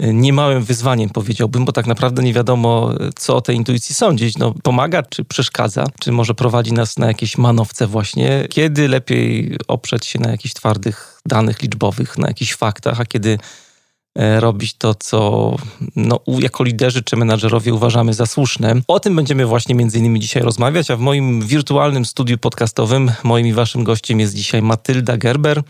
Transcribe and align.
niemałym 0.00 0.64
wyzwaniem, 0.64 1.10
powiedziałbym, 1.10 1.64
bo 1.64 1.72
tak 1.72 1.86
naprawdę 1.86 2.22
nie 2.22 2.32
wiadomo, 2.32 2.90
co 3.16 3.36
o 3.36 3.40
tej 3.40 3.56
intuicji 3.56 3.94
sądzić. 3.94 4.38
No, 4.38 4.54
pomaga, 4.62 5.02
czy 5.02 5.24
przeszkadza, 5.24 5.84
czy 6.00 6.12
może 6.12 6.34
prowadzi 6.34 6.72
nas 6.72 6.98
na 6.98 7.06
jakieś 7.06 7.38
manowce 7.38 7.86
właśnie. 7.86 8.46
Kiedy 8.50 8.88
lepiej 8.88 9.56
oprzeć 9.68 10.06
się 10.06 10.18
na 10.18 10.30
jakichś 10.30 10.54
twardych 10.54 11.20
danych 11.26 11.62
liczbowych, 11.62 12.18
na 12.18 12.28
jakichś 12.28 12.54
faktach, 12.54 13.00
a 13.00 13.04
kiedy 13.04 13.38
e, 14.18 14.40
robić 14.40 14.74
to, 14.74 14.94
co 14.94 15.56
no, 15.96 16.20
jako 16.26 16.64
liderzy 16.64 17.02
czy 17.02 17.16
menadżerowie 17.16 17.74
uważamy 17.74 18.14
za 18.14 18.26
słuszne. 18.26 18.74
O 18.88 19.00
tym 19.00 19.16
będziemy 19.16 19.46
właśnie 19.46 19.74
między 19.74 19.98
innymi 19.98 20.20
dzisiaj 20.20 20.42
rozmawiać, 20.42 20.90
a 20.90 20.96
w 20.96 21.00
moim 21.00 21.46
wirtualnym 21.46 22.04
studiu 22.04 22.38
podcastowym 22.38 23.12
moim 23.22 23.46
i 23.46 23.52
waszym 23.52 23.84
gościem 23.84 24.20
jest 24.20 24.34
dzisiaj 24.34 24.62
Matylda 24.62 25.16
Gerber, 25.16 25.62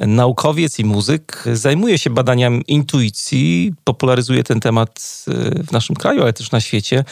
naukowiec 0.00 0.78
i 0.78 0.84
muzyk, 0.84 1.44
zajmuje 1.52 1.98
się 1.98 2.10
badaniem 2.10 2.62
intuicji, 2.66 3.72
popularyzuje 3.84 4.44
ten 4.44 4.60
temat 4.60 5.24
e, 5.28 5.62
w 5.64 5.72
naszym 5.72 5.96
kraju, 5.96 6.22
ale 6.22 6.32
też 6.32 6.50
na 6.50 6.60
świecie. 6.60 7.04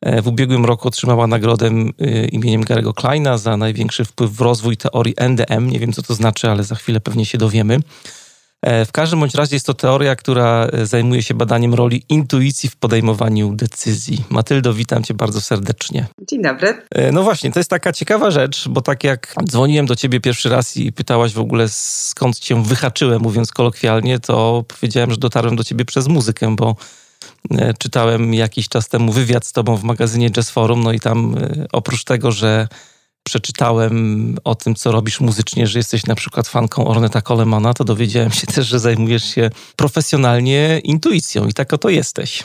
E, 0.00 0.22
w 0.22 0.28
ubiegłym 0.28 0.64
roku 0.64 0.88
otrzymała 0.88 1.26
nagrodę 1.26 1.66
e, 1.66 2.24
imieniem 2.24 2.64
Garego 2.64 2.94
Kleina 2.94 3.38
za 3.38 3.56
największy 3.56 4.04
wpływ 4.04 4.32
w 4.32 4.40
rozwój 4.40 4.76
teorii 4.76 5.14
NDM. 5.16 5.70
Nie 5.70 5.78
wiem, 5.78 5.92
co 5.92 6.02
to 6.02 6.14
znaczy, 6.14 6.50
ale 6.50 6.64
za 6.64 6.74
chwilę 6.74 7.00
pewnie 7.00 7.26
się 7.26 7.38
dowiemy. 7.38 7.78
E, 8.62 8.84
w 8.84 8.92
każdym 8.92 9.20
bądź 9.20 9.34
razie 9.34 9.56
jest 9.56 9.66
to 9.66 9.74
teoria, 9.74 10.16
która 10.16 10.66
e, 10.72 10.86
zajmuje 10.86 11.22
się 11.22 11.34
badaniem 11.34 11.74
roli 11.74 12.02
intuicji 12.08 12.68
w 12.68 12.76
podejmowaniu 12.76 13.54
decyzji. 13.54 14.24
Matyldo, 14.30 14.74
witam 14.74 15.04
cię 15.04 15.14
bardzo 15.14 15.40
serdecznie. 15.40 16.06
Dzień 16.28 16.42
dobry. 16.42 16.82
E, 16.90 17.12
no 17.12 17.22
właśnie, 17.22 17.52
to 17.52 17.60
jest 17.60 17.70
taka 17.70 17.92
ciekawa 17.92 18.30
rzecz, 18.30 18.68
bo 18.68 18.80
tak 18.80 19.04
jak 19.04 19.34
dzwoniłem 19.48 19.86
do 19.86 19.96
ciebie 19.96 20.20
pierwszy 20.20 20.48
raz 20.48 20.76
i 20.76 20.92
pytałaś 20.92 21.32
w 21.32 21.40
ogóle 21.40 21.68
skąd 21.68 22.38
cię 22.38 22.62
wyhaczyłem, 22.62 23.22
mówiąc 23.22 23.52
kolokwialnie, 23.52 24.20
to 24.20 24.64
powiedziałem, 24.80 25.10
że 25.10 25.16
dotarłem 25.16 25.56
do 25.56 25.64
ciebie 25.64 25.84
przez 25.84 26.08
muzykę, 26.08 26.56
bo 26.56 26.76
czytałem 27.78 28.34
jakiś 28.34 28.68
czas 28.68 28.88
temu 28.88 29.12
wywiad 29.12 29.46
z 29.46 29.52
tobą 29.52 29.76
w 29.76 29.82
magazynie 29.82 30.30
Jazz 30.30 30.50
Forum, 30.50 30.82
no 30.82 30.92
i 30.92 31.00
tam 31.00 31.34
oprócz 31.72 32.04
tego, 32.04 32.32
że 32.32 32.68
przeczytałem 33.22 34.36
o 34.44 34.54
tym, 34.54 34.74
co 34.74 34.92
robisz 34.92 35.20
muzycznie, 35.20 35.66
że 35.66 35.78
jesteś 35.78 36.06
na 36.06 36.14
przykład 36.14 36.48
fanką 36.48 36.88
Orneta 36.88 37.22
Colemana, 37.22 37.74
to 37.74 37.84
dowiedziałem 37.84 38.30
się 38.30 38.46
też, 38.54 38.66
że 38.66 38.78
zajmujesz 38.78 39.24
się 39.24 39.50
profesjonalnie 39.76 40.80
intuicją 40.84 41.46
i 41.46 41.52
tak 41.52 41.72
oto 41.72 41.88
jesteś. 41.88 42.44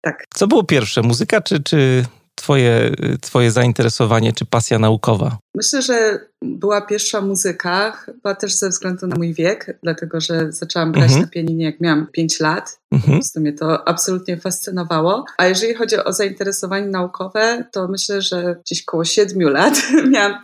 Tak. 0.00 0.26
Co 0.34 0.46
było 0.46 0.64
pierwsze, 0.64 1.02
muzyka 1.02 1.40
czy, 1.40 1.62
czy 1.62 2.04
twoje, 2.44 2.90
twoje 3.20 3.50
zainteresowanie 3.50 4.32
czy 4.32 4.44
pasja 4.44 4.78
naukowa? 4.78 5.38
Myślę, 5.54 5.82
że 5.82 6.18
była 6.42 6.80
pierwsza 6.80 7.20
muzyka, 7.20 7.90
chyba 7.90 8.34
też 8.34 8.54
ze 8.54 8.68
względu 8.68 9.06
na 9.06 9.16
mój 9.16 9.34
wiek, 9.34 9.78
dlatego 9.82 10.20
że 10.20 10.52
zaczęłam 10.52 10.92
grać 10.92 11.04
mhm. 11.04 11.22
na 11.22 11.28
pianinie 11.28 11.64
jak 11.64 11.80
miałam 11.80 12.06
5 12.12 12.40
lat. 12.40 12.78
Mhm. 12.92 13.20
Po 13.34 13.40
mnie 13.40 13.52
to 13.52 13.88
absolutnie 13.88 14.36
fascynowało. 14.36 15.24
A 15.38 15.46
jeżeli 15.46 15.74
chodzi 15.74 15.96
o 15.96 16.12
zainteresowanie 16.12 16.86
naukowe, 16.86 17.64
to 17.72 17.88
myślę, 17.88 18.22
że 18.22 18.56
gdzieś 18.64 18.84
koło 18.84 19.04
7 19.04 19.48
lat 19.48 19.82
miałam 20.12 20.34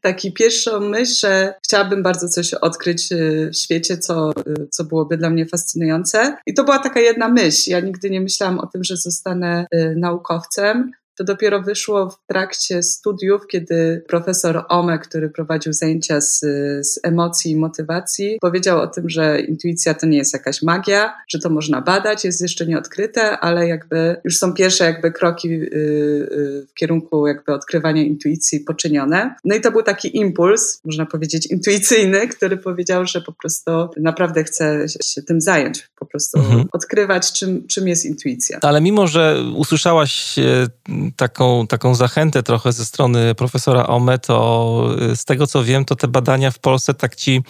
taki 0.00 0.32
pierwszą 0.32 0.80
myśl, 0.80 1.14
że 1.20 1.54
chciałabym 1.64 2.02
bardzo 2.02 2.28
coś 2.28 2.54
odkryć 2.54 3.12
y, 3.12 3.50
w 3.52 3.56
świecie, 3.56 3.98
co, 3.98 4.30
y, 4.30 4.68
co 4.70 4.84
byłoby 4.84 5.16
dla 5.16 5.30
mnie 5.30 5.46
fascynujące. 5.46 6.36
I 6.46 6.54
to 6.54 6.64
była 6.64 6.78
taka 6.78 7.00
jedna 7.00 7.28
myśl. 7.28 7.70
Ja 7.70 7.80
nigdy 7.80 8.10
nie 8.10 8.20
myślałam 8.20 8.58
o 8.58 8.66
tym, 8.66 8.84
że 8.84 8.96
zostanę 8.96 9.66
y, 9.74 9.94
naukowcem. 9.96 10.92
To 11.18 11.24
dopiero 11.24 11.62
wyszło 11.62 12.10
w 12.10 12.26
trakcie 12.26 12.82
studiów, 12.82 13.46
kiedy 13.46 14.04
profesor 14.08 14.64
Ome, 14.68 14.98
który 14.98 15.30
prowadził 15.30 15.72
zajęcia 15.72 16.20
z, 16.20 16.40
z 16.86 17.00
emocji 17.02 17.50
i 17.50 17.56
motywacji, 17.56 18.38
powiedział 18.40 18.80
o 18.80 18.86
tym, 18.86 19.10
że 19.10 19.40
intuicja 19.40 19.94
to 19.94 20.06
nie 20.06 20.18
jest 20.18 20.32
jakaś 20.32 20.62
magia, 20.62 21.12
że 21.28 21.38
to 21.38 21.50
można 21.50 21.80
badać, 21.80 22.24
jest 22.24 22.40
jeszcze 22.40 22.66
nieodkryte, 22.66 23.38
ale 23.38 23.68
jakby 23.68 24.16
już 24.24 24.38
są 24.38 24.54
pierwsze 24.54 24.84
jakby 24.84 25.12
kroki 25.12 25.48
y, 25.48 25.52
y, 25.52 26.66
w 26.70 26.74
kierunku 26.74 27.26
jakby 27.26 27.52
odkrywania 27.54 28.02
intuicji 28.02 28.60
poczynione. 28.60 29.34
No 29.44 29.54
i 29.54 29.60
to 29.60 29.72
był 29.72 29.82
taki 29.82 30.16
impuls, 30.16 30.80
można 30.84 31.06
powiedzieć 31.06 31.46
intuicyjny, 31.46 32.28
który 32.28 32.56
powiedział, 32.56 33.06
że 33.06 33.20
po 33.20 33.32
prostu 33.32 33.70
naprawdę 33.96 34.44
chce 34.44 34.86
się 35.02 35.22
tym 35.22 35.40
zająć, 35.40 35.90
po 35.98 36.06
prostu 36.06 36.38
mhm. 36.38 36.64
odkrywać, 36.72 37.32
czym, 37.32 37.66
czym 37.66 37.88
jest 37.88 38.04
intuicja. 38.04 38.58
Ale 38.62 38.80
mimo, 38.80 39.06
że 39.06 39.44
usłyszałaś 39.56 40.38
taką, 41.16 41.66
taką 41.66 41.94
zachętę 41.94 42.42
trochę 42.42 42.72
ze 42.72 42.84
strony 42.84 43.34
profesora 43.34 43.86
Ome, 43.86 44.18
to 44.18 44.88
z 45.14 45.24
tego 45.24 45.46
co 45.46 45.64
wiem, 45.64 45.84
to 45.84 45.96
te 45.96 46.08
badania 46.08 46.50
w 46.50 46.58
Polsce 46.58 46.94
tak 46.94 47.16
ci 47.16 47.42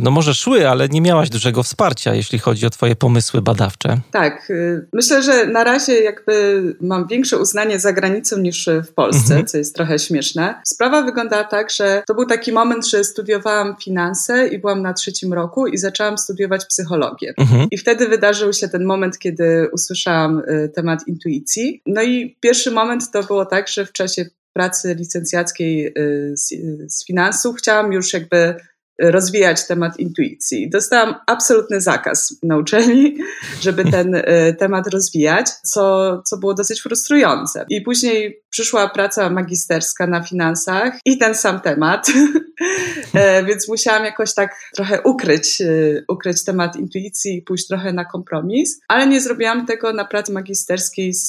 no 0.00 0.10
może 0.10 0.34
szły, 0.34 0.68
ale 0.68 0.88
nie 0.88 1.00
miałaś 1.00 1.30
dużego 1.30 1.62
wsparcia, 1.62 2.14
jeśli 2.14 2.38
chodzi 2.38 2.66
o 2.66 2.70
twoje 2.70 2.96
pomysły 2.96 3.42
badawcze. 3.42 4.00
Tak, 4.10 4.50
y, 4.50 4.86
myślę, 4.92 5.22
że 5.22 5.46
na 5.46 5.64
razie 5.64 6.02
jakby 6.02 6.62
mam 6.80 7.06
większe 7.06 7.38
uznanie 7.38 7.80
za 7.80 7.92
granicą 7.92 8.38
niż 8.38 8.68
w 8.88 8.94
Polsce, 8.94 9.34
mhm. 9.34 9.46
co 9.46 9.58
jest 9.58 9.74
trochę 9.74 9.98
śmieszne. 9.98 10.54
Sprawa 10.64 11.02
wyglądała 11.02 11.44
tak, 11.44 11.70
że 11.70 12.02
to 12.06 12.14
był 12.14 12.26
taki 12.26 12.52
moment, 12.52 12.86
że 12.86 13.04
studiowałam 13.04 13.76
finanse 13.84 14.48
i 14.48 14.58
byłam 14.58 14.82
na 14.82 14.92
trzecim 14.92 15.32
roku 15.32 15.66
i 15.66 15.78
zaczęłam 15.78 16.18
studiować 16.18 16.66
psychologię. 16.66 17.34
Mhm. 17.38 17.68
I 17.70 17.78
wtedy 17.78 18.08
wydarzył 18.08 18.52
się 18.52 18.68
ten 18.68 18.84
moment, 18.84 19.18
kiedy 19.18 19.68
usłyszałam 19.72 20.38
y, 20.38 20.72
temat 20.74 21.08
intuicji. 21.08 21.82
No 21.86 22.02
i 22.02 22.36
pierwszy 22.40 22.70
moment 22.70 23.10
to 23.10 23.22
było 23.22 23.46
tak, 23.46 23.68
że 23.68 23.86
w 23.86 23.92
czasie 23.92 24.24
pracy 24.52 24.94
licencjackiej 24.94 25.94
z, 26.32 26.48
z 26.88 27.06
finansów 27.06 27.56
chciałam 27.56 27.92
już 27.92 28.12
jakby 28.12 28.54
rozwijać 28.98 29.66
temat 29.66 29.98
intuicji. 29.98 30.70
Dostałam 30.70 31.14
absolutny 31.26 31.80
zakaz 31.80 32.38
na 32.42 32.56
uczelni, 32.56 33.16
żeby 33.60 33.84
ten 33.84 34.14
e, 34.14 34.52
temat 34.52 34.86
rozwijać, 34.86 35.50
co, 35.50 36.22
co 36.22 36.36
było 36.36 36.54
dosyć 36.54 36.80
frustrujące. 36.80 37.64
I 37.68 37.80
później 37.80 38.42
przyszła 38.56 38.88
praca 38.88 39.30
magisterska 39.30 40.06
na 40.06 40.22
finansach 40.22 40.98
i 41.04 41.18
ten 41.18 41.34
sam 41.34 41.60
temat, 41.60 42.06
e, 43.14 43.44
więc 43.44 43.68
musiałam 43.68 44.04
jakoś 44.04 44.34
tak 44.34 44.56
trochę 44.74 45.02
ukryć, 45.02 45.60
e, 45.60 45.66
ukryć 46.08 46.44
temat 46.44 46.76
intuicji 46.76 47.36
i 47.36 47.42
pójść 47.42 47.66
trochę 47.66 47.92
na 47.92 48.04
kompromis, 48.04 48.80
ale 48.88 49.06
nie 49.06 49.20
zrobiłam 49.20 49.66
tego 49.66 49.92
na 49.92 50.04
pracy 50.04 50.32
magisterskiej 50.32 51.12
z, 51.12 51.26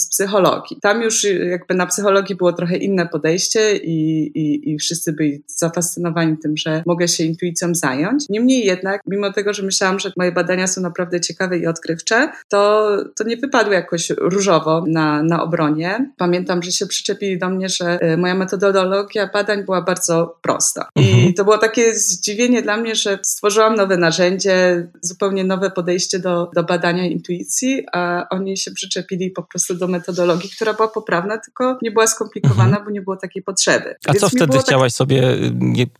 z 0.00 0.08
psychologii. 0.08 0.78
Tam 0.82 1.02
już 1.02 1.24
jakby 1.50 1.74
na 1.74 1.86
psychologii 1.86 2.36
było 2.36 2.52
trochę 2.52 2.76
inne 2.76 3.08
podejście 3.08 3.76
i, 3.76 4.26
i, 4.38 4.72
i 4.72 4.78
wszyscy 4.78 5.12
byli 5.12 5.42
zafascynowani 5.46 6.36
tym, 6.38 6.56
że 6.56 6.82
mogę 6.86 7.08
się 7.08 7.24
intuicją 7.24 7.74
zająć. 7.74 8.28
Niemniej 8.28 8.66
jednak, 8.66 9.00
mimo 9.06 9.32
tego, 9.32 9.52
że 9.52 9.62
myślałam, 9.62 9.98
że 9.98 10.12
moje 10.16 10.32
badania 10.32 10.66
są 10.66 10.80
naprawdę 10.80 11.20
ciekawe 11.20 11.58
i 11.58 11.66
odkrywcze, 11.66 12.32
to, 12.48 12.96
to 13.16 13.24
nie 13.24 13.36
wypadły 13.36 13.74
jakoś 13.74 14.10
różowo 14.10 14.84
na, 14.86 15.22
na 15.22 15.42
obronie. 15.42 16.10
Pamiętam, 16.16 16.61
że 16.62 16.72
się 16.72 16.86
przyczepili 16.86 17.38
do 17.38 17.48
mnie, 17.48 17.68
że 17.68 17.98
e, 18.00 18.16
moja 18.16 18.34
metodologia 18.34 19.30
badań 19.32 19.64
była 19.64 19.82
bardzo 19.82 20.38
prosta. 20.42 20.88
Mhm. 20.96 21.28
I 21.28 21.34
to 21.34 21.44
było 21.44 21.58
takie 21.58 21.94
zdziwienie 21.94 22.62
dla 22.62 22.76
mnie, 22.76 22.94
że 22.94 23.18
stworzyłam 23.22 23.74
nowe 23.74 23.96
narzędzie, 23.96 24.88
zupełnie 25.02 25.44
nowe 25.44 25.70
podejście 25.70 26.18
do, 26.18 26.50
do 26.54 26.62
badania 26.62 27.06
intuicji, 27.06 27.86
a 27.92 28.26
oni 28.30 28.56
się 28.56 28.70
przyczepili 28.70 29.30
po 29.30 29.42
prostu 29.42 29.74
do 29.74 29.88
metodologii, 29.88 30.50
która 30.50 30.74
była 30.74 30.88
poprawna, 30.88 31.38
tylko 31.38 31.78
nie 31.82 31.90
była 31.90 32.06
skomplikowana, 32.06 32.64
mhm. 32.64 32.84
bo 32.84 32.90
nie 32.90 33.02
było 33.02 33.16
takiej 33.16 33.42
potrzeby. 33.42 33.94
A 34.06 34.12
Więc 34.12 34.20
co 34.20 34.28
wtedy 34.28 34.52
tak 34.52 34.62
chciałaś 34.62 34.92
tak... 34.92 34.96
sobie, 34.96 35.36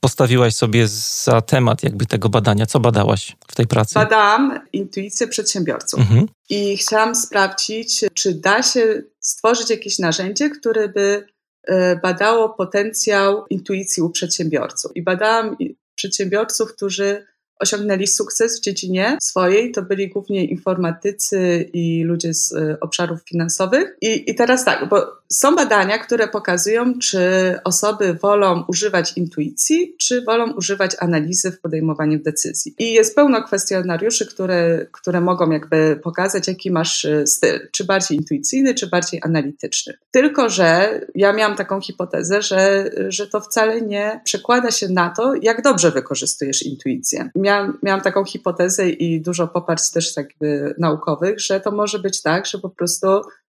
postawiłaś 0.00 0.54
sobie 0.54 0.88
za 1.24 1.40
temat 1.40 1.82
jakby 1.82 2.06
tego 2.06 2.28
badania? 2.28 2.66
Co 2.66 2.80
badałaś 2.80 3.36
w 3.48 3.54
tej 3.54 3.66
pracy? 3.66 3.94
Badałam 3.94 4.60
intuicję 4.72 5.28
przedsiębiorców. 5.28 6.00
Mhm. 6.00 6.26
I 6.50 6.76
chciałam 6.76 7.14
sprawdzić, 7.14 8.04
czy 8.14 8.34
da 8.34 8.62
się 8.62 9.02
stworzyć 9.22 9.70
jakieś 9.70 9.98
narzędzie, 9.98 10.50
które 10.50 10.88
by 10.88 11.26
e, 11.62 11.96
badało 11.96 12.48
potencjał 12.48 13.46
intuicji 13.50 14.02
u 14.02 14.10
przedsiębiorców. 14.10 14.96
I 14.96 15.02
badałam 15.02 15.56
przedsiębiorców, 15.94 16.74
którzy 16.74 17.26
osiągnęli 17.62 18.06
sukces 18.06 18.58
w 18.58 18.62
dziedzinie 18.62 19.18
swojej, 19.22 19.72
to 19.72 19.82
byli 19.82 20.08
głównie 20.08 20.44
informatycy 20.44 21.70
i 21.72 22.04
ludzie 22.04 22.34
z 22.34 22.52
y, 22.52 22.76
obszarów 22.80 23.20
finansowych. 23.22 23.96
I, 24.00 24.30
I 24.30 24.34
teraz 24.34 24.64
tak, 24.64 24.88
bo 24.88 25.22
są 25.32 25.56
badania, 25.56 25.98
które 25.98 26.28
pokazują, 26.28 26.98
czy 26.98 27.20
osoby 27.64 28.14
wolą 28.14 28.64
używać 28.68 29.12
intuicji, 29.16 29.94
czy 29.98 30.22
wolą 30.22 30.52
używać 30.52 30.96
analizy 30.98 31.52
w 31.52 31.60
podejmowaniu 31.60 32.18
decyzji. 32.18 32.74
I 32.78 32.92
jest 32.92 33.14
pełno 33.14 33.42
kwestionariuszy, 33.42 34.26
które, 34.26 34.86
które 34.92 35.20
mogą 35.20 35.50
jakby 35.50 36.00
pokazać, 36.02 36.48
jaki 36.48 36.70
masz 36.70 37.04
y, 37.04 37.26
styl, 37.26 37.68
czy 37.72 37.84
bardziej 37.84 38.18
intuicyjny, 38.18 38.74
czy 38.74 38.86
bardziej 38.86 39.20
analityczny. 39.22 39.94
Tylko, 40.10 40.48
że 40.48 41.00
ja 41.14 41.32
miałam 41.32 41.56
taką 41.56 41.80
hipotezę, 41.80 42.42
że, 42.42 42.90
że 43.08 43.26
to 43.26 43.40
wcale 43.40 43.80
nie 43.80 44.20
przekłada 44.24 44.70
się 44.70 44.88
na 44.88 45.10
to, 45.10 45.34
jak 45.42 45.62
dobrze 45.62 45.90
wykorzystujesz 45.90 46.62
intuicję. 46.62 47.30
Miałam, 47.36 47.51
miałam 47.82 48.00
taką 48.00 48.24
hipotezę 48.24 48.88
i 48.88 49.20
dużo 49.20 49.48
poparć 49.48 49.90
też 49.90 50.16
jakby 50.16 50.74
naukowych, 50.78 51.40
że 51.40 51.60
to 51.60 51.70
może 51.70 51.98
być 51.98 52.22
tak, 52.22 52.46
że 52.46 52.58
po 52.58 52.70
prostu 52.70 53.06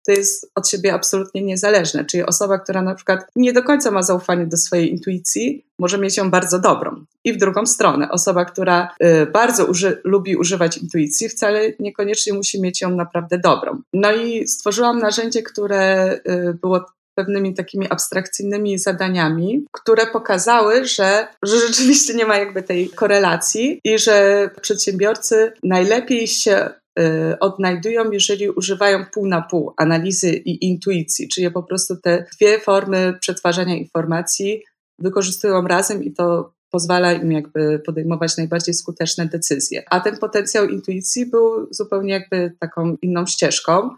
to 0.05 0.11
jest 0.11 0.51
od 0.55 0.69
siebie 0.69 0.93
absolutnie 0.93 1.41
niezależne. 1.41 2.05
Czyli 2.05 2.23
osoba, 2.23 2.59
która 2.59 2.81
na 2.81 2.95
przykład 2.95 3.19
nie 3.35 3.53
do 3.53 3.63
końca 3.63 3.91
ma 3.91 4.03
zaufanie 4.03 4.47
do 4.47 4.57
swojej 4.57 4.91
intuicji, 4.91 5.65
może 5.79 5.97
mieć 5.97 6.17
ją 6.17 6.31
bardzo 6.31 6.59
dobrą. 6.59 7.05
I 7.23 7.33
w 7.33 7.37
drugą 7.37 7.65
stronę, 7.65 8.09
osoba, 8.09 8.45
która 8.45 8.89
y, 9.03 9.25
bardzo 9.25 9.65
uży 9.65 10.01
lubi 10.03 10.35
używać 10.35 10.77
intuicji, 10.77 11.29
wcale 11.29 11.61
niekoniecznie 11.79 12.33
musi 12.33 12.61
mieć 12.61 12.81
ją 12.81 12.95
naprawdę 12.95 13.37
dobrą. 13.39 13.81
No 13.93 14.11
i 14.11 14.47
stworzyłam 14.47 14.99
narzędzie, 14.99 15.43
które 15.43 16.13
y, 16.13 16.53
było 16.61 16.85
pewnymi 17.15 17.53
takimi 17.53 17.89
abstrakcyjnymi 17.89 18.79
zadaniami, 18.79 19.65
które 19.71 20.07
pokazały, 20.07 20.85
że, 20.85 21.27
że 21.43 21.59
rzeczywiście 21.67 22.13
nie 22.13 22.25
ma 22.25 22.37
jakby 22.37 22.63
tej 22.63 22.89
korelacji 22.89 23.79
i 23.83 23.99
że 23.99 24.49
przedsiębiorcy 24.61 25.53
najlepiej 25.63 26.27
się 26.27 26.69
y, 26.99 27.39
odnajdują, 27.39 28.11
jeżeli 28.11 28.49
używają 28.49 29.05
pół 29.05 29.27
na 29.27 29.41
pół 29.41 29.73
analizy 29.77 30.33
i 30.33 30.65
intuicji, 30.65 31.27
czyli 31.27 31.51
po 31.51 31.63
prostu 31.63 31.95
te 31.95 32.25
dwie 32.37 32.59
formy 32.59 33.13
przetwarzania 33.21 33.75
informacji 33.75 34.63
wykorzystują 34.99 35.67
razem 35.67 36.03
i 36.03 36.13
to 36.13 36.53
pozwala 36.71 37.13
im 37.13 37.31
jakby 37.31 37.79
podejmować 37.85 38.37
najbardziej 38.37 38.73
skuteczne 38.73 39.25
decyzje. 39.25 39.83
A 39.89 39.99
ten 39.99 40.17
potencjał 40.17 40.67
intuicji 40.67 41.25
był 41.25 41.67
zupełnie 41.71 42.13
jakby 42.13 42.53
taką 42.59 42.97
inną 43.01 43.25
ścieżką 43.25 43.89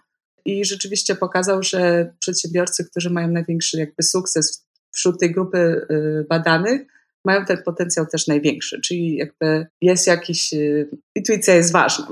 i 0.45 0.65
rzeczywiście 0.65 1.15
pokazał, 1.15 1.63
że 1.63 2.13
przedsiębiorcy, 2.19 2.85
którzy 2.85 3.09
mają 3.09 3.27
największy 3.27 3.77
jakby 3.77 4.03
sukces 4.03 4.65
wśród 4.91 5.19
tej 5.19 5.31
grupy 5.31 5.57
y, 5.91 6.25
badanych, 6.29 6.81
mają 7.25 7.45
ten 7.45 7.63
potencjał 7.63 8.05
też 8.05 8.27
największy, 8.27 8.81
czyli 8.81 9.15
jakby 9.15 9.67
jest 9.81 10.07
jakiś, 10.07 10.53
y, 10.53 10.89
intuicja 11.15 11.55
jest 11.55 11.71
ważna 11.71 12.07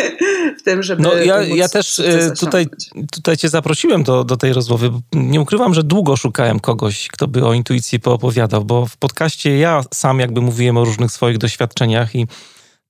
w 0.58 0.62
tym, 0.62 0.82
żeby 0.82 1.02
No 1.02 1.14
ja, 1.14 1.42
ja 1.42 1.68
też 1.68 1.98
y, 1.98 2.32
tutaj, 2.40 2.66
tutaj 3.12 3.36
cię 3.36 3.48
zaprosiłem 3.48 4.02
do, 4.02 4.24
do 4.24 4.36
tej 4.36 4.52
rozmowy. 4.52 4.90
Nie 5.12 5.40
ukrywam, 5.40 5.74
że 5.74 5.82
długo 5.82 6.16
szukałem 6.16 6.60
kogoś, 6.60 7.08
kto 7.08 7.28
by 7.28 7.44
o 7.44 7.54
intuicji 7.54 8.00
poopowiadał, 8.00 8.64
bo 8.64 8.86
w 8.86 8.96
podcaście 8.96 9.58
ja 9.58 9.82
sam 9.94 10.20
jakby 10.20 10.40
mówiłem 10.40 10.76
o 10.76 10.84
różnych 10.84 11.12
swoich 11.12 11.38
doświadczeniach 11.38 12.14
i 12.14 12.26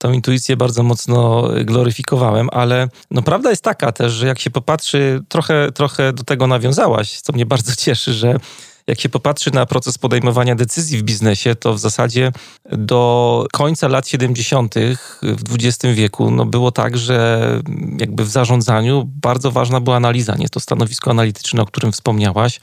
tą 0.02 0.12
intuicję 0.12 0.56
bardzo 0.56 0.82
mocno 0.82 1.48
gloryfikowałem, 1.64 2.48
ale 2.52 2.88
no 3.10 3.22
prawda 3.22 3.50
jest 3.50 3.62
taka 3.62 3.92
też, 3.92 4.12
że 4.12 4.26
jak 4.26 4.38
się 4.38 4.50
popatrzy, 4.50 5.22
trochę, 5.28 5.72
trochę 5.72 6.12
do 6.12 6.24
tego 6.24 6.46
nawiązałaś, 6.46 7.20
co 7.20 7.32
mnie 7.32 7.46
bardzo 7.46 7.76
cieszy, 7.76 8.12
że 8.12 8.36
jak 8.86 9.00
się 9.00 9.08
popatrzy 9.08 9.50
na 9.50 9.66
proces 9.66 9.98
podejmowania 9.98 10.54
decyzji 10.54 10.98
w 10.98 11.02
biznesie, 11.02 11.54
to 11.54 11.74
w 11.74 11.78
zasadzie 11.78 12.32
do 12.72 13.46
końca 13.52 13.88
lat 13.88 14.08
70. 14.08 14.74
w 15.22 15.54
XX 15.54 15.94
wieku 15.94 16.30
no 16.30 16.46
było 16.46 16.72
tak, 16.72 16.96
że 16.96 17.48
jakby 17.98 18.24
w 18.24 18.28
zarządzaniu 18.28 19.04
bardzo 19.06 19.50
ważna 19.50 19.80
była 19.80 19.96
analiza, 19.96 20.34
nie 20.34 20.48
to 20.48 20.60
stanowisko 20.60 21.10
analityczne, 21.10 21.62
o 21.62 21.66
którym 21.66 21.92
wspomniałaś. 21.92 22.60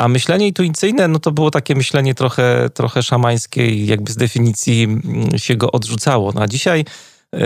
A 0.00 0.08
myślenie 0.08 0.46
intuicyjne, 0.46 1.08
no 1.08 1.18
to 1.18 1.32
było 1.32 1.50
takie 1.50 1.74
myślenie 1.74 2.14
trochę, 2.14 2.70
trochę 2.74 3.02
szamańskie 3.02 3.70
i 3.70 3.86
jakby 3.86 4.12
z 4.12 4.16
definicji 4.16 4.84
mm, 4.84 5.38
się 5.38 5.56
go 5.56 5.72
odrzucało. 5.72 6.32
No 6.32 6.40
a 6.40 6.48
dzisiaj 6.48 6.84
e, 7.34 7.40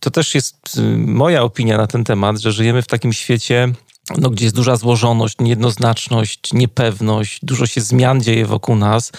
to 0.00 0.10
też 0.10 0.34
jest 0.34 0.56
y, 0.78 0.82
moja 0.98 1.42
opinia 1.42 1.76
na 1.76 1.86
ten 1.86 2.04
temat, 2.04 2.38
że 2.38 2.52
żyjemy 2.52 2.82
w 2.82 2.86
takim 2.86 3.12
świecie, 3.12 3.72
no, 4.18 4.30
gdzie 4.30 4.44
jest 4.44 4.56
duża 4.56 4.76
złożoność, 4.76 5.36
niejednoznaczność, 5.40 6.52
niepewność, 6.52 7.38
dużo 7.42 7.66
się 7.66 7.80
zmian 7.80 8.20
dzieje 8.20 8.46
wokół 8.46 8.76
nas. 8.76 9.12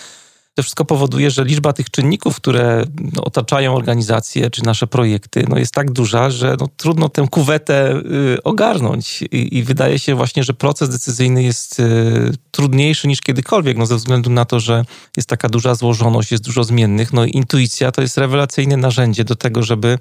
To 0.59 0.63
wszystko 0.63 0.85
powoduje, 0.85 1.31
że 1.31 1.43
liczba 1.43 1.73
tych 1.73 1.89
czynników, 1.89 2.35
które 2.35 2.83
no, 3.13 3.23
otaczają 3.23 3.75
organizację 3.75 4.49
czy 4.49 4.65
nasze 4.65 4.87
projekty, 4.87 5.45
no, 5.49 5.57
jest 5.57 5.73
tak 5.73 5.91
duża, 5.91 6.29
że 6.29 6.55
no, 6.59 6.67
trudno 6.77 7.09
tę 7.09 7.27
kuwetę 7.31 7.95
y, 8.35 8.43
ogarnąć. 8.43 9.21
I, 9.21 9.57
I, 9.57 9.63
wydaje 9.63 9.99
się 9.99 10.15
właśnie, 10.15 10.43
że 10.43 10.53
proces 10.53 10.89
decyzyjny 10.89 11.43
jest 11.43 11.79
y, 11.79 12.31
trudniejszy 12.51 13.07
niż 13.07 13.21
kiedykolwiek, 13.21 13.77
no, 13.77 13.85
ze 13.85 13.95
względu 13.95 14.29
na 14.29 14.45
to, 14.45 14.59
że 14.59 14.85
jest 15.17 15.29
taka 15.29 15.49
duża 15.49 15.75
złożoność, 15.75 16.31
jest 16.31 16.43
dużo 16.43 16.63
zmiennych. 16.63 17.13
No, 17.13 17.25
intuicja 17.25 17.91
to 17.91 18.01
jest 18.01 18.17
rewelacyjne 18.17 18.77
narzędzie 18.77 19.23
do 19.23 19.35
tego, 19.35 19.63
żeby 19.63 19.99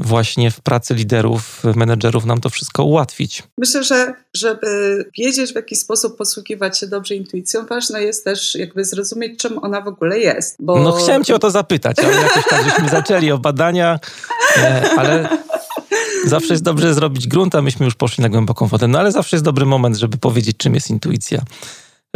właśnie 0.00 0.50
w 0.50 0.60
pracy 0.60 0.94
liderów, 0.94 1.62
menedżerów 1.76 2.24
nam 2.24 2.40
to 2.40 2.50
wszystko 2.50 2.84
ułatwić. 2.84 3.42
Myślę, 3.58 3.84
że 3.84 4.14
żeby 4.36 5.04
wiedzieć, 5.18 5.52
w 5.52 5.54
jaki 5.54 5.76
sposób 5.76 6.16
posługiwać 6.16 6.78
się 6.78 6.86
dobrze 6.86 7.14
intuicją, 7.14 7.66
ważne 7.66 8.02
jest 8.02 8.24
też 8.24 8.54
jakby 8.54 8.84
zrozumieć, 8.84 9.40
czym 9.40 9.58
ona 9.58 9.80
w 9.80 9.88
ogóle 9.88 10.18
jest. 10.18 10.56
Bo... 10.60 10.78
No 10.78 10.92
chciałem 10.92 11.24
cię 11.24 11.34
o 11.34 11.38
to 11.38 11.50
zapytać, 11.50 11.98
ale 11.98 12.16
jakoś 12.16 12.44
tak 12.48 12.64
żeśmy 12.64 12.88
zaczęli 12.88 13.30
o 13.30 13.38
badania, 13.38 13.98
e, 14.56 14.90
ale 14.98 15.28
zawsze 16.24 16.54
jest 16.54 16.64
dobrze 16.64 16.94
zrobić 16.94 17.28
grunt, 17.28 17.54
a 17.54 17.62
myśmy 17.62 17.84
już 17.84 17.94
poszli 17.94 18.22
na 18.22 18.28
głęboką 18.28 18.66
wodę. 18.66 18.88
No 18.88 18.98
ale 18.98 19.12
zawsze 19.12 19.36
jest 19.36 19.44
dobry 19.44 19.66
moment, 19.66 19.96
żeby 19.96 20.18
powiedzieć, 20.18 20.56
czym 20.56 20.74
jest 20.74 20.90
intuicja 20.90 21.42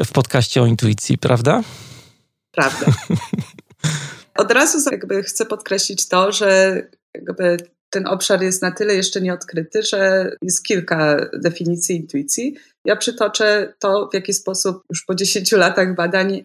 w 0.04 0.12
podcaście 0.12 0.62
o 0.62 0.66
intuicji, 0.66 1.19
prawda? 1.19 1.62
Prawda. 2.50 2.86
Od 4.38 4.50
razu 4.50 4.90
jakby 4.90 5.22
chcę 5.22 5.46
podkreślić 5.46 6.08
to, 6.08 6.32
że 6.32 6.82
jakby 7.14 7.56
ten 7.94 8.06
obszar 8.06 8.43
jest 8.43 8.62
na 8.62 8.70
tyle 8.70 8.94
jeszcze 8.94 9.20
nieodkryty, 9.20 9.82
że 9.82 10.31
jest 10.43 10.64
kilka 10.64 11.31
definicji 11.32 11.96
intuicji. 11.96 12.56
Ja 12.84 12.96
przytoczę 12.96 13.75
to, 13.78 14.08
w 14.12 14.14
jaki 14.14 14.32
sposób 14.32 14.82
już 14.90 15.04
po 15.04 15.14
10 15.14 15.52
latach 15.52 15.94
badań 15.94 16.32
yy, 16.32 16.42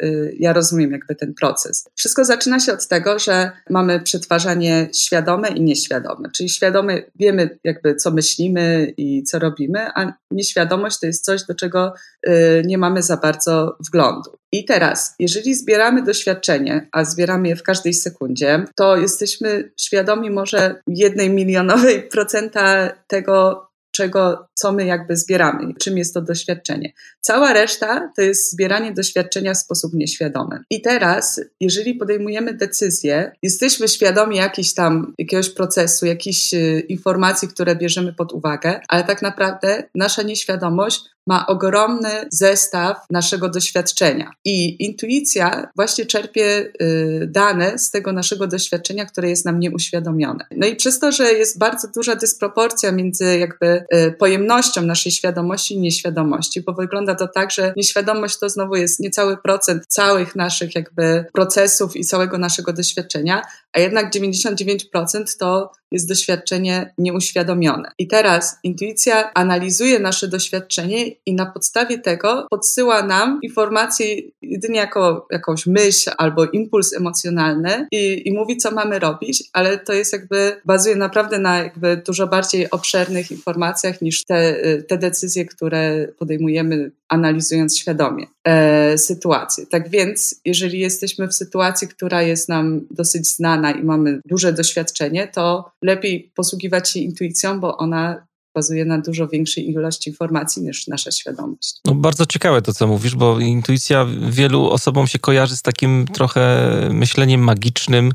yy, 0.00 0.36
ja 0.38 0.52
rozumiem 0.52 0.92
jakby 0.92 1.14
ten 1.14 1.34
proces. 1.34 1.84
Wszystko 1.94 2.24
zaczyna 2.24 2.60
się 2.60 2.72
od 2.72 2.88
tego, 2.88 3.18
że 3.18 3.50
mamy 3.70 4.00
przetwarzanie 4.00 4.88
świadome 4.94 5.48
i 5.48 5.60
nieświadome. 5.60 6.30
Czyli 6.36 6.48
świadome 6.48 7.02
wiemy 7.16 7.58
jakby 7.64 7.94
co 7.94 8.10
myślimy 8.10 8.92
i 8.96 9.22
co 9.22 9.38
robimy, 9.38 9.88
a 9.94 10.12
nieświadomość 10.30 11.00
to 11.00 11.06
jest 11.06 11.24
coś, 11.24 11.44
do 11.44 11.54
czego 11.54 11.94
yy, 12.26 12.62
nie 12.66 12.78
mamy 12.78 13.02
za 13.02 13.16
bardzo 13.16 13.76
wglądu. 13.86 14.38
I 14.52 14.64
teraz, 14.64 15.14
jeżeli 15.18 15.54
zbieramy 15.54 16.02
doświadczenie, 16.02 16.88
a 16.92 17.04
zbieramy 17.04 17.48
je 17.48 17.56
w 17.56 17.62
każdej 17.62 17.94
sekundzie, 17.94 18.64
to 18.76 18.96
jesteśmy 18.96 19.70
świadomi 19.76 20.30
może 20.30 20.82
jednej 20.86 21.30
milionowej 21.30 22.02
procenta 22.02 22.90
tego, 23.06 23.67
czego, 23.98 24.48
co 24.54 24.72
my 24.72 24.84
jakby 24.84 25.16
zbieramy, 25.16 25.74
czym 25.74 25.98
jest 25.98 26.14
to 26.14 26.22
doświadczenie. 26.22 26.92
Cała 27.28 27.52
reszta 27.52 28.12
to 28.16 28.22
jest 28.22 28.52
zbieranie 28.52 28.92
doświadczenia 28.92 29.54
w 29.54 29.58
sposób 29.58 29.94
nieświadomy. 29.94 30.60
I 30.70 30.82
teraz, 30.82 31.40
jeżeli 31.60 31.94
podejmujemy 31.94 32.54
decyzję, 32.54 33.32
jesteśmy 33.42 33.88
świadomi 33.88 34.36
jakiś 34.36 34.74
tam, 34.74 35.14
jakiegoś 35.18 35.50
procesu, 35.50 36.06
jakichś 36.06 36.54
y, 36.54 36.84
informacji, 36.88 37.48
które 37.48 37.76
bierzemy 37.76 38.12
pod 38.12 38.32
uwagę, 38.32 38.80
ale 38.88 39.04
tak 39.04 39.22
naprawdę 39.22 39.82
nasza 39.94 40.22
nieświadomość 40.22 41.00
ma 41.28 41.46
ogromny 41.46 42.10
zestaw 42.30 42.96
naszego 43.10 43.48
doświadczenia. 43.48 44.32
I 44.44 44.84
intuicja 44.84 45.68
właśnie 45.76 46.06
czerpie 46.06 46.72
y, 46.82 47.26
dane 47.30 47.78
z 47.78 47.90
tego 47.90 48.12
naszego 48.12 48.46
doświadczenia, 48.46 49.06
które 49.06 49.28
jest 49.28 49.44
nam 49.44 49.60
nieuświadomione. 49.60 50.44
No 50.56 50.66
i 50.66 50.76
przez 50.76 50.98
to, 50.98 51.12
że 51.12 51.32
jest 51.32 51.58
bardzo 51.58 51.88
duża 51.94 52.16
dysproporcja 52.16 52.92
między 52.92 53.38
jakby 53.38 53.84
y, 53.94 54.12
pojemnością 54.18 54.82
naszej 54.82 55.12
świadomości 55.12 55.74
i 55.74 55.80
nieświadomości, 55.80 56.62
bo 56.62 56.72
wygląda 56.72 57.14
to 57.18 57.28
tak, 57.28 57.50
że 57.50 57.72
nieświadomość 57.76 58.38
to 58.38 58.48
znowu 58.48 58.76
jest 58.76 59.00
niecały 59.00 59.36
procent 59.36 59.82
całych 59.88 60.36
naszych 60.36 60.74
jakby 60.74 61.24
procesów 61.32 61.96
i 61.96 62.04
całego 62.04 62.38
naszego 62.38 62.72
doświadczenia, 62.72 63.42
a 63.72 63.80
jednak 63.80 64.14
99% 64.14 65.38
to 65.38 65.72
jest 65.90 66.08
doświadczenie 66.08 66.94
nieuświadomione. 66.98 67.90
I 67.98 68.08
teraz 68.08 68.58
intuicja 68.62 69.34
analizuje 69.34 69.98
nasze 69.98 70.28
doświadczenie 70.28 71.06
i 71.26 71.34
na 71.34 71.46
podstawie 71.46 71.98
tego 71.98 72.46
podsyła 72.50 73.02
nam 73.02 73.38
informacje 73.42 74.06
jedynie 74.42 74.78
jako 74.78 75.26
jakąś 75.30 75.66
myśl 75.66 76.10
albo 76.18 76.44
impuls 76.44 76.92
emocjonalny 76.92 77.86
i, 77.92 78.28
i 78.28 78.32
mówi, 78.32 78.56
co 78.56 78.70
mamy 78.70 78.98
robić, 78.98 79.44
ale 79.52 79.78
to 79.78 79.92
jest 79.92 80.12
jakby, 80.12 80.60
bazuje 80.64 80.96
naprawdę 80.96 81.38
na 81.38 81.58
jakby 81.58 82.02
dużo 82.06 82.26
bardziej 82.26 82.70
obszernych 82.70 83.30
informacjach 83.30 84.02
niż 84.02 84.24
te, 84.24 84.54
te 84.82 84.98
decyzje, 84.98 85.44
które 85.46 86.08
podejmujemy 86.18 86.90
analizując 87.08 87.78
świadomie 87.78 88.26
e, 88.44 88.98
sytuację. 88.98 89.66
Tak 89.66 89.90
więc, 89.90 90.40
jeżeli 90.44 90.78
jesteśmy 90.78 91.28
w 91.28 91.34
sytuacji, 91.34 91.88
która 91.88 92.22
jest 92.22 92.48
nam 92.48 92.80
dosyć 92.90 93.28
znana 93.28 93.72
i 93.72 93.82
mamy 93.82 94.20
duże 94.26 94.52
doświadczenie, 94.52 95.28
to 95.28 95.70
lepiej 95.82 96.32
posługiwać 96.34 96.90
się 96.90 97.00
intuicją, 97.00 97.60
bo 97.60 97.76
ona 97.76 98.28
bazuje 98.54 98.84
na 98.84 98.98
dużo 98.98 99.28
większej 99.28 99.70
ilości 99.70 100.10
informacji 100.10 100.62
niż 100.62 100.86
nasza 100.86 101.10
świadomość. 101.10 101.80
No, 101.84 101.94
bardzo 101.94 102.26
ciekawe 102.26 102.62
to, 102.62 102.72
co 102.72 102.86
mówisz, 102.86 103.14
bo 103.14 103.40
intuicja 103.40 104.06
wielu 104.30 104.70
osobom 104.70 105.06
się 105.06 105.18
kojarzy 105.18 105.56
z 105.56 105.62
takim 105.62 106.06
trochę 106.12 106.70
myśleniem 106.92 107.40
magicznym. 107.40 108.12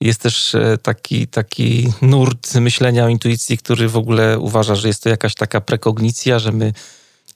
Jest 0.00 0.20
też 0.20 0.54
e, 0.54 0.78
taki, 0.82 1.26
taki 1.26 1.92
nurt 2.02 2.54
myślenia 2.54 3.04
o 3.04 3.08
intuicji, 3.08 3.58
który 3.58 3.88
w 3.88 3.96
ogóle 3.96 4.38
uważa, 4.38 4.74
że 4.74 4.88
jest 4.88 5.02
to 5.02 5.08
jakaś 5.08 5.34
taka 5.34 5.60
prekognicja, 5.60 6.38
że 6.38 6.52
my 6.52 6.72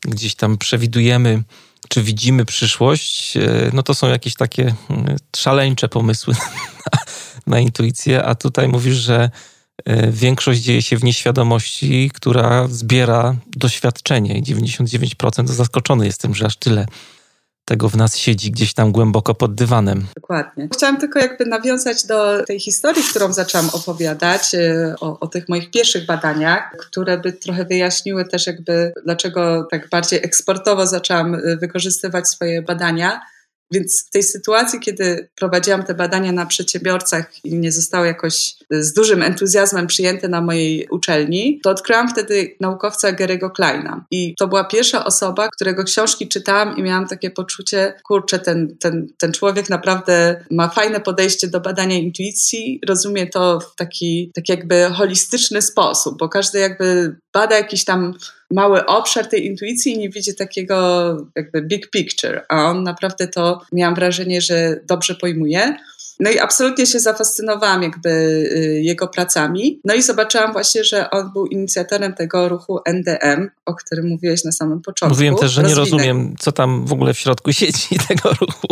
gdzieś 0.00 0.34
tam 0.34 0.58
przewidujemy 0.58 1.42
czy 1.88 2.02
widzimy 2.02 2.44
przyszłość, 2.44 3.36
e, 3.36 3.70
no 3.72 3.82
to 3.82 3.94
są 3.94 4.08
jakieś 4.08 4.34
takie 4.34 4.74
mm, 4.90 5.16
szaleńcze 5.36 5.88
pomysły 5.88 6.34
na, 6.92 6.98
na 7.46 7.60
intuicję, 7.60 8.24
a 8.24 8.34
tutaj 8.34 8.68
mówisz, 8.68 8.96
że 8.96 9.30
e, 9.84 10.12
większość 10.12 10.60
dzieje 10.60 10.82
się 10.82 10.96
w 10.96 11.04
nieświadomości, 11.04 12.10
która 12.14 12.68
zbiera 12.68 13.36
doświadczenie 13.56 14.38
i 14.38 14.42
99% 14.42 15.46
zaskoczony 15.46 16.06
jestem, 16.06 16.34
że 16.34 16.46
aż 16.46 16.56
tyle 16.56 16.86
tego 17.68 17.88
w 17.88 17.96
nas 17.96 18.16
siedzi 18.16 18.50
gdzieś 18.50 18.74
tam 18.74 18.92
głęboko 18.92 19.34
pod 19.34 19.54
dywanem. 19.54 20.06
Dokładnie. 20.14 20.68
Chciałam 20.72 20.96
tylko 20.96 21.18
jakby 21.18 21.46
nawiązać 21.46 22.06
do 22.06 22.44
tej 22.44 22.60
historii, 22.60 23.02
którą 23.10 23.32
zaczęłam 23.32 23.70
opowiadać, 23.72 24.54
y, 24.54 24.94
o, 25.00 25.20
o, 25.20 25.26
tych 25.26 25.48
moich 25.48 25.70
pierwszych 25.70 26.06
badaniach, 26.06 26.76
które 26.78 27.18
by 27.18 27.32
trochę 27.32 27.64
wyjaśniły 27.64 28.24
też 28.24 28.46
jakby, 28.46 28.92
dlaczego 29.04 29.68
tak 29.70 29.88
bardziej 29.88 30.18
eksportowo 30.24 30.86
zaczęłam 30.86 31.34
y, 31.34 31.56
wykorzystywać 31.56 32.28
swoje 32.28 32.62
badania. 32.62 33.20
Więc 33.70 34.06
w 34.06 34.10
tej 34.10 34.22
sytuacji, 34.22 34.80
kiedy 34.80 35.28
prowadziłam 35.36 35.82
te 35.82 35.94
badania 35.94 36.32
na 36.32 36.46
przedsiębiorcach 36.46 37.44
i 37.44 37.54
nie 37.54 37.72
zostały 37.72 38.06
jakoś 38.06 38.54
z 38.70 38.92
dużym 38.92 39.22
entuzjazmem 39.22 39.86
przyjęte 39.86 40.28
na 40.28 40.40
mojej 40.40 40.88
uczelni, 40.90 41.60
to 41.62 41.70
odkryłam 41.70 42.08
wtedy 42.08 42.56
naukowca 42.60 43.12
Gary'ego 43.12 43.52
Kleina. 43.52 44.04
I 44.10 44.34
to 44.38 44.48
była 44.48 44.64
pierwsza 44.64 45.04
osoba, 45.04 45.48
którego 45.48 45.84
książki 45.84 46.28
czytałam 46.28 46.76
i 46.76 46.82
miałam 46.82 47.08
takie 47.08 47.30
poczucie, 47.30 47.94
kurczę, 48.04 48.38
ten, 48.38 48.76
ten, 48.80 49.06
ten 49.18 49.32
człowiek 49.32 49.70
naprawdę 49.70 50.44
ma 50.50 50.68
fajne 50.68 51.00
podejście 51.00 51.48
do 51.48 51.60
badania 51.60 51.96
intuicji, 51.96 52.80
rozumie 52.88 53.26
to 53.26 53.60
w 53.60 53.76
taki, 53.76 54.32
taki 54.34 54.52
jakby 54.52 54.90
holistyczny 54.90 55.62
sposób, 55.62 56.18
bo 56.18 56.28
każdy 56.28 56.58
jakby 56.58 57.16
bada 57.32 57.56
jakiś 57.56 57.84
tam 57.84 58.14
mały 58.50 58.86
obszar 58.86 59.26
tej 59.26 59.46
intuicji 59.46 59.92
i 59.92 59.98
nie 59.98 60.10
widzi 60.10 60.34
takiego 60.34 61.16
jakby 61.36 61.62
big 61.62 61.90
picture, 61.90 62.44
a 62.48 62.64
on 62.64 62.82
naprawdę 62.82 63.28
to, 63.28 63.60
miałam 63.72 63.94
wrażenie, 63.94 64.40
że 64.40 64.80
dobrze 64.86 65.14
pojmuje. 65.14 65.76
No 66.20 66.30
i 66.30 66.38
absolutnie 66.38 66.86
się 66.86 67.00
zafascynowałam 67.00 67.82
jakby 67.82 68.10
y, 68.10 68.80
jego 68.82 69.08
pracami. 69.08 69.80
No 69.84 69.94
i 69.94 70.02
zobaczyłam 70.02 70.52
właśnie, 70.52 70.84
że 70.84 71.10
on 71.10 71.32
był 71.32 71.46
inicjatorem 71.46 72.14
tego 72.14 72.48
ruchu 72.48 72.80
NDM, 72.86 73.50
o 73.66 73.74
którym 73.74 74.08
mówiłeś 74.08 74.44
na 74.44 74.52
samym 74.52 74.82
początku. 74.82 75.14
Mówiłem 75.14 75.36
też, 75.36 75.52
że 75.52 75.62
nie 75.62 75.74
rozumiem, 75.74 76.34
co 76.38 76.52
tam 76.52 76.86
w 76.86 76.92
ogóle 76.92 77.14
w 77.14 77.18
środku 77.18 77.52
siedzi 77.60 77.98
tego 78.08 78.28
ruchu. 78.40 78.66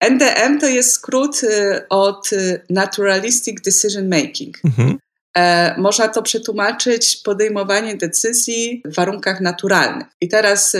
NDM 0.00 0.60
to 0.60 0.66
jest 0.66 0.92
skrót 0.92 1.42
y, 1.42 1.88
od 1.88 2.32
y, 2.32 2.62
Naturalistic 2.70 3.62
Decision 3.62 4.08
Making. 4.08 4.58
Mhm. 4.64 4.98
E, 5.38 5.74
można 5.78 6.08
to 6.08 6.22
przetłumaczyć 6.22 7.16
podejmowanie 7.16 7.96
decyzji 7.96 8.82
w 8.84 8.94
warunkach 8.94 9.40
naturalnych. 9.40 10.06
I 10.20 10.28
teraz 10.28 10.76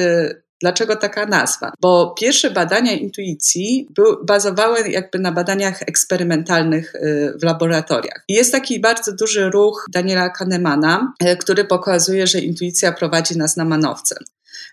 Dlaczego 0.61 0.97
taka 0.97 1.27
nazwa? 1.27 1.73
Bo 1.81 2.15
pierwsze 2.21 2.51
badania 2.51 2.93
intuicji 2.93 3.89
bazowały 4.25 4.89
jakby 4.89 5.19
na 5.19 5.33
badaniach 5.33 5.83
eksperymentalnych 5.83 6.95
y, 6.95 7.33
w 7.41 7.45
laboratoriach. 7.45 8.25
I 8.29 8.33
jest 8.33 8.53
taki 8.53 8.81
bardzo 8.81 9.13
duży 9.13 9.51
ruch 9.51 9.87
Daniela 9.93 10.31
Kahnemana, 10.31 11.13
który 11.41 11.65
pokazuje, 11.65 12.27
że 12.27 12.39
intuicja 12.39 12.93
prowadzi 12.93 13.39
nas 13.39 13.57
na 13.57 13.65
manowce. 13.65 14.17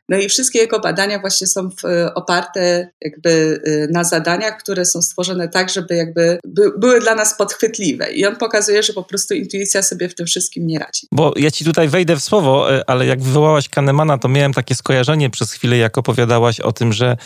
No 0.10 0.18
i 0.18 0.30
wszystkie 0.30 0.60
jego 0.60 0.80
badania 0.80 1.20
właśnie 1.20 1.48
są 1.48 1.70
oparte 2.16 2.90
jakby 3.02 3.30
y, 3.68 3.88
na 3.92 4.04
zadaniach, 4.04 4.58
które 4.58 4.86
są 4.86 5.02
stworzone 5.02 5.50
tak, 5.50 5.70
żeby 5.70 5.96
jakby 5.96 6.40
by, 6.46 6.72
były 6.78 7.00
dla 7.00 7.16
nas 7.16 7.38
podchwytliwe. 7.38 8.12
I 8.12 8.26
on 8.26 8.36
pokazuje, 8.36 8.84
że 8.84 8.94
po 8.94 9.04
prostu 9.04 9.34
intuicja 9.34 9.82
sobie 9.82 10.10
w 10.10 10.16
tym 10.16 10.26
wszystkim 10.26 10.68
nie 10.68 10.80
radzi. 10.80 11.08
Bo 11.12 11.34
ja 11.36 11.52
ci 11.52 11.66
tutaj 11.66 11.88
wejdę 11.88 12.16
w 12.16 12.24
słowo, 12.24 12.76
y, 12.76 12.86
ale 12.86 13.06
jak 13.06 13.22
wywołałaś 13.22 13.70
Kahnemana, 13.70 14.18
to 14.18 14.28
miałem 14.28 14.54
takie 14.54 14.76
skojarzenie 14.76 15.30
przez 15.30 15.52
chwilę, 15.52 15.78
jak 15.78 15.98
opowiadałaś 15.98 16.60
o 16.60 16.72
tym, 16.72 16.94
że 16.94 17.18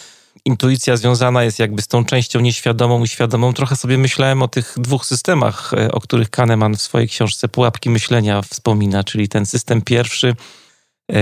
intuicja 0.45 0.97
związana 0.97 1.43
jest 1.43 1.59
jakby 1.59 1.81
z 1.81 1.87
tą 1.87 2.05
częścią 2.05 2.39
nieświadomą 2.39 3.03
i 3.03 3.07
świadomą. 3.07 3.53
Trochę 3.53 3.75
sobie 3.75 3.97
myślałem 3.97 4.41
o 4.41 4.47
tych 4.47 4.73
dwóch 4.77 5.05
systemach, 5.05 5.73
y, 5.73 5.91
o 5.91 5.99
których 5.99 6.29
Kahneman 6.29 6.75
w 6.75 6.81
swojej 6.81 7.07
książce 7.07 7.47
Pułapki 7.47 7.89
Myślenia 7.89 8.41
wspomina, 8.41 9.03
czyli 9.03 9.29
ten 9.29 9.45
system 9.45 9.81
pierwszy, 9.81 10.35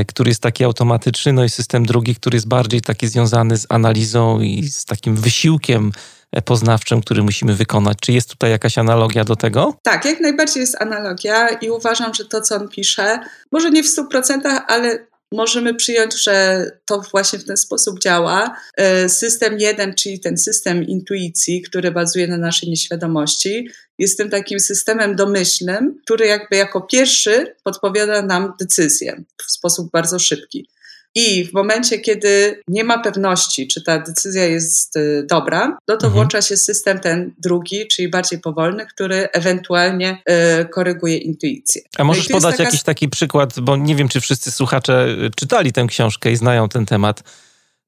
który 0.07 0.29
jest 0.29 0.41
taki 0.41 0.63
automatyczny, 0.63 1.33
no 1.33 1.43
i 1.43 1.49
system 1.49 1.85
drugi, 1.85 2.15
który 2.15 2.35
jest 2.35 2.47
bardziej 2.47 2.81
taki 2.81 3.07
związany 3.07 3.57
z 3.57 3.65
analizą 3.69 4.39
i 4.39 4.69
z 4.69 4.85
takim 4.85 5.15
wysiłkiem 5.15 5.91
e, 6.31 6.41
poznawczym, 6.41 7.01
który 7.01 7.23
musimy 7.23 7.55
wykonać. 7.55 7.97
Czy 8.01 8.11
jest 8.11 8.29
tutaj 8.29 8.51
jakaś 8.51 8.77
analogia 8.77 9.23
do 9.23 9.35
tego? 9.35 9.73
Tak, 9.83 10.05
jak 10.05 10.19
najbardziej 10.19 10.61
jest 10.61 10.81
analogia 10.81 11.49
i 11.49 11.69
uważam, 11.69 12.13
że 12.13 12.25
to, 12.25 12.41
co 12.41 12.55
on 12.55 12.69
pisze, 12.69 13.19
może 13.51 13.71
nie 13.71 13.83
w 13.83 13.87
100%, 13.87 14.61
ale 14.67 15.07
możemy 15.31 15.75
przyjąć, 15.75 16.23
że 16.23 16.65
to 16.85 17.01
właśnie 17.11 17.39
w 17.39 17.43
ten 17.43 17.57
sposób 17.57 17.99
działa. 17.99 18.55
E, 18.77 19.09
system 19.09 19.59
jeden, 19.59 19.93
czyli 19.93 20.19
ten 20.19 20.37
system 20.37 20.83
intuicji, 20.83 21.61
który 21.61 21.91
bazuje 21.91 22.27
na 22.27 22.37
naszej 22.37 22.69
nieświadomości, 22.69 23.69
jest 23.99 24.17
tym 24.17 24.29
takim 24.29 24.59
systemem 24.59 25.15
domyślnym, 25.15 25.99
który 26.03 26.27
jakby 26.27 26.55
jako 26.55 26.81
pierwszy 26.81 27.55
podpowiada 27.63 28.21
nam 28.21 28.53
decyzję 28.59 29.23
w 29.47 29.51
sposób 29.51 29.91
bardzo 29.91 30.19
szybki. 30.19 30.69
I 31.17 31.45
w 31.45 31.53
momencie, 31.53 31.99
kiedy 31.99 32.61
nie 32.67 32.83
ma 32.83 32.99
pewności, 32.99 33.67
czy 33.67 33.83
ta 33.83 33.99
decyzja 33.99 34.45
jest 34.45 34.97
y, 34.97 35.25
dobra, 35.29 35.67
no 35.87 35.97
to 35.97 36.07
mhm. 36.07 36.13
włącza 36.13 36.41
się 36.41 36.57
system 36.57 36.99
ten 36.99 37.33
drugi, 37.37 37.87
czyli 37.87 38.09
bardziej 38.09 38.39
powolny, 38.39 38.85
który 38.85 39.29
ewentualnie 39.31 40.21
y, 40.61 40.65
koryguje 40.65 41.17
intuicję. 41.17 41.81
A 41.97 42.03
możesz 42.03 42.29
no 42.29 42.35
podać 42.35 42.51
taka... 42.51 42.63
jakiś 42.63 42.83
taki 42.83 43.09
przykład, 43.09 43.59
bo 43.59 43.75
nie 43.75 43.95
wiem, 43.95 44.09
czy 44.09 44.21
wszyscy 44.21 44.51
słuchacze 44.51 45.07
y, 45.25 45.29
czytali 45.35 45.73
tę 45.73 45.85
książkę 45.87 46.31
i 46.31 46.35
znają 46.35 46.69
ten 46.69 46.85
temat 46.85 47.23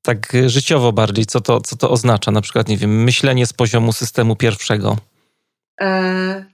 tak 0.01 0.33
życiowo 0.45 0.91
bardziej, 0.91 1.25
co 1.25 1.41
to, 1.41 1.61
co 1.61 1.75
to 1.75 1.89
oznacza? 1.89 2.31
Na 2.31 2.41
przykład, 2.41 2.67
nie 2.67 2.77
wiem, 2.77 3.03
myślenie 3.03 3.45
z 3.45 3.53
poziomu 3.53 3.93
systemu 3.93 4.35
pierwszego. 4.35 4.97
E, 5.81 6.45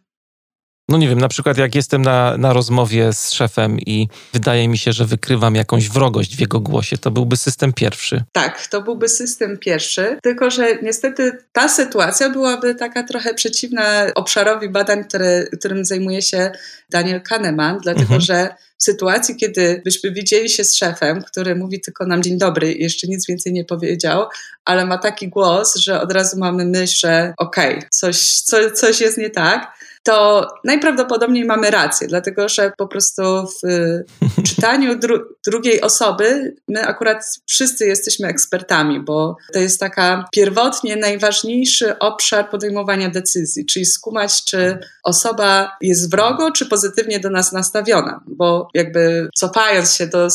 no 0.90 0.98
nie 0.98 1.10
wiem, 1.10 1.20
na 1.20 1.28
przykład 1.28 1.58
jak 1.58 1.76
jestem 1.76 2.02
na, 2.02 2.38
na 2.38 2.54
rozmowie 2.54 3.14
z 3.14 3.32
szefem 3.32 3.80
i 3.80 4.08
wydaje 4.34 4.68
mi 4.68 4.78
się, 4.78 4.94
że 4.94 5.06
wykrywam 5.06 5.56
jakąś 5.56 5.90
wrogość 5.90 6.36
w 6.38 6.40
jego 6.40 6.60
głosie, 6.60 6.98
to 6.98 7.12
byłby 7.12 7.38
system 7.38 7.74
pierwszy. 7.74 8.24
Tak, 8.32 8.68
to 8.68 8.82
byłby 8.82 9.10
system 9.10 9.58
pierwszy, 9.58 10.18
tylko 10.24 10.52
że 10.52 10.76
niestety 10.82 11.38
ta 11.52 11.70
sytuacja 11.70 12.30
byłaby 12.30 12.76
taka 12.76 13.04
trochę 13.04 13.34
przeciwna 13.34 14.06
obszarowi 14.16 14.70
badań, 14.70 15.04
które, 15.04 15.46
którym 15.60 15.86
zajmuje 15.86 16.22
się 16.22 16.52
Daniel 16.90 17.22
Kahneman, 17.22 17.78
dlatego 17.78 18.02
mhm. 18.04 18.22
że 18.22 18.56
w 18.78 18.84
sytuacji, 18.84 19.36
kiedy 19.36 19.82
byśmy 19.86 20.12
widzieli 20.12 20.50
się 20.50 20.64
z 20.64 20.76
szefem, 20.76 21.24
który 21.24 21.56
mówi 21.56 21.82
tylko 21.82 22.06
nam 22.06 22.24
dzień 22.24 22.38
dobry 22.38 22.74
i 22.74 22.84
jeszcze 22.84 23.08
nic 23.08 23.28
więcej 23.28 23.54
nie 23.54 23.66
powiedział, 23.66 24.26
ale 24.66 24.86
ma 24.86 24.98
taki 24.98 25.30
głos, 25.30 25.76
że 25.76 26.02
od 26.02 26.12
razu 26.12 26.40
mamy 26.40 26.66
myśl, 26.66 26.94
że 27.00 27.34
okej, 27.38 27.78
okay, 27.78 27.90
coś, 27.90 28.42
co, 28.42 28.72
coś 28.72 29.02
jest 29.02 29.18
nie 29.18 29.30
tak, 29.30 29.76
to 30.06 30.48
najprawdopodobniej 30.64 31.46
mamy 31.46 31.72
rację, 31.72 32.08
dlatego 32.08 32.50
że 32.50 32.72
po 32.78 32.88
prostu 32.88 33.22
w 33.64 33.64
czytaniu 34.48 35.00
dru 35.00 35.20
drugiej 35.46 35.82
osoby 35.82 36.56
my 36.68 36.88
akurat 36.88 37.40
wszyscy 37.46 37.86
jesteśmy 37.86 38.28
ekspertami, 38.28 39.00
bo 39.00 39.38
to 39.54 39.60
jest 39.60 39.80
taka 39.80 40.26
pierwotnie 40.32 40.96
najważniejszy 40.96 42.00
obszar 42.00 42.50
podejmowania 42.50 43.10
decyzji, 43.10 43.66
czyli 43.66 43.86
skumać, 43.86 44.46
czy 44.46 44.78
osoba 45.04 45.72
jest 45.82 46.12
wrogo, 46.12 46.52
czy 46.52 46.66
pozytywnie 46.66 47.20
do 47.20 47.30
nas 47.30 47.52
nastawiona, 47.52 48.24
bo 48.28 48.65
jakby 48.74 49.30
cofając 49.36 49.94
się 49.94 50.08
do 50.08 50.28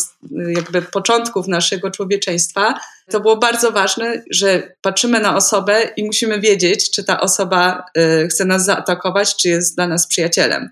jakby 0.49 0.83
początków 0.83 1.49
naszego 1.49 1.91
człowieczeństwa, 1.91 2.81
to 3.11 3.21
było 3.21 3.37
bardzo 3.37 3.73
ważne, 3.73 4.23
że 4.31 4.73
patrzymy 4.83 5.21
na 5.21 5.37
osobę 5.37 5.83
i 5.97 6.05
musimy 6.05 6.41
wiedzieć, 6.41 6.91
czy 6.91 7.05
ta 7.05 7.21
osoba 7.21 7.85
y, 8.25 8.29
chce 8.29 8.45
nas 8.45 8.65
zaatakować, 8.65 9.37
czy 9.37 9.49
jest 9.49 9.77
dla 9.77 9.87
nas 9.87 10.07
przyjacielem. 10.07 10.71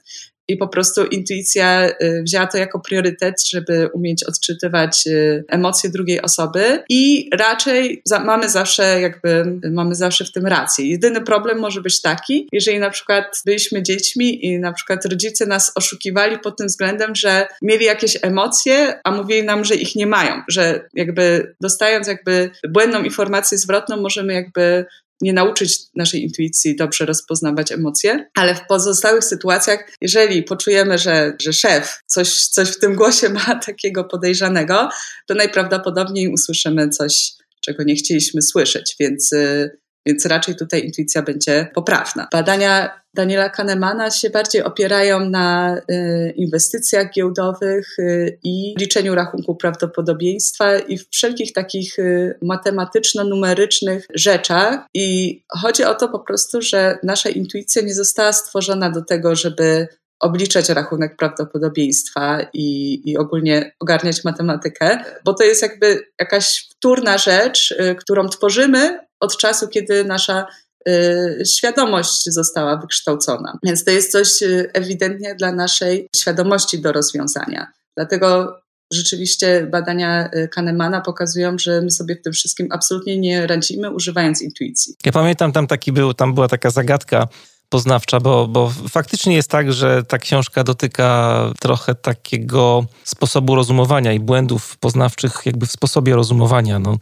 I 0.49 0.57
po 0.57 0.69
prostu 0.69 1.05
intuicja 1.05 1.89
y, 1.89 2.23
wzięła 2.23 2.47
to 2.47 2.59
jako 2.59 2.81
priorytet, 2.81 3.49
żeby 3.51 3.89
umieć 3.93 4.25
odczytywać 4.25 5.07
y, 5.07 5.45
emocje 5.49 5.91
drugiej 5.91 6.23
osoby 6.23 6.83
i 6.89 7.31
raczej 7.33 8.03
za, 8.05 8.19
mamy 8.19 8.49
zawsze 8.49 9.01
jakby, 9.01 9.59
mamy 9.71 9.95
zawsze 9.95 10.25
w 10.25 10.33
tym 10.33 10.47
rację. 10.47 10.87
Jedyny 10.87 11.21
problem 11.21 11.59
może 11.59 11.81
być 11.81 12.03
taki, 12.03 12.49
jeżeli 12.53 12.79
na 12.79 12.91
przykład 12.91 13.43
byliśmy 13.47 13.83
dziećmi 13.83 14.47
i 14.47 14.59
na 14.59 14.73
przykład 14.73 15.05
rodzice 15.05 15.47
nas 15.47 15.73
oszukiwali 15.75 16.39
pod 16.39 16.57
tym 16.57 16.67
względem, 16.67 17.15
że 17.15 17.47
mieli 17.63 17.85
jakieś 17.85 18.19
emocje, 18.23 19.01
a 19.05 19.11
mówili 19.11 19.43
nam, 19.43 19.65
że 19.65 19.75
ich 19.75 19.97
nie 19.97 20.07
mają, 20.07 20.43
że 20.49 20.89
jakby 20.95 21.55
dostając 21.61 22.09
jakby 22.09 22.51
błędną 22.69 23.03
informację 23.03 23.59
zwrotną 23.59 23.97
możemy 23.97 24.35
jakby 24.35 24.87
nie 25.21 25.33
nauczyć 25.33 25.79
naszej 25.95 26.23
intuicji 26.23 26.77
dobrze 26.77 27.07
rozpoznawać 27.07 27.73
emocje, 27.73 28.31
ale 28.35 28.55
w 28.55 28.67
pozostałych 28.67 29.25
sytuacjach, 29.25 29.91
jeżeli 30.01 30.43
poczujemy, 30.43 30.99
że, 30.99 31.37
że 31.41 31.53
szef 31.53 32.01
coś, 32.07 32.47
coś 32.47 32.69
w 32.69 32.79
tym 32.79 32.95
głosie 32.95 33.29
ma 33.29 33.55
takiego 33.67 34.05
podejrzanego, 34.05 34.89
to 35.27 35.35
najprawdopodobniej 35.35 36.29
usłyszymy 36.29 36.89
coś, 36.89 37.33
czego 37.61 37.85
nie 37.85 37.95
chcieliśmy 37.95 38.43
słyszeć, 38.43 38.97
więc 39.01 39.33
y, 39.33 39.79
więc 40.09 40.27
raczej 40.27 40.57
tutaj 40.57 40.85
intuicja 40.85 41.23
będzie 41.23 41.69
poprawna. 41.75 42.29
Badania 42.33 43.01
Daniela 43.15 43.51
Kahnemana 43.51 44.11
się 44.11 44.31
bardziej 44.31 44.63
opierają 44.63 45.31
na 45.31 45.77
y, 45.77 46.33
inwestycjach 46.37 47.11
giełdowych 47.13 47.99
y, 47.99 48.39
i 48.43 48.75
liczeniu 48.79 49.15
rachunku 49.15 49.55
prawdopodobieństwa 49.55 50.79
i 50.79 50.99
wszelkich 51.11 51.53
takich 51.53 51.99
y, 51.99 52.39
matematyczno-numerycznych 52.43 54.07
rzeczach. 54.15 54.81
I 54.95 55.41
chodzi 55.49 55.85
o 55.85 55.95
to 55.95 56.09
po 56.09 56.19
prostu, 56.19 56.63
że 56.63 56.99
nasza 57.03 57.29
intuicja 57.29 57.83
nie 57.83 57.95
została 57.95 58.33
stworzona 58.33 58.91
do 58.91 59.05
tego, 59.05 59.37
żeby 59.37 59.89
obliczać 60.21 60.69
rachunek 60.69 61.17
prawdopodobieństwa 61.17 62.47
i, 62.53 63.01
i 63.11 63.17
ogólnie 63.17 63.73
ogarniać 63.81 64.25
matematykę, 64.25 65.05
bo 65.25 65.35
to 65.35 65.45
jest 65.45 65.63
jakby 65.63 66.05
jakaś 66.21 66.69
wtórna 66.71 67.19
rzecz, 67.19 67.75
którą 67.99 68.29
tworzymy 68.29 69.08
od 69.21 69.37
czasu, 69.37 69.69
kiedy 69.69 70.05
nasza 70.05 70.47
y, 70.89 71.43
świadomość 71.57 72.25
została 72.25 72.77
wykształcona. 72.77 73.59
Więc 73.63 73.85
to 73.85 73.91
jest 73.91 74.13
coś 74.13 74.43
y, 74.43 74.71
ewidentnie 74.75 75.35
dla 75.35 75.53
naszej 75.53 76.09
świadomości 76.17 76.81
do 76.81 76.93
rozwiązania. 76.93 77.73
Dlatego 77.97 78.59
rzeczywiście 78.93 79.69
badania 79.73 80.31
y, 80.35 80.49
Kahnemana 80.49 81.01
pokazują, 81.01 81.59
że 81.59 81.81
my 81.81 81.91
sobie 81.91 82.17
w 82.17 82.23
tym 82.23 82.33
wszystkim 82.33 82.69
absolutnie 82.71 83.19
nie 83.19 83.47
radzimy, 83.47 83.91
używając 83.91 84.43
intuicji. 84.43 84.95
Ja 85.05 85.13
pamiętam, 85.13 85.53
tam 85.53 85.67
taki 85.67 85.93
był, 85.93 86.15
tam 86.15 86.35
była 86.35 86.49
taka 86.49 86.71
zagadka 86.71 87.29
poznawcza, 87.69 88.21
bo, 88.21 88.49
bo 88.49 88.73
faktycznie 88.89 89.35
jest 89.35 89.51
tak, 89.51 89.73
że 89.73 90.03
ta 90.03 90.19
książka 90.19 90.65
dotyka 90.65 91.41
trochę 91.61 91.95
takiego 91.95 92.85
sposobu 93.05 93.55
rozumowania 93.55 94.13
i 94.13 94.21
błędów 94.21 94.77
poznawczych 94.79 95.33
jakby 95.45 95.67
w 95.67 95.73
sposobie 95.73 96.15
rozumowania. 96.15 96.79
No, 96.79 96.99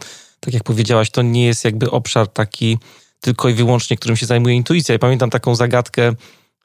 tak 0.46 0.54
jak 0.54 0.64
powiedziałaś, 0.64 1.10
to 1.10 1.22
nie 1.22 1.46
jest 1.46 1.64
jakby 1.64 1.90
obszar 1.90 2.28
taki 2.28 2.78
tylko 3.20 3.48
i 3.48 3.54
wyłącznie, 3.54 3.96
którym 3.96 4.16
się 4.16 4.26
zajmuje 4.26 4.54
intuicja. 4.54 4.92
Ja 4.92 4.98
pamiętam 4.98 5.30
taką 5.30 5.54
zagadkę 5.54 6.12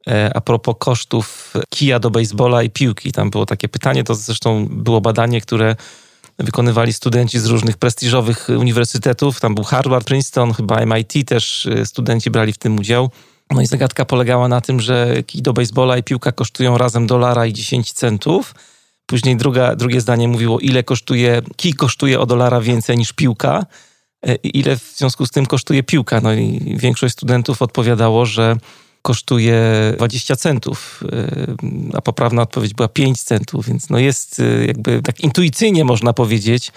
e, 0.08 0.32
a 0.36 0.42
propos 0.42 0.76
kosztów 0.80 1.54
kija 1.70 2.00
do 2.00 2.12
baseballa 2.12 2.64
i 2.64 2.70
piłki. 2.70 3.12
Tam 3.12 3.30
było 3.30 3.46
takie 3.46 3.70
pytanie, 3.70 4.04
to 4.04 4.16
zresztą 4.16 4.68
było 4.70 5.02
badanie, 5.02 5.42
które 5.42 5.76
wykonywali 6.40 6.94
studenci 6.94 7.40
z 7.40 7.46
różnych 7.46 7.78
prestiżowych 7.78 8.48
uniwersytetów. 8.58 9.40
Tam 9.40 9.56
był 9.56 9.64
Harvard, 9.64 10.08
Princeton, 10.08 10.54
chyba 10.54 10.86
MIT 10.86 11.28
też 11.28 11.66
e, 11.66 11.86
studenci 11.86 12.32
brali 12.32 12.54
w 12.54 12.58
tym 12.58 12.80
udział. 12.80 13.10
No 13.52 13.62
i 13.62 13.66
zagadka 13.66 14.06
polegała 14.06 14.48
na 14.48 14.62
tym, 14.62 14.80
że 14.80 15.24
kij 15.24 15.42
do 15.42 15.54
baseballa 15.54 15.98
i 15.98 16.04
piłka 16.04 16.32
kosztują 16.32 16.78
razem 16.78 17.08
dolara 17.08 17.46
i 17.46 17.54
10 17.54 17.92
centów. 17.92 18.56
Później 19.12 19.38
druga, 19.38 19.76
drugie 19.76 20.02
zdanie 20.02 20.28
mówiło, 20.28 20.60
ile 20.60 20.84
kosztuje, 20.84 21.42
kij 21.56 21.74
kosztuje 21.74 22.20
o 22.20 22.26
dolara 22.26 22.62
więcej 22.62 22.98
niż 22.98 23.14
piłka, 23.14 23.66
e, 24.28 24.36
ile 24.36 24.78
w 24.78 24.94
związku 24.98 25.26
z 25.26 25.30
tym 25.32 25.46
kosztuje 25.46 25.84
piłka. 25.84 26.22
No 26.22 26.34
i 26.34 26.76
większość 26.78 27.14
studentów 27.14 27.62
odpowiadało, 27.62 28.26
że 28.26 28.56
kosztuje 29.02 29.62
20 29.98 30.36
centów, 30.36 31.04
e, 31.12 31.98
a 31.98 32.02
poprawna 32.02 32.42
odpowiedź 32.42 32.74
była 32.74 32.88
5 32.88 33.24
centów, 33.24 33.66
więc 33.66 33.90
no 33.90 34.00
jest 34.00 34.40
e, 34.40 34.66
jakby 34.66 35.02
tak 35.02 35.20
intuicyjnie 35.20 35.86
można 35.86 36.14
powiedzieć, 36.14 36.72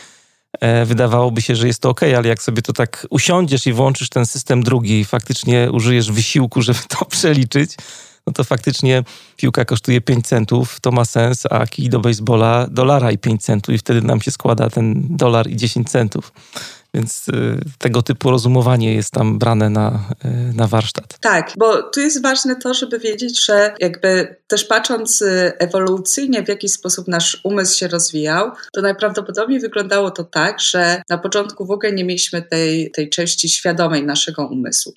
wydawałoby 0.86 1.42
się, 1.42 1.56
że 1.56 1.66
jest 1.66 1.82
to 1.82 1.90
ok, 1.90 2.02
ale 2.02 2.28
jak 2.28 2.42
sobie 2.42 2.62
to 2.62 2.72
tak 2.72 3.06
usiądziesz 3.10 3.66
i 3.66 3.72
włączysz 3.72 4.08
ten 4.08 4.26
system 4.26 4.62
drugi 4.62 5.00
i 5.00 5.04
faktycznie 5.04 5.68
użyjesz 5.72 6.12
wysiłku, 6.12 6.62
żeby 6.62 6.78
to 6.88 7.04
przeliczyć, 7.16 7.76
no 8.26 8.32
to 8.32 8.44
faktycznie 8.44 9.04
piłka 9.36 9.64
kosztuje 9.64 10.00
5 10.00 10.26
centów, 10.26 10.80
to 10.80 10.92
ma 10.92 11.04
sens, 11.04 11.46
a 11.50 11.66
kij 11.66 11.88
do 11.88 12.00
baseballa 12.00 12.66
dolara 12.70 13.12
i 13.12 13.18
5 13.18 13.42
centów 13.42 13.74
i 13.74 13.78
wtedy 13.78 14.02
nam 14.02 14.20
się 14.20 14.30
składa 14.30 14.70
ten 14.70 15.16
dolar 15.16 15.50
i 15.50 15.56
10 15.56 15.90
centów. 15.90 16.32
Więc 16.94 17.28
y, 17.28 17.32
tego 17.78 18.02
typu 18.02 18.30
rozumowanie 18.30 18.94
jest 18.94 19.10
tam 19.10 19.38
brane 19.38 19.70
na, 19.70 20.08
y, 20.24 20.28
na 20.56 20.66
warsztat. 20.66 21.18
Tak, 21.20 21.52
bo 21.58 21.82
tu 21.82 22.00
jest 22.00 22.22
ważne 22.22 22.56
to, 22.56 22.74
żeby 22.74 22.98
wiedzieć, 22.98 23.44
że 23.44 23.74
jakby 23.80 24.36
też 24.46 24.64
patrząc 24.64 25.22
y, 25.22 25.52
ewolucyjnie, 25.58 26.42
w 26.42 26.48
jaki 26.48 26.68
sposób 26.68 27.08
nasz 27.08 27.40
umysł 27.44 27.78
się 27.78 27.88
rozwijał, 27.88 28.50
to 28.72 28.80
najprawdopodobniej 28.80 29.60
wyglądało 29.60 30.10
to 30.10 30.24
tak, 30.24 30.60
że 30.60 31.02
na 31.10 31.18
początku 31.18 31.66
w 31.66 31.70
ogóle 31.70 31.92
nie 31.92 32.04
mieliśmy 32.04 32.42
tej, 32.42 32.90
tej 32.90 33.10
części 33.10 33.48
świadomej 33.48 34.04
naszego 34.04 34.46
umysłu. 34.46 34.92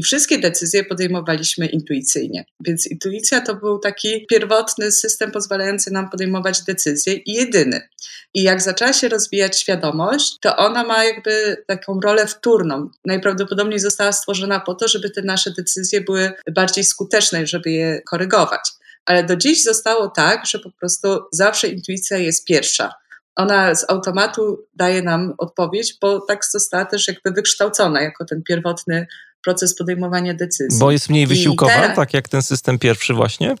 I 0.00 0.02
wszystkie 0.02 0.38
decyzje 0.38 0.84
podejmowaliśmy 0.84 1.66
intuicyjnie. 1.66 2.44
Więc 2.60 2.86
intuicja 2.86 3.40
to 3.40 3.54
był 3.54 3.78
taki 3.78 4.26
pierwotny 4.26 4.92
system 4.92 5.30
pozwalający 5.30 5.90
nam 5.90 6.10
podejmować 6.10 6.62
decyzje 6.62 7.14
i 7.14 7.32
jedyny. 7.32 7.88
I 8.34 8.42
jak 8.42 8.62
zaczęła 8.62 8.92
się 8.92 9.08
rozwijać 9.08 9.60
świadomość, 9.60 10.38
to 10.40 10.56
ona 10.56 10.84
ma 10.84 11.04
jakby 11.04 11.64
taką 11.66 12.00
rolę 12.00 12.26
wtórną. 12.26 12.90
Najprawdopodobniej 13.04 13.78
została 13.78 14.12
stworzona 14.12 14.60
po 14.60 14.74
to, 14.74 14.88
żeby 14.88 15.10
te 15.10 15.22
nasze 15.22 15.50
decyzje 15.50 16.00
były 16.00 16.32
bardziej 16.54 16.84
skuteczne, 16.84 17.46
żeby 17.46 17.70
je 17.70 18.02
korygować. 18.02 18.70
Ale 19.04 19.24
do 19.24 19.36
dziś 19.36 19.62
zostało 19.62 20.08
tak, 20.08 20.46
że 20.46 20.58
po 20.58 20.70
prostu 20.70 21.08
zawsze 21.32 21.68
intuicja 21.68 22.18
jest 22.18 22.44
pierwsza 22.44 22.92
ona 23.36 23.74
z 23.74 23.90
automatu 23.90 24.66
daje 24.74 25.02
nam 25.02 25.34
odpowiedź, 25.38 25.98
bo 26.00 26.20
tak 26.20 26.44
została 26.44 26.84
też 26.84 27.08
jakby 27.08 27.30
wykształcona 27.30 28.02
jako 28.02 28.24
ten 28.24 28.42
pierwotny 28.42 29.06
proces 29.44 29.74
podejmowania 29.74 30.34
decyzji. 30.34 30.78
Bo 30.80 30.90
jest 30.90 31.10
mniej 31.10 31.26
wysiłkowa, 31.26 31.88
tak 31.88 32.14
jak 32.14 32.28
ten 32.28 32.42
system 32.42 32.78
pierwszy 32.78 33.14
właśnie? 33.14 33.54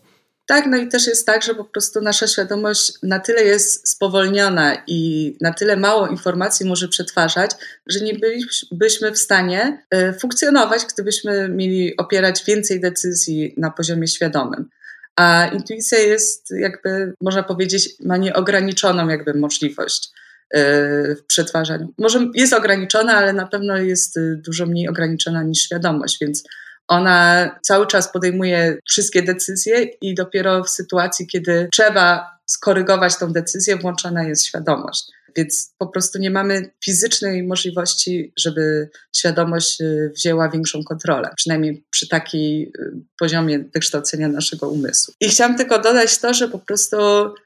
Tak, 0.50 0.66
no 0.66 0.76
i 0.76 0.88
też 0.88 1.06
jest 1.06 1.26
tak, 1.26 1.42
że 1.42 1.54
po 1.54 1.64
prostu 1.64 2.00
nasza 2.00 2.26
świadomość 2.26 2.92
na 3.02 3.20
tyle 3.20 3.44
jest 3.44 3.88
spowolniona 3.88 4.82
i 4.86 5.36
na 5.40 5.52
tyle 5.52 5.76
mało 5.76 6.06
informacji 6.06 6.66
może 6.66 6.88
przetwarzać, 6.88 7.50
że 7.86 8.00
nie 8.00 8.14
bylibyśmy 8.14 9.12
w 9.12 9.18
stanie 9.18 9.82
e, 9.90 10.12
funkcjonować, 10.12 10.82
gdybyśmy 10.94 11.48
mieli 11.48 11.96
opierać 11.96 12.44
więcej 12.44 12.80
decyzji 12.80 13.54
na 13.56 13.70
poziomie 13.70 14.08
świadomym. 14.08 14.68
A 15.16 15.46
intuicja 15.46 15.98
jest 15.98 16.50
jakby, 16.60 17.14
można 17.20 17.42
powiedzieć, 17.42 17.88
ma 18.00 18.16
nieograniczoną 18.16 19.08
jakby 19.08 19.34
możliwość 19.34 20.10
w 20.54 21.26
przetwarzaniu. 21.26 21.94
Może 21.98 22.26
jest 22.34 22.52
ograniczona, 22.52 23.16
ale 23.16 23.32
na 23.32 23.46
pewno 23.46 23.76
jest 23.76 24.16
y, 24.16 24.36
dużo 24.44 24.66
mniej 24.66 24.88
ograniczona 24.88 25.42
niż 25.42 25.62
świadomość, 25.62 26.18
więc 26.20 26.42
ona 26.88 27.50
cały 27.62 27.86
czas 27.86 28.12
podejmuje 28.12 28.78
wszystkie 28.88 29.22
decyzje 29.22 29.82
i 29.82 30.14
dopiero 30.14 30.64
w 30.64 30.70
sytuacji, 30.70 31.26
kiedy 31.26 31.68
trzeba 31.72 32.30
skorygować 32.46 33.16
tą 33.16 33.32
decyzję, 33.32 33.76
włączona 33.76 34.24
jest 34.24 34.46
świadomość. 34.46 35.06
Więc 35.36 35.74
po 35.78 35.86
prostu 35.86 36.18
nie 36.18 36.30
mamy 36.30 36.70
fizycznej 36.84 37.42
możliwości, 37.42 38.32
żeby 38.38 38.90
świadomość 39.16 39.80
y, 39.80 40.12
wzięła 40.16 40.48
większą 40.48 40.84
kontrolę, 40.84 41.30
przynajmniej 41.36 41.84
przy 41.90 42.08
takiej 42.08 42.62
y, 42.62 42.92
poziomie 43.18 43.58
wykształcenia 43.74 44.28
naszego 44.28 44.68
umysłu. 44.68 45.14
I 45.20 45.28
chciałam 45.28 45.56
tylko 45.56 45.78
dodać 45.78 46.18
to, 46.18 46.34
że 46.34 46.48
po 46.48 46.58
prostu 46.58 46.96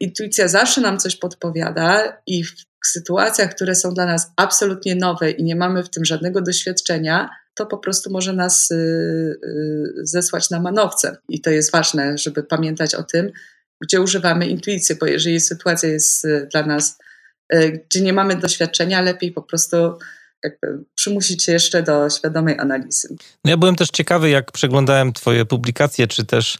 intuicja 0.01 0.49
zawsze 0.49 0.81
nam 0.81 0.99
coś 0.99 1.16
podpowiada 1.16 2.18
i 2.27 2.44
w 2.44 2.53
sytuacjach, 2.87 3.55
które 3.55 3.75
są 3.75 3.94
dla 3.94 4.07
nas 4.07 4.31
absolutnie 4.37 4.94
nowe 4.94 5.31
i 5.31 5.44
nie 5.44 5.57
mamy 5.57 5.83
w 5.83 5.90
tym 5.90 6.05
żadnego 6.05 6.40
doświadczenia, 6.40 7.31
to 7.55 7.66
po 7.66 7.79
prostu 7.79 8.11
może 8.11 8.33
nas 8.33 8.70
y, 8.70 9.37
zesłać 10.03 10.51
na 10.51 10.61
manowce. 10.61 11.16
I 11.29 11.40
to 11.40 11.51
jest 11.51 11.73
ważne, 11.73 12.18
żeby 12.18 12.42
pamiętać 12.42 12.94
o 12.94 13.03
tym, 13.03 13.31
gdzie 13.83 14.01
używamy 14.01 14.47
intuicji, 14.47 14.94
bo 14.94 15.07
jeżeli 15.07 15.40
sytuacja 15.40 15.88
jest 15.88 16.27
dla 16.53 16.66
nas, 16.66 16.99
gdzie 17.50 18.00
nie 18.00 18.12
mamy 18.12 18.37
doświadczenia, 18.37 19.00
lepiej 19.00 19.33
po 19.33 19.42
prostu 19.42 19.76
jakby 20.44 20.85
przymusić 20.94 21.44
się 21.44 21.52
jeszcze 21.52 21.83
do 21.83 22.11
świadomej 22.11 22.59
analizy. 22.59 23.16
No 23.44 23.50
ja 23.50 23.57
byłem 23.57 23.76
też 23.76 23.88
ciekawy, 23.90 24.30
jak 24.30 24.52
przeglądałem 24.52 25.12
Twoje 25.12 25.44
publikacje, 25.44 26.07
czy 26.07 26.24
też 26.24 26.59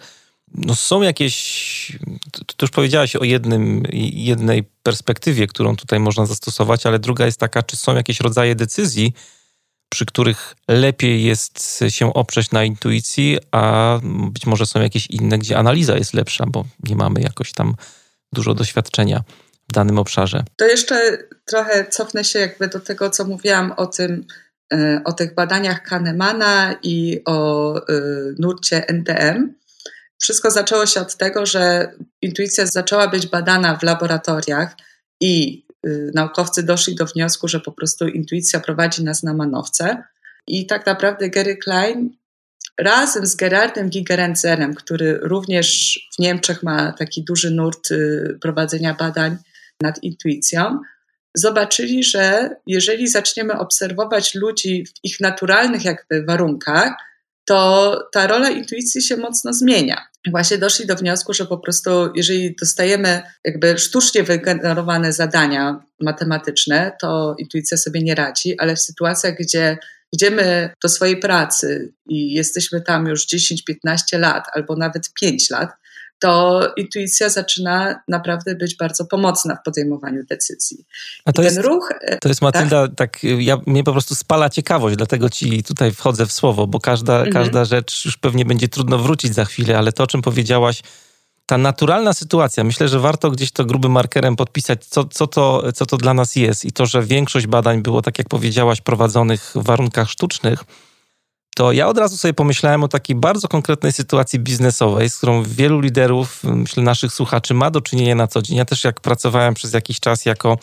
no 0.55 0.75
są 0.75 1.03
jakieś, 1.03 1.99
to 2.33 2.67
już 2.67 2.71
powiedziałaś 2.71 3.17
o 3.17 3.25
jednym, 3.25 3.83
jednej 4.13 4.65
perspektywie, 4.83 5.47
którą 5.47 5.77
tutaj 5.77 6.01
można 6.01 6.27
zastosować, 6.27 6.87
ale 6.87 6.99
druga 6.99 7.27
jest 7.27 7.41
taka, 7.41 7.63
czy 7.63 7.77
są 7.77 7.97
jakieś 7.97 8.21
rodzaje 8.21 8.55
decyzji, 8.55 9.13
przy 9.89 10.07
których 10.07 10.57
lepiej 10.69 11.25
jest 11.25 11.85
się 11.89 12.15
oprzeć 12.15 12.51
na 12.51 12.65
intuicji, 12.65 13.39
a 13.51 13.99
być 14.31 14.47
może 14.47 14.67
są 14.67 14.83
jakieś 14.83 15.07
inne, 15.07 15.39
gdzie 15.39 15.59
analiza 15.59 15.97
jest 15.97 16.15
lepsza, 16.15 16.47
bo 16.47 16.65
nie 16.83 16.97
mamy 16.97 17.21
jakoś 17.21 17.53
tam 17.53 17.75
dużo 18.33 18.55
doświadczenia 18.55 19.23
danym 19.75 19.99
obszarze. 19.99 20.45
To 20.57 20.67
jeszcze 20.67 21.19
trochę 21.45 21.87
cofnę 21.91 22.25
się 22.25 22.39
jakby 22.39 22.69
do 22.69 22.81
tego, 22.81 23.11
co 23.11 23.25
mówiłam 23.25 23.73
o 23.77 23.87
tym, 23.87 24.27
e, 24.73 25.01
o 25.05 25.13
tych 25.13 25.35
badaniach 25.35 25.83
Kahnemana 25.83 26.75
i 26.83 27.21
o 27.25 27.77
e, 27.77 27.83
nurcie 28.39 28.89
NTM. 28.89 29.55
Wszystko 30.25 30.51
zaczęło 30.51 30.87
się 30.87 31.01
od 31.01 31.17
tego, 31.17 31.47
że 31.47 31.93
intuicja 32.23 32.67
zaczęła 32.67 33.09
być 33.09 33.27
badana 33.27 33.77
w 33.77 33.83
laboratoriach 33.83 34.77
i 35.21 35.65
y, 35.87 36.11
naukowcy 36.15 36.63
doszli 36.63 36.95
do 36.95 37.07
wniosku, 37.07 37.49
że 37.49 37.61
po 37.61 37.73
prostu 37.73 38.09
intuicja 38.09 38.61
prowadzi 38.61 39.05
nas 39.05 39.23
na 39.23 39.35
manowce. 39.35 40.03
I 40.47 40.67
tak 40.67 40.87
naprawdę 40.87 41.31
Gary 41.31 41.57
Klein 41.57 42.11
razem 42.81 43.27
z 43.27 43.37
Gerardem 43.37 43.91
Gigerenzerem, 43.91 44.75
który 44.75 45.19
również 45.23 45.99
w 46.15 46.19
Niemczech 46.19 46.63
ma 46.63 46.93
taki 46.93 47.25
duży 47.25 47.51
nurt 47.51 47.89
prowadzenia 48.41 48.95
badań 48.95 49.37
nad 49.83 50.03
intuicją, 50.03 50.79
zobaczyli, 51.35 52.05
że 52.05 52.51
jeżeli 52.67 53.09
zaczniemy 53.09 53.59
obserwować 53.59 54.35
ludzi 54.35 54.85
w 54.87 55.05
ich 55.05 55.21
naturalnych 55.21 55.85
jakby 55.85 56.25
warunkach, 56.25 56.93
to 57.45 57.99
ta 58.13 58.27
rola 58.27 58.51
intuicji 58.51 59.03
się 59.03 59.17
mocno 59.17 59.53
zmienia. 59.53 60.07
Właśnie 60.31 60.59
doszli 60.59 60.87
do 60.87 60.97
wniosku, 60.97 61.35
że 61.35 61.47
po 61.47 61.59
prostu, 61.59 61.91
jeżeli 62.15 62.57
dostajemy 62.61 63.23
jakby 63.45 63.79
sztucznie 63.79 64.23
wygenerowane 64.23 65.13
zadania 65.13 65.85
matematyczne, 66.01 66.93
to 67.01 67.35
intuicja 67.39 67.77
sobie 67.77 68.03
nie 68.03 68.15
radzi, 68.15 68.59
ale 68.59 68.77
w 68.77 68.81
sytuacjach, 68.81 69.35
gdzie 69.39 69.79
idziemy 70.13 70.71
do 70.83 70.89
swojej 70.89 71.17
pracy 71.17 71.93
i 72.07 72.33
jesteśmy 72.33 72.81
tam 72.81 73.07
już 73.07 73.27
10-15 73.27 74.19
lat 74.19 74.45
albo 74.53 74.77
nawet 74.77 75.13
5 75.21 75.51
lat, 75.51 75.71
to 76.25 76.61
intuicja 76.77 77.29
zaczyna 77.29 78.01
naprawdę 78.09 78.55
być 78.55 78.77
bardzo 78.77 79.05
pomocna 79.05 79.57
w 79.57 79.63
podejmowaniu 79.65 80.25
decyzji. 80.31 80.85
A 81.25 81.33
to, 81.33 81.43
jest, 81.43 81.59
ruch, 81.59 81.93
e, 82.01 82.19
to 82.19 82.29
jest 82.29 82.43
Matylda, 82.43 82.89
tak? 82.89 82.97
tak, 82.97 83.25
ja, 83.39 83.61
mnie 83.67 83.85
po 83.85 83.93
prostu 83.93 84.15
spala 84.15 84.51
ciekawość, 84.51 84.97
dlatego 84.97 85.31
ci 85.31 85.63
tutaj 85.63 85.93
wchodzę 85.93 86.27
w 86.27 86.33
słowo, 86.33 86.67
bo 86.67 86.81
każda, 86.81 87.15
mhm. 87.15 87.33
każda 87.33 87.65
rzecz 87.65 88.05
już 88.05 88.17
pewnie 88.17 88.45
będzie 88.45 88.69
trudno 88.69 88.99
wrócić 88.99 89.35
za 89.35 89.45
chwilę, 89.45 89.79
ale 89.79 89.93
to, 89.93 90.05
o 90.05 90.07
czym 90.07 90.23
powiedziałaś, 90.23 90.83
ta 91.47 91.59
naturalna 91.59 92.13
sytuacja, 92.13 92.65
myślę, 92.65 92.89
że 92.89 93.01
warto 93.01 93.31
gdzieś 93.31 93.53
to 93.53 93.65
grubym 93.65 93.93
markerem 93.93 94.37
podpisać, 94.37 94.85
co, 94.85 95.05
co, 95.05 95.27
to, 95.27 95.73
co 95.73 95.87
to 95.87 95.97
dla 95.97 96.15
nas 96.15 96.37
jest. 96.37 96.65
I 96.65 96.73
to, 96.73 96.87
że 96.87 97.03
większość 97.03 97.47
badań 97.47 97.83
było, 97.83 98.03
tak 98.03 98.19
jak 98.19 98.29
powiedziałaś, 98.29 98.81
prowadzonych 98.81 99.53
w 99.55 99.63
warunkach 99.65 100.11
sztucznych, 100.11 100.65
to 101.55 101.73
ja 101.73 101.89
od 101.89 101.99
razu 101.99 102.17
sobie 102.17 102.35
pomyślałem 102.35 102.85
o 102.85 102.89
takiej 102.89 103.17
bardzo 103.17 103.49
konkretnej 103.49 103.93
sytuacji 103.93 104.39
biznesowej, 104.39 105.11
z 105.11 105.17
którą 105.17 105.43
wielu 105.43 105.81
liderów, 105.81 106.45
myślę, 106.45 106.83
naszych 106.83 107.13
słuchaczy 107.13 107.55
ma 107.55 107.71
do 107.71 107.81
czynienia 107.81 108.15
na 108.15 108.27
co 108.27 108.43
dzień. 108.43 108.57
Ja 108.57 108.65
też 108.65 108.85
jak 108.85 109.01
pracowałem 109.01 109.55
przez 109.55 109.73
jakiś 109.73 110.01
czas 110.01 110.25
jako, 110.25 110.59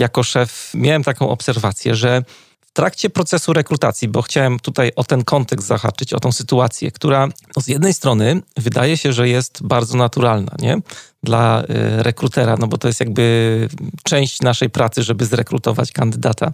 jako 0.00 0.22
szef, 0.22 0.70
miałem 0.74 1.04
taką 1.04 1.28
obserwację, 1.28 1.94
że 1.94 2.22
w 2.60 2.72
trakcie 2.72 3.10
procesu 3.10 3.52
rekrutacji, 3.52 4.08
bo 4.08 4.22
chciałem 4.22 4.60
tutaj 4.60 4.92
o 4.96 5.04
ten 5.04 5.24
kontekst 5.24 5.66
zahaczyć, 5.66 6.12
o 6.12 6.20
tą 6.20 6.32
sytuację, 6.32 6.90
która 6.90 7.26
no 7.26 7.62
z 7.62 7.68
jednej 7.68 7.94
strony 7.94 8.42
wydaje 8.56 8.96
się, 8.96 9.12
że 9.12 9.28
jest 9.28 9.62
bardzo 9.62 9.96
naturalna, 9.96 10.52
nie? 10.58 10.78
Dla 11.22 11.62
y, 11.62 11.66
rekrutera, 12.02 12.56
no 12.58 12.66
bo 12.66 12.78
to 12.78 12.88
jest 12.88 13.00
jakby 13.00 13.68
część 14.02 14.42
naszej 14.42 14.70
pracy, 14.70 15.02
żeby 15.02 15.26
zrekrutować 15.26 15.92
kandydata 15.92 16.52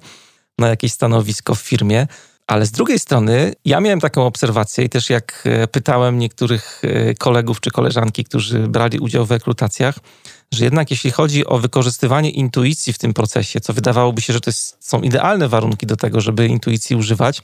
na 0.59 0.69
jakieś 0.69 0.93
stanowisko 0.93 1.55
w 1.55 1.61
firmie. 1.61 2.07
Ale 2.51 2.67
z 2.67 2.71
drugiej 2.71 2.99
strony, 2.99 3.53
ja 3.65 3.81
miałem 3.81 4.01
taką 4.01 4.27
obserwację 4.27 4.85
i 4.85 4.89
też 4.89 5.11
jak 5.11 5.43
e, 5.47 5.67
pytałem 5.67 6.19
niektórych 6.19 6.83
e, 6.85 7.15
kolegów 7.15 7.61
czy 7.61 7.71
koleżanki, 7.71 8.25
którzy 8.25 8.59
brali 8.69 8.99
udział 8.99 9.27
w 9.27 9.31
rekrutacjach, 9.31 9.95
że 10.55 10.65
jednak 10.65 10.91
jeśli 10.91 11.11
chodzi 11.11 11.47
o 11.47 11.59
wykorzystywanie 11.59 12.31
intuicji 12.31 12.93
w 12.93 12.99
tym 12.99 13.15
procesie, 13.15 13.61
co 13.61 13.73
wydawałoby 13.73 14.21
się, 14.21 14.33
że 14.33 14.41
to 14.41 14.51
jest, 14.51 14.77
są 14.81 15.01
idealne 15.01 15.49
warunki 15.49 15.87
do 15.87 15.97
tego, 15.97 16.21
żeby 16.21 16.47
intuicji 16.47 16.97
używać, 16.97 17.43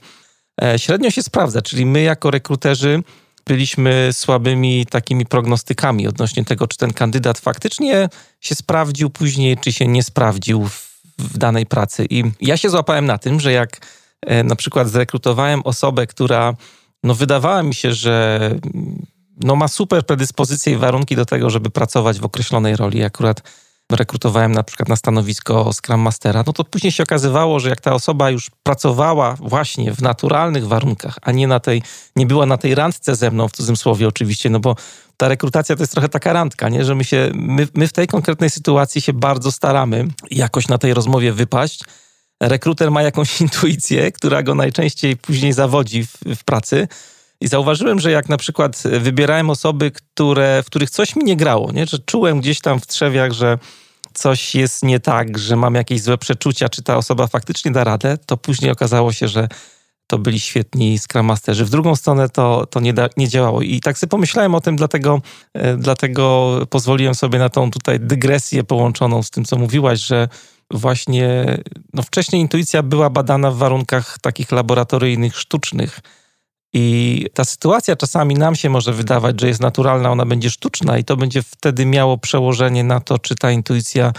e, 0.61 0.79
średnio 0.79 1.11
się 1.11 1.23
sprawdza. 1.23 1.61
Czyli 1.61 1.85
my 1.85 2.01
jako 2.01 2.31
rekruterzy 2.31 3.03
byliśmy 3.45 4.09
słabymi 4.11 4.85
takimi 4.85 5.25
prognostykami 5.25 6.07
odnośnie 6.07 6.45
tego, 6.45 6.67
czy 6.67 6.77
ten 6.77 6.93
kandydat 6.93 7.39
faktycznie 7.39 8.09
się 8.41 8.55
sprawdził 8.55 9.09
później, 9.09 9.57
czy 9.57 9.73
się 9.73 9.87
nie 9.87 10.03
sprawdził 10.03 10.63
w, 10.63 11.01
w 11.19 11.37
danej 11.37 11.65
pracy. 11.65 12.05
I 12.09 12.23
ja 12.41 12.57
się 12.57 12.69
złapałem 12.69 13.05
na 13.05 13.17
tym, 13.17 13.39
że 13.39 13.51
jak 13.51 13.79
na 14.43 14.55
przykład 14.55 14.89
zrekrutowałem 14.89 15.61
osobę, 15.63 16.07
która 16.07 16.53
no 17.03 17.15
wydawała 17.15 17.63
mi 17.63 17.75
się, 17.75 17.93
że 17.93 18.39
no 19.43 19.55
ma 19.55 19.67
super 19.67 20.05
predyspozycje 20.05 20.73
i 20.73 20.75
warunki 20.75 21.15
do 21.15 21.25
tego, 21.25 21.49
żeby 21.49 21.69
pracować 21.69 22.19
w 22.19 22.25
określonej 22.25 22.75
roli. 22.75 23.03
Akurat 23.03 23.41
rekrutowałem 23.91 24.51
na 24.51 24.63
przykład 24.63 24.89
na 24.89 24.95
stanowisko 24.95 25.73
Scrum 25.73 26.01
Mastera, 26.01 26.43
no 26.47 26.53
to 26.53 26.63
później 26.63 26.91
się 26.91 27.03
okazywało, 27.03 27.59
że 27.59 27.69
jak 27.69 27.81
ta 27.81 27.93
osoba 27.93 28.29
już 28.29 28.51
pracowała 28.63 29.35
właśnie 29.39 29.93
w 29.93 30.01
naturalnych 30.01 30.67
warunkach, 30.67 31.15
a 31.21 31.31
nie 31.31 31.47
na 31.47 31.59
tej, 31.59 31.81
nie 32.15 32.25
była 32.25 32.45
na 32.45 32.57
tej 32.57 32.75
randce 32.75 33.15
ze 33.15 33.31
mną, 33.31 33.47
w 33.47 33.51
cudzysłowie 33.51 34.07
oczywiście, 34.07 34.49
no 34.49 34.59
bo 34.59 34.75
ta 35.17 35.27
rekrutacja 35.27 35.75
to 35.75 35.83
jest 35.83 35.91
trochę 35.91 36.09
taka 36.09 36.33
randka, 36.33 36.69
nie? 36.69 36.85
że 36.85 36.95
my 36.95 37.03
się, 37.03 37.31
my, 37.33 37.67
my 37.73 37.87
w 37.87 37.93
tej 37.93 38.07
konkretnej 38.07 38.49
sytuacji 38.49 39.01
się 39.01 39.13
bardzo 39.13 39.51
staramy 39.51 40.07
jakoś 40.31 40.67
na 40.67 40.77
tej 40.77 40.93
rozmowie 40.93 41.33
wypaść, 41.33 41.83
rekruter 42.39 42.91
ma 42.91 43.01
jakąś 43.01 43.41
intuicję, 43.41 44.11
która 44.11 44.43
go 44.43 44.55
najczęściej 44.55 45.17
później 45.17 45.53
zawodzi 45.53 46.05
w, 46.05 46.17
w 46.35 46.43
pracy. 46.43 46.87
I 47.41 47.47
zauważyłem, 47.47 47.99
że 47.99 48.11
jak 48.11 48.29
na 48.29 48.37
przykład 48.37 48.83
wybierałem 48.99 49.49
osoby, 49.49 49.91
które, 49.91 50.63
w 50.63 50.65
których 50.65 50.89
coś 50.89 51.15
mi 51.15 51.23
nie 51.23 51.35
grało, 51.35 51.71
nie? 51.71 51.85
że 51.85 51.99
czułem 51.99 52.39
gdzieś 52.39 52.61
tam 52.61 52.79
w 52.79 52.87
trzewiach, 52.87 53.31
że 53.31 53.57
coś 54.13 54.55
jest 54.55 54.83
nie 54.83 54.99
tak, 54.99 55.37
że 55.37 55.55
mam 55.55 55.75
jakieś 55.75 56.01
złe 56.01 56.17
przeczucia, 56.17 56.69
czy 56.69 56.83
ta 56.83 56.97
osoba 56.97 57.27
faktycznie 57.27 57.71
da 57.71 57.83
radę, 57.83 58.17
to 58.25 58.37
później 58.37 58.71
okazało 58.71 59.13
się, 59.13 59.27
że 59.27 59.47
to 60.07 60.17
byli 60.17 60.39
świetni 60.39 60.99
Scrum 60.99 61.25
Masterzy. 61.25 61.65
W 61.65 61.69
drugą 61.69 61.95
stronę 61.95 62.29
to, 62.29 62.65
to 62.65 62.79
nie, 62.79 62.93
da, 62.93 63.09
nie 63.17 63.27
działało. 63.27 63.61
I 63.61 63.79
tak 63.79 63.97
sobie 63.97 64.09
pomyślałem 64.09 64.55
o 64.55 64.61
tym, 64.61 64.75
dlatego, 64.75 65.21
e, 65.53 65.77
dlatego 65.77 66.55
pozwoliłem 66.69 67.15
sobie 67.15 67.39
na 67.39 67.49
tą 67.49 67.71
tutaj 67.71 67.99
dygresję 67.99 68.63
połączoną 68.63 69.23
z 69.23 69.29
tym, 69.29 69.45
co 69.45 69.57
mówiłaś, 69.57 69.99
że 69.99 70.27
właśnie, 70.71 71.57
no 71.93 72.03
wcześniej 72.03 72.41
intuicja 72.41 72.83
była 72.83 73.09
badana 73.09 73.51
w 73.51 73.57
warunkach 73.57 74.17
takich 74.21 74.51
laboratoryjnych, 74.51 75.37
sztucznych. 75.37 75.99
I 76.73 77.25
ta 77.33 77.45
sytuacja 77.45 77.95
czasami 77.95 78.35
nam 78.35 78.55
się 78.55 78.69
może 78.69 78.93
wydawać, 78.93 79.41
że 79.41 79.47
jest 79.47 79.61
naturalna, 79.61 80.11
ona 80.11 80.25
będzie 80.25 80.49
sztuczna, 80.49 80.97
i 80.97 81.03
to 81.03 81.17
będzie 81.17 81.43
wtedy 81.43 81.85
miało 81.85 82.17
przełożenie 82.17 82.83
na 82.83 82.99
to, 82.99 83.19
czy 83.19 83.35
ta 83.35 83.51
intuicja 83.51 84.13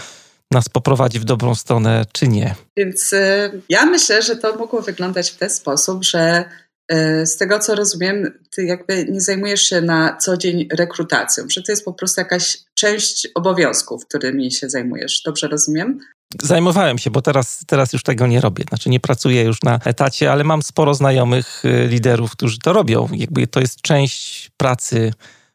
nas 0.51 0.69
poprowadzi 0.69 1.19
w 1.19 1.23
dobrą 1.23 1.55
stronę, 1.55 2.05
czy 2.11 2.27
nie. 2.27 2.55
Więc 2.77 3.13
y, 3.13 3.61
ja 3.69 3.85
myślę, 3.85 4.21
że 4.21 4.35
to 4.35 4.55
mogło 4.55 4.81
wyglądać 4.81 5.31
w 5.31 5.37
ten 5.37 5.49
sposób, 5.49 6.03
że 6.03 6.45
y, 6.91 7.25
z 7.25 7.37
tego 7.37 7.59
co 7.59 7.75
rozumiem, 7.75 8.39
ty 8.51 8.63
jakby 8.63 9.05
nie 9.05 9.21
zajmujesz 9.21 9.61
się 9.61 9.81
na 9.81 10.17
co 10.17 10.37
dzień 10.37 10.67
rekrutacją, 10.71 11.43
że 11.49 11.63
to 11.63 11.71
jest 11.71 11.85
po 11.85 11.93
prostu 11.93 12.21
jakaś 12.21 12.57
część 12.73 13.27
obowiązków, 13.35 14.05
którymi 14.05 14.51
się 14.51 14.69
zajmujesz. 14.69 15.21
Dobrze 15.25 15.47
rozumiem? 15.47 15.99
Zajmowałem 16.41 16.97
się, 16.97 17.11
bo 17.11 17.21
teraz, 17.21 17.63
teraz 17.67 17.93
już 17.93 18.03
tego 18.03 18.27
nie 18.27 18.41
robię. 18.41 18.63
Znaczy 18.69 18.89
nie 18.89 18.99
pracuję 18.99 19.43
już 19.43 19.63
na 19.63 19.79
etacie, 19.85 20.31
ale 20.31 20.43
mam 20.43 20.61
sporo 20.61 20.93
znajomych 20.93 21.65
y, 21.65 21.87
liderów, 21.87 22.31
którzy 22.31 22.59
to 22.59 22.73
robią. 22.73 23.09
Jakby 23.11 23.47
to 23.47 23.59
jest 23.59 23.81
część 23.81 24.51
pracy 24.57 25.13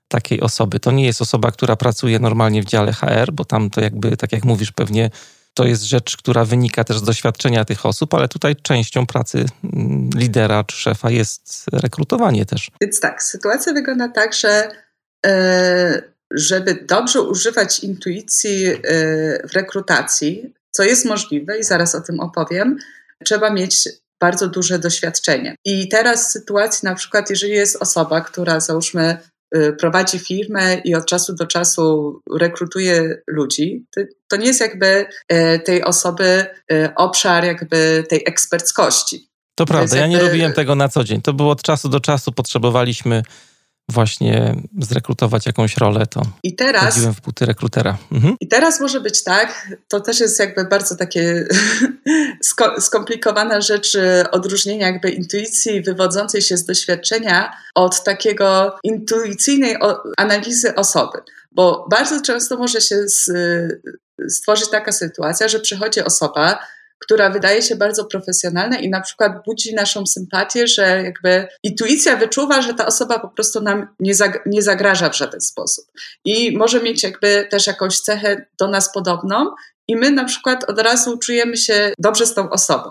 takiej 0.09 0.41
osoby. 0.41 0.81
To 0.81 0.91
nie 0.91 1.07
jest 1.07 1.23
osoba, 1.23 1.51
która 1.51 1.77
pracuje 1.77 2.19
normalnie 2.19 2.63
w 2.63 2.65
dziale 2.65 2.93
HR, 2.93 3.33
bo 3.33 3.45
tam 3.45 3.71
to 3.71 3.81
jakby, 3.81 4.17
tak 4.17 4.33
jak 4.33 4.45
mówisz, 4.45 4.73
pewnie 4.73 5.11
to 5.55 5.65
jest 5.65 5.83
rzecz, 5.83 6.17
która 6.17 6.45
wynika 6.45 6.85
też 6.85 6.99
z 6.99 7.03
doświadczenia 7.03 7.65
tych 7.65 7.87
osób, 7.87 8.15
ale 8.15 8.29
tutaj 8.29 8.57
częścią 8.57 9.07
pracy 9.07 9.45
mm, 9.65 10.11
lidera 10.17 10.65
czy 10.65 10.77
szefa 10.77 11.11
jest 11.11 11.67
rekrutowanie 11.73 12.47
też. 12.47 12.71
Więc 12.81 13.01
tak, 13.01 13.23
sytuacja 13.23 13.73
wygląda 13.73 14.09
tak, 14.09 14.35
że 14.35 14.71
e, 15.27 16.03
żeby 16.31 16.85
dobrze 16.89 17.23
używać 17.23 17.81
intuicji 17.81 18.67
e, 18.67 18.79
w 19.49 19.53
rekrutacji, 19.53 20.55
co 20.77 20.83
jest 20.83 21.05
możliwe 21.05 21.59
i 21.59 21.65
zaraz 21.65 21.95
o 21.95 22.01
tym 22.01 22.21
opowiem, 22.21 22.77
trzeba 23.25 23.51
mieć 23.51 23.89
bardzo 24.21 24.49
duże 24.49 24.79
doświadczenie. 24.79 25.57
I 25.65 25.89
teraz 25.89 26.29
w 26.29 26.33
sytuacji 26.33 26.87
na 26.87 26.95
przykład, 26.95 27.31
jeżeli 27.31 27.53
jest 27.53 27.83
osoba, 27.83 28.21
która 28.21 28.61
załóżmy 28.61 29.19
y, 29.57 29.73
prowadzi 29.73 30.19
firmę 30.19 30.75
i 30.85 30.95
od 30.95 31.07
czasu 31.07 31.35
do 31.35 31.47
czasu 31.47 32.19
rekrutuje 32.39 33.23
ludzi, 33.27 33.87
to 34.29 34.37
nie 34.37 34.47
jest 34.47 34.61
jakby 34.61 35.07
y, 35.33 35.61
tej 35.65 35.85
osoby 35.85 36.47
y, 36.73 36.89
obszar 36.97 37.45
jakby 37.45 38.05
tej 38.09 38.23
eksperckości. 38.27 39.29
To 39.55 39.67
prawda, 39.67 39.91
to 39.91 39.97
ja 39.97 40.07
nie 40.07 40.21
robiłem 40.21 40.53
tego 40.53 40.75
na 40.75 40.89
co 40.89 41.05
dzień. 41.05 41.23
To 41.23 41.33
było 41.33 41.51
od 41.51 41.63
czasu 41.63 41.89
do 41.89 42.01
czasu, 42.01 42.33
potrzebowaliśmy 42.33 43.23
właśnie 43.89 44.55
zrekrutować 44.81 45.47
jakąś 45.47 45.77
rolę, 45.77 46.07
to 46.07 46.23
I 46.43 46.57
teraz, 46.57 46.95
chodziłem 46.95 47.15
w 47.15 47.21
buty 47.21 47.47
rekrutera. 47.47 47.99
Mhm. 48.13 48.37
I 48.41 48.49
teraz 48.49 48.81
może 48.81 49.01
być 49.01 49.25
tak, 49.25 49.69
to 49.89 50.01
też 50.01 50.21
jest 50.21 50.39
jakby 50.39 50.65
bardzo 50.65 50.97
takie 50.97 51.49
skomplikowana 52.81 53.61
rzecz 53.61 53.95
y, 53.95 54.31
odróżnienia 54.31 54.87
jakby 54.87 55.11
intuicji 55.11 55.83
wywodzącej 55.83 56.43
się 56.43 56.57
z 56.57 56.65
doświadczenia 56.65 57.57
od 57.75 58.05
takiego 58.05 58.79
intuicyjnej 58.83 59.77
analizy 60.17 60.75
osoby. 60.75 61.19
Bo 61.53 61.87
bardzo 61.91 62.21
często 62.21 62.57
może 62.57 62.81
się 62.81 62.97
stworzyć 64.29 64.71
taka 64.71 64.93
sytuacja, 64.93 65.49
że 65.49 65.61
przychodzi 65.61 66.01
osoba, 66.01 66.59
która 67.05 67.31
wydaje 67.31 67.63
się 67.63 67.77
bardzo 67.77 68.05
profesjonalna 68.05 68.79
i 68.79 68.91
na 68.91 69.01
przykład 69.01 69.33
budzi 69.47 69.75
naszą 69.75 70.07
sympatię, 70.07 70.67
że 70.67 71.03
jakby 71.05 71.47
intuicja 71.63 72.17
wyczuwa, 72.17 72.63
że 72.63 72.75
ta 72.75 72.87
osoba 72.87 73.19
po 73.19 73.29
prostu 73.29 73.61
nam 73.61 73.87
nie, 74.01 74.15
zag 74.15 74.43
nie 74.47 74.63
zagraża 74.63 75.11
w 75.11 75.17
żaden 75.17 75.41
sposób. 75.41 75.85
I 76.25 76.57
może 76.57 76.83
mieć 76.83 77.03
jakby 77.03 77.49
też 77.51 77.67
jakąś 77.67 78.01
cechę 78.01 78.47
do 78.59 78.69
nas 78.69 78.93
podobną 78.93 79.51
i 79.89 79.97
my 79.97 80.11
na 80.11 80.25
przykład 80.25 80.65
od 80.65 80.79
razu 80.79 81.19
czujemy 81.19 81.57
się 81.57 81.93
dobrze 81.99 82.27
z 82.27 82.35
tą 82.35 82.51
osobą. 82.51 82.91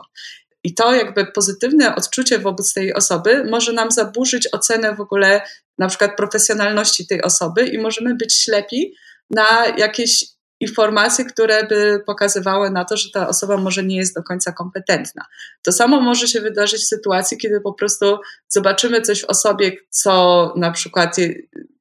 I 0.63 0.73
to 0.73 0.93
jakby 0.93 1.25
pozytywne 1.25 1.95
odczucie 1.95 2.39
wobec 2.39 2.73
tej 2.73 2.93
osoby 2.93 3.45
może 3.49 3.73
nam 3.73 3.91
zaburzyć 3.91 4.47
ocenę 4.51 4.95
w 4.95 5.01
ogóle 5.01 5.41
na 5.77 5.87
przykład 5.87 6.17
profesjonalności 6.17 7.07
tej 7.07 7.21
osoby 7.21 7.67
i 7.67 7.77
możemy 7.77 8.15
być 8.15 8.37
ślepi 8.37 8.93
na 9.29 9.67
jakieś 9.77 10.25
informacje, 10.63 11.25
które 11.25 11.67
by 11.67 12.03
pokazywały 12.05 12.71
na 12.71 12.85
to, 12.85 12.97
że 12.97 13.09
ta 13.13 13.27
osoba 13.27 13.57
może 13.57 13.83
nie 13.83 13.97
jest 13.97 14.15
do 14.15 14.23
końca 14.23 14.51
kompetentna. 14.51 15.25
To 15.63 15.71
samo 15.71 16.01
może 16.01 16.27
się 16.27 16.41
wydarzyć 16.41 16.81
w 16.81 16.87
sytuacji, 16.87 17.37
kiedy 17.37 17.61
po 17.61 17.73
prostu 17.73 18.17
zobaczymy 18.47 19.01
coś 19.01 19.21
w 19.21 19.25
osobie, 19.25 19.71
co 19.89 20.53
na 20.57 20.71
przykład 20.71 21.15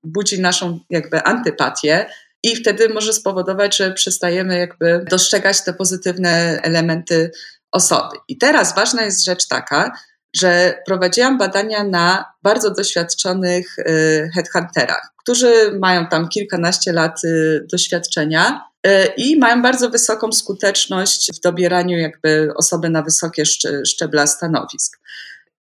budzi 0.05 0.41
naszą 0.41 0.81
jakby 0.91 1.23
antypatię, 1.23 2.07
i 2.43 2.57
wtedy 2.57 2.89
może 2.89 3.13
spowodować, 3.13 3.77
że 3.77 3.93
przestajemy 3.93 4.59
jakby 4.59 5.05
dostrzegać 5.11 5.65
te 5.65 5.73
pozytywne 5.73 6.61
elementy 6.63 7.31
osoby. 7.73 8.17
I 8.29 8.39
teraz 8.39 8.75
ważna 8.75 9.03
jest 9.03 9.25
rzecz 9.25 9.49
taka, 9.49 9.93
że 10.37 10.83
prowadziłam 10.87 11.39
badania 11.39 11.85
na 11.85 12.25
bardzo 12.43 12.71
doświadczonych 12.71 13.79
y, 13.79 14.31
headhunterach, 14.35 15.13
którzy 15.19 15.79
mają 15.81 16.07
tam 16.07 16.29
kilkanaście 16.29 16.93
lat 16.93 17.25
y, 17.25 17.67
doświadczenia 17.73 18.72
i 19.17 19.39
mają 19.39 19.63
bardzo 19.63 19.91
wysoką 19.91 20.33
skuteczność 20.33 21.31
w 21.37 21.41
dobieraniu 21.41 21.99
jakby 21.99 22.53
osoby 22.57 22.91
na 22.91 23.03
wysokie 23.03 23.45
szczebla 23.87 24.27
stanowisk. 24.27 24.99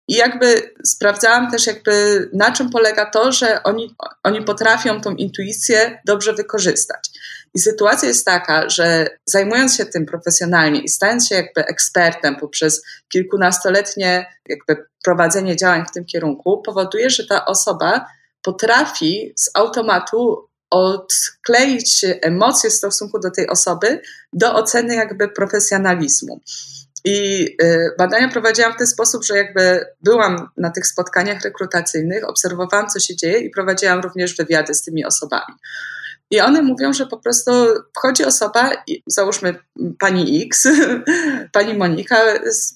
I 0.07 0.13
jakby 0.13 0.73
sprawdzałam 0.85 1.51
też 1.51 1.67
jakby 1.67 2.29
na 2.33 2.51
czym 2.51 2.69
polega 2.69 3.05
to, 3.05 3.31
że 3.31 3.63
oni, 3.63 3.95
oni 4.23 4.43
potrafią 4.43 5.01
tą 5.01 5.11
intuicję 5.15 6.01
dobrze 6.05 6.33
wykorzystać. 6.33 7.09
I 7.53 7.59
sytuacja 7.59 8.07
jest 8.07 8.25
taka, 8.25 8.69
że 8.69 9.07
zajmując 9.25 9.75
się 9.75 9.85
tym 9.85 10.05
profesjonalnie 10.05 10.81
i 10.81 10.89
stając 10.89 11.27
się 11.27 11.35
jakby 11.35 11.65
ekspertem 11.65 12.35
poprzez 12.35 12.83
kilkunastoletnie 13.13 14.25
jakby 14.49 14.85
prowadzenie 15.03 15.55
działań 15.55 15.85
w 15.89 15.93
tym 15.93 16.05
kierunku, 16.05 16.61
powoduje, 16.61 17.09
że 17.09 17.27
ta 17.27 17.45
osoba 17.45 18.05
potrafi 18.41 19.33
z 19.35 19.51
automatu 19.53 20.47
odkleić 20.71 22.05
emocje 22.21 22.69
w 22.69 22.73
stosunku 22.73 23.19
do 23.19 23.31
tej 23.31 23.47
osoby 23.49 24.01
do 24.33 24.55
oceny 24.55 24.95
jakby 24.95 25.29
profesjonalizmu. 25.29 26.41
I 27.05 27.45
y, 27.63 27.89
badania 27.97 28.29
prowadziłam 28.29 28.73
w 28.73 28.77
ten 28.77 28.87
sposób, 28.87 29.25
że 29.25 29.37
jakby 29.37 29.85
byłam 30.01 30.49
na 30.57 30.69
tych 30.69 30.87
spotkaniach 30.87 31.41
rekrutacyjnych, 31.41 32.29
obserwowałam, 32.29 32.89
co 32.89 32.99
się 32.99 33.15
dzieje 33.15 33.39
i 33.39 33.49
prowadziłam 33.49 33.99
również 33.99 34.35
wywiady 34.35 34.73
z 34.73 34.81
tymi 34.83 35.05
osobami. 35.05 35.55
I 36.31 36.41
one 36.41 36.61
mówią, 36.61 36.93
że 36.93 37.07
po 37.07 37.17
prostu 37.17 37.51
wchodzi 37.97 38.25
osoba, 38.25 38.71
załóżmy 39.07 39.55
pani 39.99 40.45
X, 40.45 40.67
pani 41.53 41.73
Monika 41.73 42.17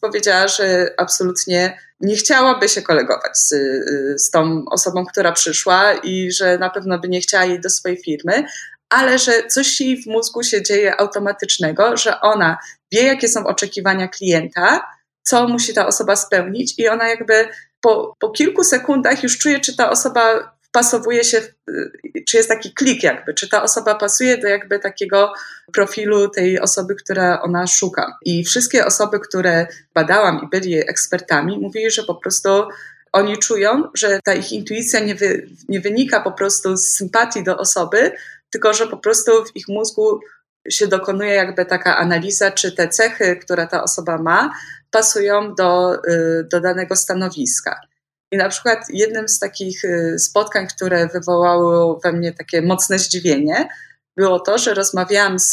powiedziała, 0.01 0.47
że 0.47 0.93
absolutnie 0.97 1.79
nie 1.99 2.15
chciałaby 2.15 2.69
się 2.69 2.81
kolegować 2.81 3.37
z, 3.37 3.49
z 4.21 4.31
tą 4.31 4.65
osobą, 4.71 5.05
która 5.05 5.31
przyszła 5.31 5.93
i 5.93 6.31
że 6.31 6.57
na 6.57 6.69
pewno 6.69 6.99
by 6.99 7.07
nie 7.07 7.21
chciała 7.21 7.45
jej 7.45 7.61
do 7.61 7.69
swojej 7.69 7.97
firmy, 7.97 8.45
ale 8.89 9.19
że 9.19 9.47
coś 9.47 9.81
jej 9.81 10.03
w 10.03 10.05
mózgu 10.05 10.43
się 10.43 10.63
dzieje 10.63 10.99
automatycznego, 10.99 11.97
że 11.97 12.21
ona 12.21 12.57
wie, 12.91 13.03
jakie 13.03 13.27
są 13.27 13.47
oczekiwania 13.47 14.07
klienta, 14.07 14.87
co 15.23 15.47
musi 15.47 15.73
ta 15.73 15.87
osoba 15.87 16.15
spełnić, 16.15 16.79
i 16.79 16.87
ona 16.87 17.07
jakby 17.07 17.47
po, 17.81 18.15
po 18.19 18.29
kilku 18.29 18.63
sekundach 18.63 19.23
już 19.23 19.37
czuje, 19.37 19.59
czy 19.59 19.75
ta 19.75 19.89
osoba 19.89 20.54
wpasowuje 20.75 21.23
się, 21.23 21.41
czy 22.27 22.37
jest 22.37 22.49
taki 22.49 22.73
klik 22.73 23.03
jakby, 23.03 23.33
czy 23.33 23.49
ta 23.49 23.63
osoba 23.63 23.95
pasuje 23.95 24.37
do 24.37 24.47
jakby 24.47 24.79
takiego 24.79 25.33
profilu 25.73 26.29
tej 26.29 26.59
osoby, 26.59 26.95
która 26.95 27.41
ona 27.41 27.67
szuka. 27.67 28.17
I 28.21 28.45
wszystkie 28.45 28.85
osoby, 28.85 29.19
które 29.19 29.67
badałam 29.93 30.41
i 30.43 30.49
byli 30.49 30.75
ekspertami, 30.75 31.59
mówili, 31.59 31.91
że 31.91 32.03
po 32.03 32.15
prostu 32.15 32.49
oni 33.11 33.37
czują, 33.37 33.83
że 33.93 34.19
ta 34.23 34.33
ich 34.33 34.51
intuicja 34.51 34.99
nie, 34.99 35.15
wy, 35.15 35.47
nie 35.69 35.79
wynika 35.79 36.21
po 36.21 36.31
prostu 36.31 36.77
z 36.77 36.87
sympatii 36.87 37.43
do 37.43 37.57
osoby, 37.57 38.11
tylko 38.49 38.73
że 38.73 38.87
po 38.87 38.97
prostu 38.97 39.31
w 39.45 39.55
ich 39.55 39.67
mózgu 39.67 40.19
się 40.69 40.87
dokonuje 40.87 41.33
jakby 41.33 41.65
taka 41.65 41.97
analiza, 41.97 42.51
czy 42.51 42.71
te 42.71 42.87
cechy, 42.87 43.35
które 43.35 43.67
ta 43.67 43.83
osoba 43.83 44.17
ma, 44.17 44.53
pasują 44.91 45.55
do, 45.55 45.95
y, 46.09 46.47
do 46.51 46.61
danego 46.61 46.95
stanowiska. 46.95 47.79
I 48.35 48.37
na 48.37 48.49
przykład 48.49 48.79
jednym 48.89 49.29
z 49.29 49.39
takich 49.39 49.85
y, 49.85 50.19
spotkań, 50.19 50.67
które 50.67 51.07
wywołało 51.07 51.99
we 52.03 52.13
mnie 52.13 52.33
takie 52.33 52.61
mocne 52.61 52.99
zdziwienie, 52.99 53.67
było 54.17 54.39
to, 54.39 54.57
że 54.57 54.73
rozmawiałam 54.73 55.39
z, 55.39 55.51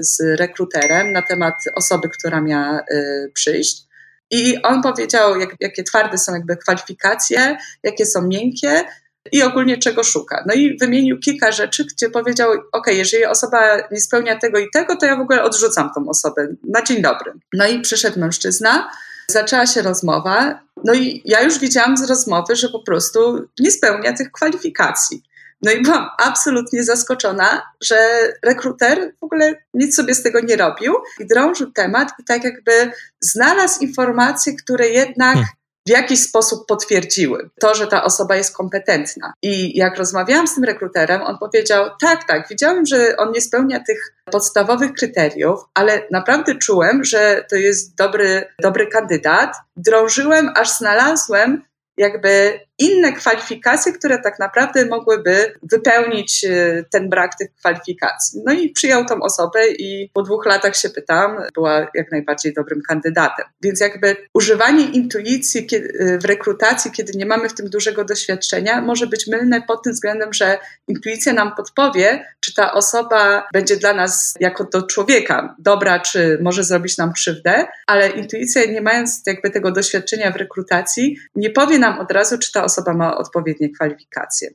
z 0.00 0.20
rekruterem 0.38 1.12
na 1.12 1.22
temat 1.22 1.54
osoby, 1.74 2.08
która 2.08 2.40
miała 2.40 2.80
y, 2.80 3.30
przyjść. 3.34 3.82
I 4.30 4.62
on 4.62 4.82
powiedział, 4.82 5.40
jak, 5.40 5.50
jakie 5.60 5.82
twarde 5.82 6.18
są 6.18 6.32
jakby 6.32 6.56
kwalifikacje, 6.56 7.56
jakie 7.82 8.06
są 8.06 8.26
miękkie 8.26 8.84
i 9.32 9.42
ogólnie 9.42 9.78
czego 9.78 10.04
szuka. 10.04 10.44
No 10.46 10.54
i 10.54 10.78
wymienił 10.78 11.18
kilka 11.18 11.52
rzeczy, 11.52 11.84
gdzie 11.84 12.10
powiedział: 12.10 12.50
OK, 12.72 12.86
jeżeli 12.86 13.24
osoba 13.24 13.76
nie 13.90 14.00
spełnia 14.00 14.38
tego 14.38 14.58
i 14.58 14.70
tego, 14.72 14.96
to 14.96 15.06
ja 15.06 15.16
w 15.16 15.20
ogóle 15.20 15.42
odrzucam 15.42 15.90
tą 15.94 16.08
osobę 16.08 16.48
na 16.68 16.82
dzień 16.82 17.02
dobry. 17.02 17.32
No 17.52 17.66
i 17.66 17.80
przyszedł 17.80 18.20
mężczyzna, 18.20 18.90
zaczęła 19.30 19.66
się 19.66 19.82
rozmowa, 19.82 20.60
no 20.84 20.94
i 20.94 21.22
ja 21.24 21.42
już 21.42 21.58
widziałam 21.58 21.96
z 21.96 22.08
rozmowy, 22.10 22.56
że 22.56 22.68
po 22.68 22.82
prostu 22.82 23.48
nie 23.60 23.70
spełnia 23.70 24.12
tych 24.12 24.32
kwalifikacji. 24.32 25.22
No 25.62 25.72
i 25.72 25.82
byłam 25.82 26.08
absolutnie 26.18 26.84
zaskoczona, 26.84 27.62
że 27.80 27.96
rekruter 28.42 29.14
w 29.20 29.24
ogóle 29.24 29.54
nic 29.74 29.96
sobie 29.96 30.14
z 30.14 30.22
tego 30.22 30.40
nie 30.40 30.56
robił 30.56 30.94
i 31.20 31.26
drążył 31.26 31.72
temat 31.72 32.12
i 32.18 32.24
tak 32.24 32.44
jakby 32.44 32.92
znalazł 33.20 33.80
informacje, 33.80 34.56
które 34.56 34.88
jednak 34.88 35.34
hmm 35.34 35.48
w 35.86 35.90
jakiś 35.90 36.22
sposób 36.22 36.66
potwierdziły 36.66 37.50
to, 37.60 37.74
że 37.74 37.86
ta 37.86 38.04
osoba 38.04 38.36
jest 38.36 38.56
kompetentna. 38.56 39.32
I 39.42 39.78
jak 39.78 39.96
rozmawiałam 39.96 40.48
z 40.48 40.54
tym 40.54 40.64
rekruterem, 40.64 41.22
on 41.22 41.38
powiedział: 41.38 41.90
Tak, 42.00 42.24
tak, 42.28 42.48
widziałem, 42.48 42.86
że 42.86 43.16
on 43.16 43.32
nie 43.32 43.40
spełnia 43.40 43.80
tych 43.80 44.14
podstawowych 44.24 44.92
kryteriów, 44.92 45.60
ale 45.74 46.02
naprawdę 46.10 46.54
czułem, 46.54 47.04
że 47.04 47.44
to 47.50 47.56
jest 47.56 47.96
dobry, 47.96 48.44
dobry 48.62 48.86
kandydat. 48.86 49.56
Drążyłem, 49.76 50.50
aż 50.56 50.78
znalazłem 50.78 51.62
jakby 51.96 52.60
inne 52.78 53.12
kwalifikacje, 53.12 53.92
które 53.92 54.18
tak 54.18 54.38
naprawdę 54.38 54.86
mogłyby 54.86 55.54
wypełnić 55.62 56.44
y, 56.44 56.84
ten 56.90 57.08
brak 57.08 57.34
tych 57.38 57.54
kwalifikacji. 57.54 58.42
No 58.46 58.52
i 58.52 58.70
przyjął 58.70 59.04
tą 59.04 59.22
osobę 59.22 59.68
i 59.68 60.10
po 60.12 60.22
dwóch 60.22 60.46
latach 60.46 60.76
się 60.76 60.90
pytam, 60.90 61.36
była 61.54 61.88
jak 61.94 62.12
najbardziej 62.12 62.52
dobrym 62.52 62.80
kandydatem. 62.88 63.46
Więc 63.62 63.80
jakby 63.80 64.16
używanie 64.34 64.84
intuicji 64.84 65.66
y, 65.72 66.18
w 66.22 66.24
rekrutacji, 66.24 66.90
kiedy 66.90 67.12
nie 67.16 67.26
mamy 67.26 67.48
w 67.48 67.54
tym 67.54 67.70
dużego 67.70 68.04
doświadczenia, 68.04 68.80
może 68.80 69.06
być 69.06 69.26
mylne 69.26 69.62
pod 69.62 69.82
tym 69.82 69.92
względem, 69.92 70.32
że 70.32 70.58
intuicja 70.88 71.32
nam 71.32 71.54
podpowie, 71.56 72.24
czy 72.40 72.54
ta 72.54 72.72
osoba 72.72 73.48
będzie 73.52 73.76
dla 73.76 73.94
nas 73.94 74.34
jako 74.40 74.64
do 74.64 74.82
człowieka 74.82 75.54
dobra, 75.58 76.00
czy 76.00 76.38
może 76.42 76.64
zrobić 76.64 76.98
nam 76.98 77.12
krzywdę, 77.12 77.66
ale 77.86 78.08
intuicja 78.08 78.64
nie 78.64 78.80
mając 78.80 79.22
jakby 79.26 79.50
tego 79.50 79.72
doświadczenia 79.72 80.30
w 80.30 80.36
rekrutacji, 80.36 81.16
nie 81.34 81.50
powie 81.50 81.78
nam 81.78 81.98
od 81.98 82.10
razu, 82.10 82.38
czy 82.38 82.52
ta 82.52 82.63
osoba 82.64 82.94
ma 82.94 83.16
odpowiednie 83.16 83.68
kwalifikacje. 83.68 84.48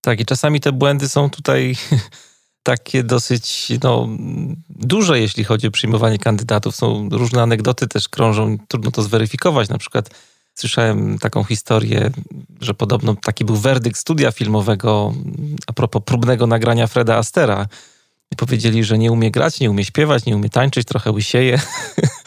Tak, 0.00 0.20
i 0.20 0.24
czasami 0.26 0.60
te 0.60 0.72
błędy 0.72 1.08
są 1.08 1.30
tutaj 1.30 1.76
takie 2.62 3.02
dosyć 3.04 3.72
no, 3.82 4.08
duże, 4.68 5.20
jeśli 5.20 5.44
chodzi 5.44 5.66
o 5.66 5.70
przyjmowanie 5.70 6.18
kandydatów. 6.18 6.76
Są 6.76 7.08
różne 7.12 7.42
anegdoty 7.42 7.88
też 7.88 8.08
krążą, 8.08 8.56
trudno 8.68 8.90
to 8.90 9.02
zweryfikować. 9.02 9.68
Na 9.68 9.78
przykład 9.78 10.10
słyszałem 10.54 11.18
taką 11.18 11.44
historię, 11.44 12.10
że 12.60 12.74
podobno 12.74 13.14
taki 13.14 13.44
był 13.44 13.56
werdykt 13.56 13.98
studia 13.98 14.32
filmowego 14.32 15.14
a 15.66 15.72
propos 15.72 16.02
próbnego 16.04 16.46
nagrania 16.46 16.86
Freda 16.86 17.16
Astera. 17.16 17.66
I 18.30 18.36
powiedzieli, 18.36 18.84
że 18.84 18.98
nie 18.98 19.12
umie 19.12 19.30
grać, 19.30 19.60
nie 19.60 19.70
umie 19.70 19.84
śpiewać, 19.84 20.26
nie 20.26 20.36
umie 20.36 20.50
tańczyć, 20.50 20.88
trochę 20.88 21.10
łysieje. 21.12 21.60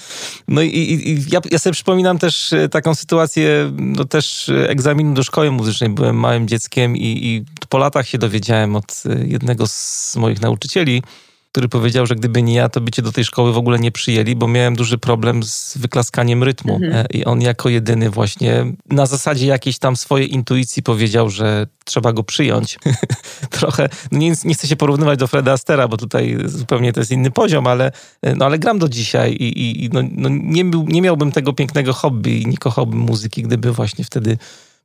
No 0.51 0.61
i, 0.61 0.67
i 0.67 1.25
ja, 1.31 1.39
ja, 1.51 1.59
sobie 1.59 1.73
przypominam 1.73 2.19
też 2.19 2.53
e, 2.53 2.69
taką 2.69 2.95
sytuację, 2.95 3.71
no 3.77 4.05
też 4.05 4.51
egzaminu 4.67 5.13
do 5.13 5.23
szkoły 5.23 5.51
muzycznej. 5.51 5.89
Byłem 5.89 6.15
małym 6.15 6.47
dzieckiem 6.47 6.97
i, 6.97 7.05
i 7.05 7.45
po 7.69 7.77
latach 7.77 8.07
się 8.07 8.17
dowiedziałem 8.17 8.75
od 8.75 9.03
e, 9.05 9.27
jednego 9.27 9.67
z 9.67 10.15
moich 10.15 10.41
nauczycieli, 10.41 11.03
który 11.51 11.69
powiedział, 11.69 12.05
że 12.05 12.15
gdyby 12.15 12.41
nie 12.41 12.53
ja, 12.53 12.69
to 12.69 12.81
by 12.81 12.91
cię 12.91 13.01
do 13.01 13.11
tej 13.11 13.25
szkoły 13.25 13.53
w 13.53 13.57
ogóle 13.57 13.79
nie 13.79 13.91
przyjęli, 13.91 14.35
bo 14.35 14.47
miałem 14.47 14.75
duży 14.75 14.97
problem 14.97 15.43
z 15.43 15.77
wyklaskaniem 15.77 16.43
rytmu. 16.43 16.75
Mhm. 16.75 16.93
E, 16.93 17.05
I 17.13 17.25
on 17.25 17.41
jako 17.41 17.69
jedyny 17.69 18.09
właśnie 18.09 18.65
na 18.89 19.05
zasadzie 19.05 19.47
jakiejś 19.47 19.79
tam 19.79 19.95
swojej 19.95 20.33
intuicji 20.33 20.83
powiedział, 20.83 21.29
że 21.29 21.67
trzeba 21.85 22.13
go 22.13 22.23
przyjąć. 22.23 22.79
Trochę, 23.49 23.89
no 24.11 24.19
nie, 24.19 24.33
nie, 24.45 24.53
chcę 24.53 24.67
się 24.67 24.75
porównywać 24.75 25.19
do 25.19 25.27
Freda 25.27 25.51
Astera, 25.51 25.87
bo 25.87 25.97
tutaj 25.97 26.37
zupełnie 26.45 26.93
to 26.93 26.99
jest 26.99 27.11
inny 27.11 27.31
poziom, 27.31 27.67
ale, 27.67 27.91
e, 28.21 28.35
no, 28.35 28.45
ale 28.45 28.59
gram 28.59 28.79
do 28.79 28.89
dzisiaj 28.89 29.31
i, 29.33 29.85
i 29.85 29.89
no, 29.93 30.01
no 30.11 30.29
nie, 30.29 30.63
nie 30.63 31.01
miałbym 31.01 31.31
tego 31.31 31.53
pięknego 31.53 31.93
hobby 31.93 32.41
i 32.41 32.47
nie 32.47 32.57
kochałbym 32.57 32.99
muzyki, 32.99 33.43
gdyby 33.43 33.71
właśnie 33.71 34.05
wtedy 34.05 34.37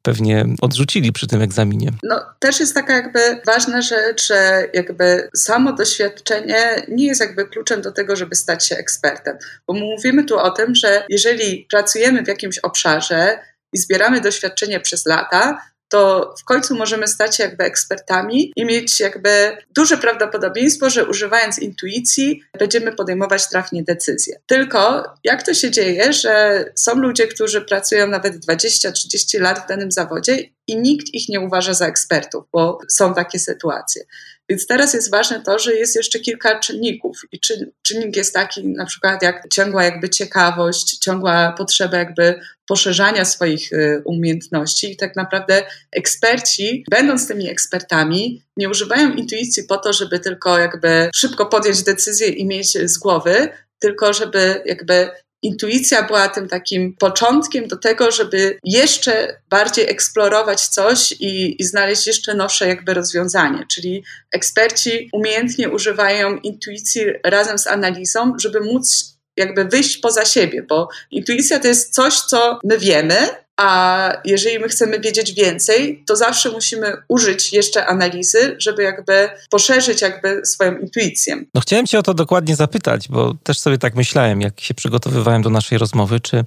pewnie 0.06 0.46
odrzucili 0.60 1.12
przy 1.12 1.26
tym 1.26 1.42
egzaminie. 1.42 1.92
No, 2.02 2.20
też 2.38 2.60
jest 2.60 2.74
taka 2.74 2.92
jakby 2.92 3.20
ważna 3.46 3.82
rzecz, 3.82 4.26
że 4.26 4.68
jakby 4.74 5.28
samo 5.36 5.72
doświadczenie 5.72 6.82
nie 6.88 7.06
jest 7.06 7.20
jakby 7.20 7.48
kluczem 7.48 7.82
do 7.82 7.92
tego, 7.92 8.16
żeby 8.16 8.34
stać 8.34 8.66
się 8.66 8.76
ekspertem. 8.76 9.38
Bo 9.66 9.74
mówimy 9.74 10.24
tu 10.24 10.38
o 10.38 10.50
tym, 10.50 10.74
że 10.74 11.04
jeżeli 11.08 11.66
pracujemy 11.70 12.24
w 12.24 12.28
jakimś 12.28 12.58
obszarze 12.58 13.38
i 13.72 13.78
zbieramy 13.78 14.20
doświadczenie 14.20 14.80
przez 14.80 15.06
lata, 15.06 15.62
to 15.88 16.34
w 16.40 16.44
końcu 16.44 16.74
możemy 16.74 17.08
stać 17.08 17.36
się 17.36 17.42
jakby 17.42 17.64
ekspertami 17.64 18.52
i 18.56 18.64
mieć 18.64 19.00
jakby 19.00 19.56
duże 19.74 19.98
prawdopodobieństwo, 19.98 20.90
że 20.90 21.06
używając 21.06 21.58
intuicji 21.58 22.42
będziemy 22.58 22.92
podejmować 22.92 23.48
trafnie 23.48 23.82
decyzje. 23.82 24.40
Tylko 24.46 25.04
jak 25.24 25.42
to 25.42 25.54
się 25.54 25.70
dzieje, 25.70 26.12
że 26.12 26.64
są 26.74 26.94
ludzie, 26.94 27.26
którzy 27.26 27.60
pracują 27.60 28.06
nawet 28.06 28.46
20-30 28.46 29.40
lat 29.40 29.64
w 29.64 29.68
danym 29.68 29.92
zawodzie 29.92 30.38
i 30.66 30.76
nikt 30.76 31.14
ich 31.14 31.28
nie 31.28 31.40
uważa 31.40 31.74
za 31.74 31.86
ekspertów, 31.86 32.44
bo 32.52 32.78
są 32.88 33.14
takie 33.14 33.38
sytuacje. 33.38 34.02
Więc 34.48 34.66
teraz 34.66 34.94
jest 34.94 35.10
ważne 35.10 35.42
to, 35.42 35.58
że 35.58 35.74
jest 35.74 35.96
jeszcze 35.96 36.18
kilka 36.18 36.58
czynników. 36.60 37.20
I 37.32 37.40
czyn, 37.40 37.70
czynnik 37.82 38.16
jest 38.16 38.34
taki 38.34 38.68
na 38.68 38.86
przykład 38.86 39.22
jak 39.22 39.48
ciągła 39.52 39.84
jakby 39.84 40.10
ciekawość, 40.10 40.98
ciągła 40.98 41.54
potrzeba 41.58 41.96
jakby 41.96 42.40
poszerzania 42.66 43.24
swoich 43.24 43.72
y, 43.72 44.02
umiejętności 44.04 44.92
i 44.92 44.96
tak 44.96 45.16
naprawdę 45.16 45.62
eksperci, 45.92 46.84
będąc 46.90 47.28
tymi 47.28 47.50
ekspertami, 47.50 48.42
nie 48.56 48.68
używają 48.68 49.14
intuicji 49.14 49.64
po 49.64 49.76
to, 49.76 49.92
żeby 49.92 50.20
tylko 50.20 50.58
jakby 50.58 51.10
szybko 51.14 51.46
podjąć 51.46 51.82
decyzję 51.82 52.28
i 52.28 52.46
mieć 52.46 52.72
z 52.72 52.98
głowy, 52.98 53.48
tylko 53.78 54.12
żeby 54.12 54.62
jakby 54.66 55.10
intuicja 55.46 56.02
była 56.02 56.28
tym 56.28 56.48
takim 56.48 56.96
początkiem 56.96 57.68
do 57.68 57.76
tego, 57.76 58.10
żeby 58.10 58.58
jeszcze 58.64 59.40
bardziej 59.50 59.90
eksplorować 59.90 60.66
coś 60.66 61.12
i, 61.12 61.62
i, 61.62 61.64
znaleźć 61.64 62.06
jeszcze 62.06 62.34
nowsze 62.34 62.68
jakby 62.68 62.94
rozwiązanie. 62.94 63.66
Czyli 63.70 64.04
eksperci 64.32 65.08
umiejętnie 65.12 65.70
używają 65.70 66.36
intuicji 66.36 67.02
razem 67.24 67.58
z 67.58 67.66
analizą, 67.66 68.32
żeby 68.40 68.60
móc 68.60 69.16
jakby 69.36 69.64
wyjść 69.64 69.96
poza 69.96 70.24
siebie, 70.24 70.62
bo 70.68 70.88
intuicja 71.10 71.58
to 71.58 71.68
jest 71.68 71.94
coś, 71.94 72.20
co 72.20 72.58
my 72.64 72.78
wiemy, 72.78 73.45
a 73.56 74.12
jeżeli 74.24 74.58
my 74.58 74.68
chcemy 74.68 75.00
wiedzieć 75.00 75.32
więcej, 75.32 76.04
to 76.06 76.16
zawsze 76.16 76.50
musimy 76.50 76.92
użyć 77.08 77.52
jeszcze 77.52 77.86
analizy, 77.86 78.56
żeby 78.58 78.82
jakby 78.82 79.28
poszerzyć 79.50 80.02
jakby 80.02 80.46
swoją 80.46 80.78
intuicję. 80.78 81.44
No 81.54 81.60
chciałem 81.60 81.86
cię 81.86 81.98
o 81.98 82.02
to 82.02 82.14
dokładnie 82.14 82.56
zapytać, 82.56 83.08
bo 83.08 83.34
też 83.34 83.58
sobie 83.58 83.78
tak 83.78 83.94
myślałem, 83.94 84.40
jak 84.40 84.60
się 84.60 84.74
przygotowywałem 84.74 85.42
do 85.42 85.50
naszej 85.50 85.78
rozmowy, 85.78 86.20
czy 86.20 86.44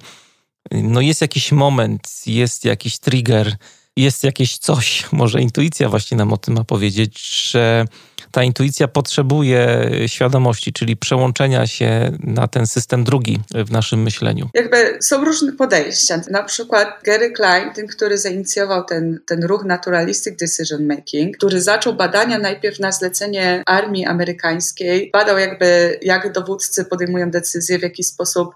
no 0.70 1.00
jest 1.00 1.20
jakiś 1.20 1.52
moment, 1.52 2.02
jest 2.26 2.64
jakiś 2.64 2.98
trigger, 2.98 3.56
jest 3.96 4.24
jakieś 4.24 4.58
coś, 4.58 5.12
może 5.12 5.40
intuicja 5.40 5.88
właśnie 5.88 6.16
nam 6.16 6.32
o 6.32 6.36
tym 6.36 6.54
ma 6.54 6.64
powiedzieć, 6.64 7.20
że 7.50 7.84
ta 8.30 8.42
intuicja 8.42 8.88
potrzebuje 8.88 9.90
świadomości, 10.06 10.72
czyli 10.72 10.96
przełączenia 10.96 11.66
się 11.66 12.12
na 12.20 12.48
ten 12.48 12.66
system 12.66 13.04
drugi 13.04 13.40
w 13.54 13.70
naszym 13.70 14.02
myśleniu. 14.02 14.50
Jakby 14.54 14.98
są 15.00 15.24
różne 15.24 15.52
podejścia. 15.52 16.20
Na 16.30 16.42
przykład 16.42 16.88
Gary 17.04 17.30
Klein, 17.30 17.72
ten, 17.74 17.86
który 17.86 18.18
zainicjował 18.18 18.84
ten, 18.84 19.20
ten 19.26 19.44
ruch 19.44 19.64
Naturalistic 19.64 20.36
Decision 20.36 20.86
Making, 20.86 21.36
który 21.36 21.62
zaczął 21.62 21.94
badania 21.94 22.38
najpierw 22.38 22.78
na 22.78 22.92
zlecenie 22.92 23.62
armii 23.66 24.06
amerykańskiej, 24.06 25.10
badał 25.12 25.38
jakby 25.38 25.98
jak 26.02 26.32
dowódcy 26.32 26.84
podejmują 26.84 27.30
decyzje, 27.30 27.78
w 27.78 27.82
jaki 27.82 28.04
sposób 28.04 28.54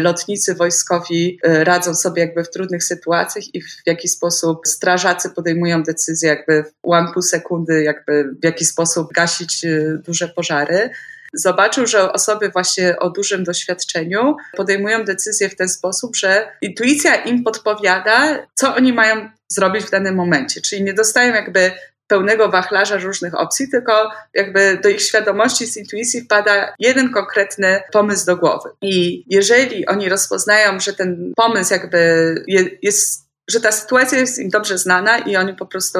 lotnicy 0.00 0.54
wojskowi 0.54 1.38
y, 1.46 1.64
radzą 1.64 1.94
sobie 1.94 2.22
jakby 2.22 2.44
w 2.44 2.50
trudnych 2.50 2.84
sytuacjach 2.84 3.54
i 3.54 3.62
w 3.62 3.66
jaki 3.86 4.08
sposób 4.08 4.66
strażacy 4.66 5.30
podejmują 5.30 5.82
decyzje 5.82 6.28
jakby 6.28 6.64
w 6.64 7.12
pół 7.12 7.22
sekundy, 7.22 7.82
jakby 7.82 8.24
w 8.42 8.44
jaki 8.44 8.64
sposób 8.64 9.12
gasić 9.12 9.64
y, 9.64 9.98
duże 10.06 10.28
pożary. 10.28 10.90
Zobaczył, 11.34 11.86
że 11.86 12.12
osoby 12.12 12.48
właśnie 12.48 12.98
o 12.98 13.10
dużym 13.10 13.44
doświadczeniu 13.44 14.36
podejmują 14.56 15.04
decyzje 15.04 15.48
w 15.48 15.56
ten 15.56 15.68
sposób, 15.68 16.16
że 16.16 16.48
intuicja 16.62 17.14
im 17.14 17.44
podpowiada, 17.44 18.46
co 18.54 18.74
oni 18.74 18.92
mają 18.92 19.30
zrobić 19.48 19.84
w 19.84 19.90
danym 19.90 20.14
momencie. 20.14 20.60
Czyli 20.60 20.82
nie 20.82 20.94
dostają 20.94 21.34
jakby 21.34 21.72
pełnego 22.12 22.48
wachlarza 22.48 22.96
różnych 22.96 23.40
opcji, 23.40 23.70
tylko 23.70 24.10
jakby 24.34 24.78
do 24.82 24.88
ich 24.88 25.02
świadomości 25.02 25.66
z 25.66 25.76
intuicji 25.76 26.20
wpada 26.20 26.74
jeden 26.78 27.12
konkretny 27.12 27.80
pomysł 27.92 28.26
do 28.26 28.36
głowy. 28.36 28.70
I 28.82 29.24
jeżeli 29.28 29.86
oni 29.86 30.08
rozpoznają, 30.08 30.80
że 30.80 30.92
ten 30.92 31.32
pomysł 31.36 31.72
jakby 31.72 32.34
jest 32.82 33.32
że 33.50 33.60
ta 33.60 33.72
sytuacja 33.72 34.18
jest 34.18 34.38
im 34.38 34.48
dobrze 34.48 34.78
znana 34.78 35.18
i 35.18 35.36
oni 35.36 35.54
po 35.54 35.66
prostu 35.66 35.98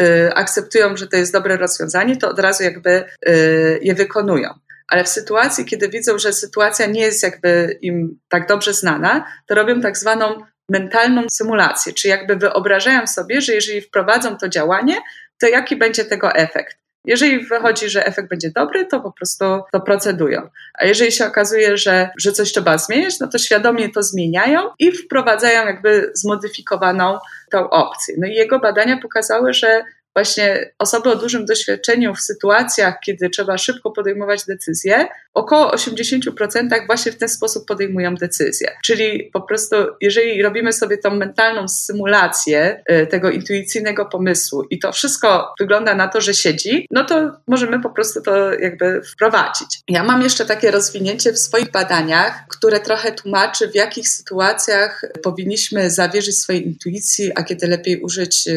y, 0.00 0.30
akceptują, 0.34 0.96
że 0.96 1.06
to 1.06 1.16
jest 1.16 1.32
dobre 1.32 1.56
rozwiązanie, 1.56 2.16
to 2.16 2.28
od 2.28 2.38
razu 2.38 2.62
jakby 2.62 3.04
y, 3.28 3.78
je 3.82 3.94
wykonują. 3.94 4.50
Ale 4.88 5.04
w 5.04 5.08
sytuacji, 5.08 5.64
kiedy 5.64 5.88
widzą, 5.88 6.18
że 6.18 6.32
sytuacja 6.32 6.86
nie 6.86 7.00
jest 7.00 7.22
jakby 7.22 7.78
im 7.82 8.18
tak 8.28 8.48
dobrze 8.48 8.74
znana, 8.74 9.26
to 9.46 9.54
robią 9.54 9.80
tak 9.80 9.98
zwaną 9.98 10.42
mentalną 10.68 11.22
symulację, 11.30 11.92
czyli 11.92 12.10
jakby 12.10 12.36
wyobrażają 12.36 13.06
sobie, 13.06 13.40
że 13.40 13.54
jeżeli 13.54 13.80
wprowadzą 13.80 14.36
to 14.36 14.48
działanie, 14.48 14.96
to 15.40 15.48
jaki 15.48 15.76
będzie 15.76 16.04
tego 16.04 16.32
efekt. 16.32 16.76
Jeżeli 17.06 17.46
wychodzi, 17.46 17.88
że 17.90 18.06
efekt 18.06 18.28
będzie 18.28 18.50
dobry, 18.50 18.86
to 18.86 19.00
po 19.00 19.12
prostu 19.12 19.44
to 19.72 19.80
procedują. 19.80 20.48
A 20.74 20.84
jeżeli 20.84 21.12
się 21.12 21.26
okazuje, 21.26 21.76
że, 21.76 22.10
że 22.18 22.32
coś 22.32 22.52
trzeba 22.52 22.78
zmieniać, 22.78 23.20
no 23.20 23.28
to 23.28 23.38
świadomie 23.38 23.88
to 23.88 24.02
zmieniają 24.02 24.60
i 24.78 24.92
wprowadzają 24.92 25.66
jakby 25.66 26.10
zmodyfikowaną 26.14 27.18
tą 27.50 27.70
opcję. 27.70 28.14
No 28.18 28.26
i 28.26 28.34
jego 28.34 28.58
badania 28.58 28.98
pokazały, 29.02 29.52
że 29.52 29.84
właśnie 30.16 30.70
osoby 30.78 31.10
o 31.10 31.16
dużym 31.16 31.46
doświadczeniu 31.46 32.14
w 32.14 32.20
sytuacjach, 32.20 32.94
kiedy 33.04 33.30
trzeba 33.30 33.58
szybko 33.58 33.90
podejmować 33.90 34.44
decyzje, 34.44 35.06
około 35.34 35.70
80% 35.70 36.86
właśnie 36.86 37.12
w 37.12 37.16
ten 37.16 37.28
sposób 37.28 37.66
podejmują 37.66 38.14
decyzje. 38.14 38.70
Czyli 38.84 39.30
po 39.32 39.40
prostu, 39.40 39.76
jeżeli 40.00 40.42
robimy 40.42 40.72
sobie 40.72 40.98
tą 40.98 41.14
mentalną 41.14 41.68
symulację 41.68 42.82
y, 42.90 43.06
tego 43.06 43.30
intuicyjnego 43.30 44.06
pomysłu 44.06 44.62
i 44.70 44.78
to 44.78 44.92
wszystko 44.92 45.54
wygląda 45.60 45.94
na 45.94 46.08
to, 46.08 46.20
że 46.20 46.34
siedzi, 46.34 46.86
no 46.90 47.04
to 47.04 47.32
możemy 47.46 47.80
po 47.80 47.90
prostu 47.90 48.20
to 48.20 48.52
jakby 48.52 49.02
wprowadzić. 49.02 49.80
Ja 49.88 50.04
mam 50.04 50.22
jeszcze 50.22 50.46
takie 50.46 50.70
rozwinięcie 50.70 51.32
w 51.32 51.38
swoich 51.38 51.70
badaniach, 51.70 52.44
które 52.48 52.80
trochę 52.80 53.12
tłumaczy, 53.12 53.68
w 53.68 53.74
jakich 53.74 54.08
sytuacjach 54.08 55.02
powinniśmy 55.22 55.90
zawierzyć 55.90 56.38
swojej 56.38 56.66
intuicji, 56.66 57.32
a 57.34 57.42
kiedy 57.42 57.66
lepiej 57.66 58.00
użyć 58.00 58.48
y, 58.48 58.52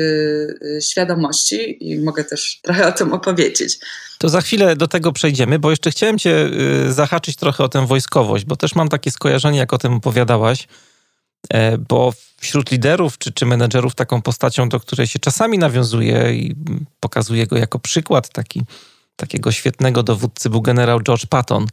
y, 0.78 0.82
świadomości 0.82 1.49
i 1.56 2.00
mogę 2.00 2.24
też 2.24 2.60
trochę 2.62 2.88
o 2.88 2.92
tym 2.92 3.14
opowiedzieć. 3.14 3.80
To 4.18 4.30
za 4.30 4.42
chwilę 4.42 4.76
do 4.76 4.88
tego 4.88 5.12
przejdziemy, 5.12 5.60
bo 5.60 5.70
jeszcze 5.70 5.92
chciałem 5.92 6.20
Cię 6.20 6.50
y, 6.88 6.94
zahaczyć 6.94 7.36
trochę 7.36 7.64
o 7.64 7.70
tę 7.70 7.88
wojskowość, 7.88 8.46
bo 8.46 8.56
też 8.56 8.76
mam 8.76 8.90
takie 8.90 9.12
skojarzenie, 9.12 9.60
jak 9.60 9.74
o 9.74 9.78
tym 9.78 9.94
opowiadałaś, 9.94 10.68
e, 11.50 11.78
bo 11.78 12.14
wśród 12.38 12.72
liderów 12.72 13.18
czy, 13.18 13.32
czy 13.32 13.46
menedżerów 13.46 13.96
taką 13.96 14.22
postacią, 14.22 14.70
do 14.70 14.80
której 14.80 15.08
się 15.08 15.20
czasami 15.20 15.58
nawiązuje 15.58 16.34
i 16.34 16.56
pokazuje 17.00 17.48
go 17.48 17.58
jako 17.58 17.80
przykład 17.80 18.30
taki, 18.30 18.62
takiego 19.16 19.52
świetnego 19.52 20.04
dowódcy 20.04 20.50
był 20.50 20.62
generał 20.62 21.02
George 21.02 21.26
Patton. 21.26 21.68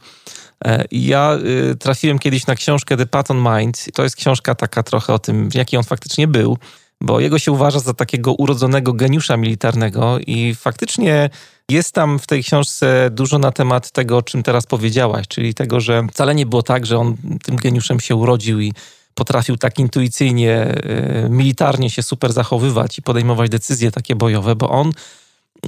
E, 0.65 0.85
ja 0.91 1.39
y, 1.73 1.77
trafiłem 1.77 2.19
kiedyś 2.19 2.47
na 2.47 2.55
książkę 2.55 2.97
The 2.97 3.07
Patton 3.07 3.45
Mind. 3.57 3.85
To 3.95 4.03
jest 4.03 4.17
książka 4.17 4.55
taka 4.55 4.83
trochę 4.83 5.13
o 5.13 5.19
tym, 5.19 5.49
jaki 5.55 5.77
on 5.77 5.85
faktycznie 5.85 6.29
był 6.29 6.59
bo 7.01 7.21
jego 7.21 7.39
się 7.39 7.53
uważa 7.53 7.81
za 7.81 7.95
takiego 7.95 8.33
urodzonego 8.33 8.93
geniusza 8.93 9.37
militarnego 9.37 10.19
i 10.27 10.55
faktycznie 10.55 11.31
jest 11.71 11.93
tam 11.93 12.19
w 12.19 12.27
tej 12.27 12.45
książce 12.45 13.11
dużo 13.13 13.39
na 13.39 13.53
temat 13.53 13.91
tego, 13.91 14.17
o 14.17 14.23
czym 14.23 14.43
teraz 14.43 14.67
powiedziałaś, 14.67 15.29
czyli 15.29 15.55
tego, 15.55 15.81
że 15.81 16.07
wcale 16.13 16.35
nie 16.35 16.47
było 16.47 16.63
tak, 16.63 16.87
że 16.87 16.99
on 16.99 17.17
tym 17.43 17.57
geniuszem 17.57 18.01
się 18.01 18.15
urodził 18.15 18.61
i 18.61 18.73
potrafił 19.15 19.57
tak 19.57 19.79
intuicyjnie, 19.79 20.53
e, 20.55 21.29
militarnie 21.31 21.91
się 21.91 22.03
super 22.03 22.33
zachowywać 22.33 22.99
i 22.99 23.03
podejmować 23.03 23.51
decyzje 23.51 23.91
takie 23.91 24.17
bojowe, 24.17 24.57
bo 24.57 24.71
on 24.71 24.93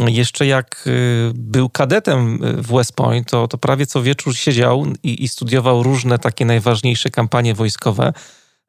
jeszcze 0.06 0.46
jak 0.46 0.84
y, 0.86 1.32
był 1.34 1.68
kadetem 1.68 2.38
w 2.62 2.72
West 2.72 2.92
Point, 2.92 3.30
to, 3.30 3.48
to 3.48 3.58
prawie 3.58 3.86
co 3.86 4.02
wieczór 4.02 4.36
siedział 4.36 4.86
i, 5.02 5.24
i 5.24 5.28
studiował 5.28 5.82
różne 5.82 6.18
takie 6.18 6.44
najważniejsze 6.44 7.10
kampanie 7.10 7.54
wojskowe. 7.54 8.12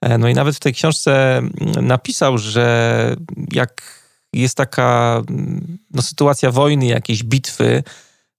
E, 0.02 0.18
no 0.18 0.30
i 0.30 0.34
nawet 0.34 0.56
w 0.56 0.60
tej 0.60 0.74
książce 0.74 1.38
mm, 1.38 1.54
napisał, 1.88 2.38
że 2.38 3.16
jak 3.52 4.00
jest 4.34 4.58
taka 4.58 5.22
mm, 5.30 5.78
no, 5.92 6.02
sytuacja 6.02 6.52
wojny, 6.52 6.86
jakiejś 6.86 7.24
bitwy, 7.24 7.84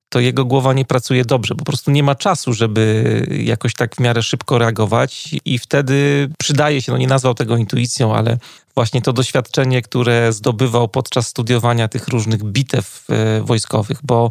to 0.08 0.20
jego 0.20 0.44
głowa 0.44 0.72
nie 0.72 0.84
pracuje 0.84 1.24
dobrze. 1.24 1.54
Po 1.54 1.64
prostu 1.64 1.90
nie 1.90 2.02
ma 2.02 2.14
czasu, 2.14 2.52
żeby 2.52 3.26
jakoś 3.44 3.74
tak 3.74 3.96
w 3.96 4.00
miarę 4.00 4.22
szybko 4.22 4.58
reagować 4.58 5.34
i 5.44 5.58
wtedy 5.58 6.28
przydaje 6.38 6.82
się, 6.82 6.92
no 6.92 6.98
nie 6.98 7.06
nazwał 7.06 7.34
tego 7.34 7.56
intuicją, 7.56 8.14
ale 8.14 8.38
właśnie 8.74 9.02
to 9.02 9.12
doświadczenie, 9.12 9.82
które 9.82 10.32
zdobywał 10.32 10.88
podczas 10.88 11.26
studiowania 11.26 11.88
tych 11.88 12.08
różnych 12.08 12.44
bitew 12.44 13.04
e, 13.08 13.40
wojskowych, 13.40 13.98
bo 14.02 14.30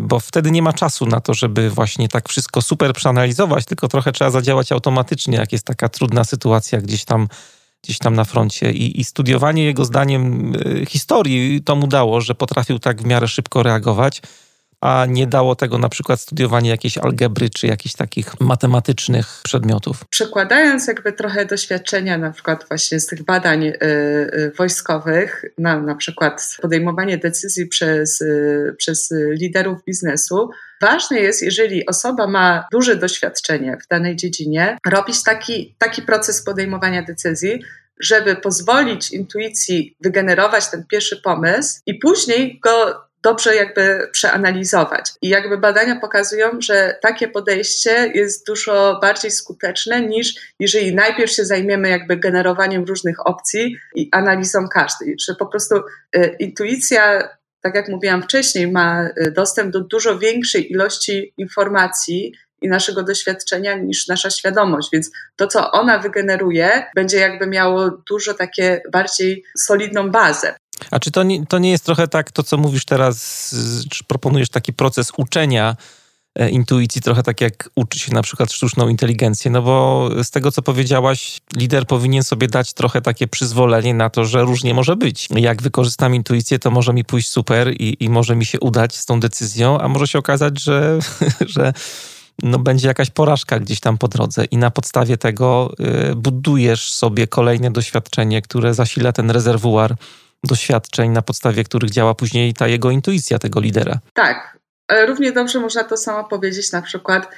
bo 0.00 0.20
wtedy 0.20 0.50
nie 0.50 0.62
ma 0.62 0.72
czasu 0.72 1.06
na 1.06 1.20
to, 1.20 1.34
żeby 1.34 1.70
właśnie 1.70 2.08
tak 2.08 2.28
wszystko 2.28 2.62
super 2.62 2.92
przeanalizować, 2.92 3.64
tylko 3.64 3.88
trochę 3.88 4.12
trzeba 4.12 4.30
zadziałać 4.30 4.72
automatycznie, 4.72 5.36
jak 5.36 5.52
jest 5.52 5.64
taka 5.64 5.88
trudna 5.88 6.24
sytuacja 6.24 6.80
gdzieś 6.80 7.04
tam 7.04 7.28
gdzieś 7.84 7.98
tam 7.98 8.14
na 8.14 8.24
froncie. 8.24 8.72
I, 8.72 9.00
i 9.00 9.04
studiowanie 9.04 9.64
jego 9.64 9.84
zdaniem 9.84 10.52
e, 10.82 10.86
historii 10.86 11.62
to 11.62 11.76
mu 11.76 11.86
dało, 11.86 12.20
że 12.20 12.34
potrafił 12.34 12.78
tak 12.78 13.02
w 13.02 13.06
miarę 13.06 13.28
szybko 13.28 13.62
reagować 13.62 14.22
a 14.80 15.06
nie 15.08 15.26
dało 15.26 15.54
tego 15.54 15.78
na 15.78 15.88
przykład 15.88 16.20
studiowanie 16.20 16.70
jakiejś 16.70 16.98
algebry 16.98 17.50
czy 17.50 17.66
jakichś 17.66 17.94
takich 17.94 18.40
matematycznych 18.40 19.40
przedmiotów. 19.44 20.04
Przekładając 20.10 20.86
jakby 20.86 21.12
trochę 21.12 21.46
doświadczenia 21.46 22.18
na 22.18 22.30
przykład 22.30 22.64
właśnie 22.68 23.00
z 23.00 23.06
tych 23.06 23.24
badań 23.24 23.66
y, 23.66 23.74
y, 23.82 24.52
wojskowych 24.58 25.44
na 25.58 25.80
na 25.80 25.94
przykład 25.94 26.56
podejmowanie 26.62 27.18
decyzji 27.18 27.66
przez, 27.66 28.20
y, 28.20 28.74
przez 28.78 29.14
liderów 29.30 29.84
biznesu, 29.84 30.50
Ważne 30.80 31.20
jest, 31.20 31.42
jeżeli 31.42 31.86
osoba 31.86 32.26
ma 32.26 32.66
duże 32.72 32.96
doświadczenie 32.96 33.76
w 33.84 33.88
danej 33.88 34.16
dziedzinie, 34.16 34.78
robić 34.86 35.22
taki, 35.22 35.74
taki 35.78 36.02
proces 36.02 36.42
podejmowania 36.44 37.02
decyzji, 37.02 37.62
żeby 38.00 38.36
pozwolić 38.36 39.10
intuicji 39.10 39.96
wygenerować 40.00 40.70
ten 40.70 40.84
pierwszy 40.86 41.16
pomysł 41.16 41.80
i 41.86 41.94
później 41.94 42.60
go 42.60 43.07
dobrze 43.22 43.56
jakby 43.56 44.08
przeanalizować. 44.12 45.12
I 45.22 45.28
jakby 45.28 45.58
badania 45.58 46.00
pokazują, 46.00 46.50
że 46.58 46.98
takie 47.02 47.28
podejście 47.28 48.10
jest 48.14 48.46
dużo 48.46 48.98
bardziej 49.02 49.30
skuteczne 49.30 50.00
niż 50.00 50.34
jeżeli 50.60 50.94
najpierw 50.94 51.32
się 51.32 51.44
zajmiemy 51.44 51.88
jakby 51.88 52.16
generowaniem 52.16 52.84
różnych 52.84 53.26
opcji 53.26 53.76
i 53.94 54.08
analizą 54.12 54.68
każdej, 54.68 55.16
że 55.26 55.34
po 55.34 55.46
prostu 55.46 55.74
y, 56.16 56.36
intuicja 56.38 57.28
tak 57.60 57.74
jak 57.74 57.88
mówiłam 57.88 58.22
wcześniej, 58.22 58.72
ma 58.72 59.08
y, 59.26 59.30
dostęp 59.30 59.72
do 59.72 59.80
dużo 59.80 60.18
większej 60.18 60.72
ilości 60.72 61.32
informacji 61.36 62.32
i 62.62 62.68
naszego 62.68 63.02
doświadczenia 63.02 63.74
niż 63.78 64.08
nasza 64.08 64.30
świadomość, 64.30 64.88
więc 64.92 65.10
to, 65.36 65.46
co 65.46 65.72
ona 65.72 65.98
wygeneruje, 65.98 66.86
będzie 66.94 67.18
jakby 67.18 67.46
miało 67.46 67.90
dużo 67.90 68.34
takie 68.34 68.82
bardziej 68.92 69.44
solidną 69.58 70.10
bazę. 70.10 70.54
A 70.90 70.98
czy 71.00 71.10
to 71.10 71.22
nie, 71.22 71.46
to 71.46 71.58
nie 71.58 71.70
jest 71.70 71.84
trochę 71.84 72.08
tak, 72.08 72.32
to 72.32 72.42
co 72.42 72.58
mówisz 72.58 72.84
teraz, 72.84 73.54
czy 73.90 74.04
proponujesz 74.04 74.48
taki 74.48 74.72
proces 74.72 75.12
uczenia 75.16 75.76
e, 76.34 76.50
intuicji, 76.50 77.02
trochę 77.02 77.22
tak 77.22 77.40
jak 77.40 77.70
uczy 77.74 77.98
się 77.98 78.14
na 78.14 78.22
przykład 78.22 78.52
sztuczną 78.52 78.88
inteligencję, 78.88 79.50
no 79.50 79.62
bo 79.62 80.08
z 80.22 80.30
tego 80.30 80.52
co 80.52 80.62
powiedziałaś, 80.62 81.40
lider 81.56 81.86
powinien 81.86 82.22
sobie 82.22 82.48
dać 82.48 82.72
trochę 82.72 83.02
takie 83.02 83.28
przyzwolenie 83.28 83.94
na 83.94 84.10
to, 84.10 84.24
że 84.24 84.42
różnie 84.42 84.74
może 84.74 84.96
być. 84.96 85.28
Jak 85.36 85.62
wykorzystam 85.62 86.14
intuicję, 86.14 86.58
to 86.58 86.70
może 86.70 86.92
mi 86.92 87.04
pójść 87.04 87.30
super 87.30 87.72
i, 87.72 88.04
i 88.04 88.08
może 88.08 88.36
mi 88.36 88.46
się 88.46 88.60
udać 88.60 88.96
z 88.96 89.06
tą 89.06 89.20
decyzją, 89.20 89.80
a 89.80 89.88
może 89.88 90.06
się 90.06 90.18
okazać, 90.18 90.60
że, 90.60 90.98
że 91.56 91.72
no 92.42 92.58
będzie 92.58 92.88
jakaś 92.88 93.10
porażka 93.10 93.60
gdzieś 93.60 93.80
tam 93.80 93.98
po 93.98 94.08
drodze 94.08 94.44
i 94.44 94.56
na 94.56 94.70
podstawie 94.70 95.16
tego 95.16 95.74
y, 96.10 96.14
budujesz 96.14 96.92
sobie 96.92 97.26
kolejne 97.26 97.70
doświadczenie, 97.70 98.42
które 98.42 98.74
zasila 98.74 99.12
ten 99.12 99.30
rezerwuar 99.30 99.96
doświadczeń, 100.44 101.10
na 101.10 101.22
podstawie 101.22 101.64
których 101.64 101.90
działa 101.90 102.14
później 102.14 102.54
ta 102.54 102.68
jego 102.68 102.90
intuicja 102.90 103.38
tego 103.38 103.60
lidera. 103.60 103.98
Tak. 104.14 104.58
Równie 105.06 105.32
dobrze 105.32 105.60
można 105.60 105.84
to 105.84 105.96
samo 105.96 106.24
powiedzieć 106.24 106.72
na 106.72 106.82
przykład, 106.82 107.28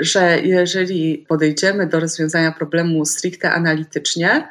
że 0.00 0.40
jeżeli 0.40 1.18
podejdziemy 1.28 1.86
do 1.86 2.00
rozwiązania 2.00 2.52
problemu 2.52 3.04
stricte 3.04 3.52
analitycznie, 3.52 4.48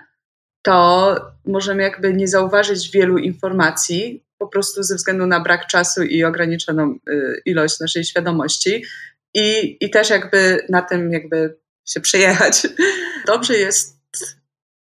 to 0.62 1.16
możemy 1.46 1.84
jakby 1.84 2.14
nie 2.14 2.28
zauważyć 2.28 2.92
wielu 2.92 3.18
informacji, 3.18 4.24
po 4.38 4.48
prostu 4.48 4.84
ze 4.84 4.96
względu 4.96 5.26
na 5.26 5.40
brak 5.40 5.68
czasu 5.68 6.04
i 6.04 6.24
ograniczoną 6.24 6.96
y, 7.10 7.42
ilość 7.46 7.80
naszej 7.80 8.04
świadomości 8.04 8.86
i, 9.34 9.78
i 9.80 9.90
też 9.90 10.10
jakby 10.10 10.66
na 10.70 10.82
tym 10.82 11.12
jakby 11.12 11.58
się 11.86 12.02
przejechać. 12.02 12.68
Dobrze 13.28 13.58
jest 13.58 13.98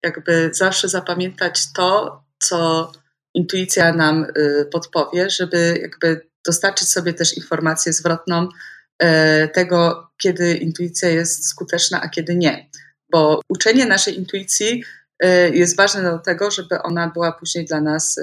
jakby 0.04 0.50
zawsze 0.54 0.90
zapamiętać 0.90 1.74
to, 1.74 2.22
co 2.40 2.92
intuicja 3.34 3.94
nam 3.94 4.26
y, 4.38 4.66
podpowie, 4.72 5.30
żeby 5.30 5.80
jakby 5.82 6.28
dostarczyć 6.46 6.90
sobie 6.90 7.14
też 7.14 7.38
informację 7.38 7.94
zwrotną 7.94 8.48
y, 9.04 9.08
tego, 9.48 10.10
kiedy 10.18 10.54
intuicja 10.54 11.10
jest 11.10 11.48
skuteczna, 11.48 12.02
a 12.02 12.10
kiedy 12.10 12.36
nie. 12.36 12.70
Bo 13.12 13.42
uczenie 13.50 13.86
naszej 13.86 14.18
intuicji 14.20 14.84
y, 15.24 15.28
jest 15.54 15.78
ważne 15.78 16.04
do 16.04 16.20
tego, 16.20 16.52
żeby 16.52 16.82
ona 16.82 17.08
była 17.08 17.32
później 17.32 17.66
dla 17.66 17.82
nas, 17.82 18.20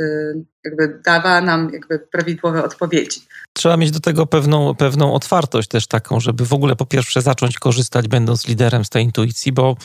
jakby 0.65 1.01
dawała 1.05 1.41
nam 1.41 1.71
jakby 1.73 1.99
prawidłowe 1.99 2.65
odpowiedzi. 2.65 3.21
Trzeba 3.53 3.77
mieć 3.77 3.91
do 3.91 4.01
tego 4.01 4.27
pewną, 4.27 4.75
pewną 4.75 5.15
otwartość 5.15 5.69
też 5.69 5.87
taką, 5.87 6.21
żeby 6.21 6.45
w 6.45 6.53
ogóle 6.53 6.77
po 6.77 6.87
pierwsze 6.87 7.23
zacząć 7.23 7.59
korzystać, 7.59 8.09
będąc 8.09 8.49
liderem 8.49 8.85
z 8.85 8.89
tej 8.89 9.05
intuicji, 9.05 9.53
bo 9.53 9.77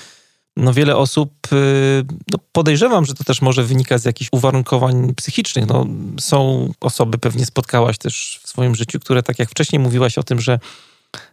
no 0.57 0.73
wiele 0.73 0.95
osób, 0.97 1.31
y, 1.53 2.05
no 2.31 2.39
podejrzewam, 2.51 3.05
że 3.05 3.13
to 3.13 3.23
też 3.23 3.41
może 3.41 3.63
wynika 3.63 3.97
z 3.97 4.05
jakichś 4.05 4.29
uwarunkowań 4.33 5.13
psychicznych. 5.15 5.65
No, 5.67 5.85
są 6.19 6.71
osoby, 6.81 7.17
pewnie 7.17 7.45
spotkałaś 7.45 7.97
też 7.97 8.39
w 8.43 8.49
swoim 8.49 8.75
życiu, 8.75 8.99
które 8.99 9.23
tak 9.23 9.39
jak 9.39 9.49
wcześniej 9.49 9.79
mówiłaś 9.79 10.17
o 10.17 10.23
tym, 10.23 10.39
że 10.39 10.59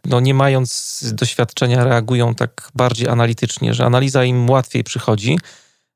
no 0.05 0.21
nie 0.21 0.35
mając 0.35 1.01
doświadczenia 1.13 1.85
reagują 1.85 2.35
tak 2.35 2.71
bardziej 2.75 3.09
analitycznie, 3.09 3.75
że 3.75 3.85
analiza 3.85 4.25
im 4.25 4.51
łatwiej 4.51 4.85
przychodzi, 4.85 5.39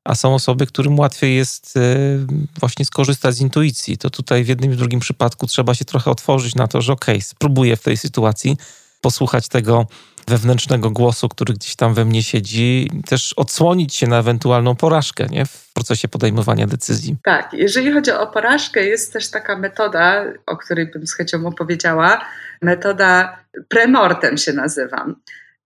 a 0.03 0.15
są 0.15 0.35
osoby, 0.35 0.67
którym 0.67 0.99
łatwiej 0.99 1.35
jest 1.35 1.77
y, 1.77 2.25
właśnie 2.59 2.85
skorzystać 2.85 3.35
z 3.35 3.41
intuicji. 3.41 3.97
To 3.97 4.09
tutaj 4.09 4.43
w 4.43 4.47
jednym 4.47 4.73
i 4.73 4.75
drugim 4.75 4.99
przypadku 4.99 5.47
trzeba 5.47 5.75
się 5.75 5.85
trochę 5.85 6.11
otworzyć 6.11 6.55
na 6.55 6.67
to, 6.67 6.81
że 6.81 6.93
okej, 6.93 7.15
okay, 7.15 7.21
spróbuję 7.21 7.75
w 7.75 7.83
tej 7.83 7.97
sytuacji 7.97 8.57
posłuchać 9.01 9.47
tego 9.47 9.87
wewnętrznego 10.27 10.91
głosu, 10.91 11.29
który 11.29 11.53
gdzieś 11.53 11.75
tam 11.75 11.93
we 11.93 12.05
mnie 12.05 12.23
siedzi, 12.23 12.91
też 13.05 13.33
odsłonić 13.33 13.95
się 13.95 14.07
na 14.07 14.19
ewentualną 14.19 14.75
porażkę 14.75 15.27
nie? 15.29 15.45
w 15.45 15.73
procesie 15.73 16.07
podejmowania 16.07 16.67
decyzji. 16.67 17.15
Tak, 17.23 17.53
jeżeli 17.53 17.91
chodzi 17.91 18.11
o 18.11 18.27
porażkę, 18.27 18.83
jest 18.83 19.13
też 19.13 19.31
taka 19.31 19.57
metoda, 19.57 20.25
o 20.45 20.57
której 20.57 20.91
bym 20.91 21.07
z 21.07 21.13
chęcią 21.13 21.45
opowiedziała. 21.45 22.25
Metoda 22.61 23.37
premortem 23.69 24.37
się 24.37 24.53
nazywam. 24.53 25.15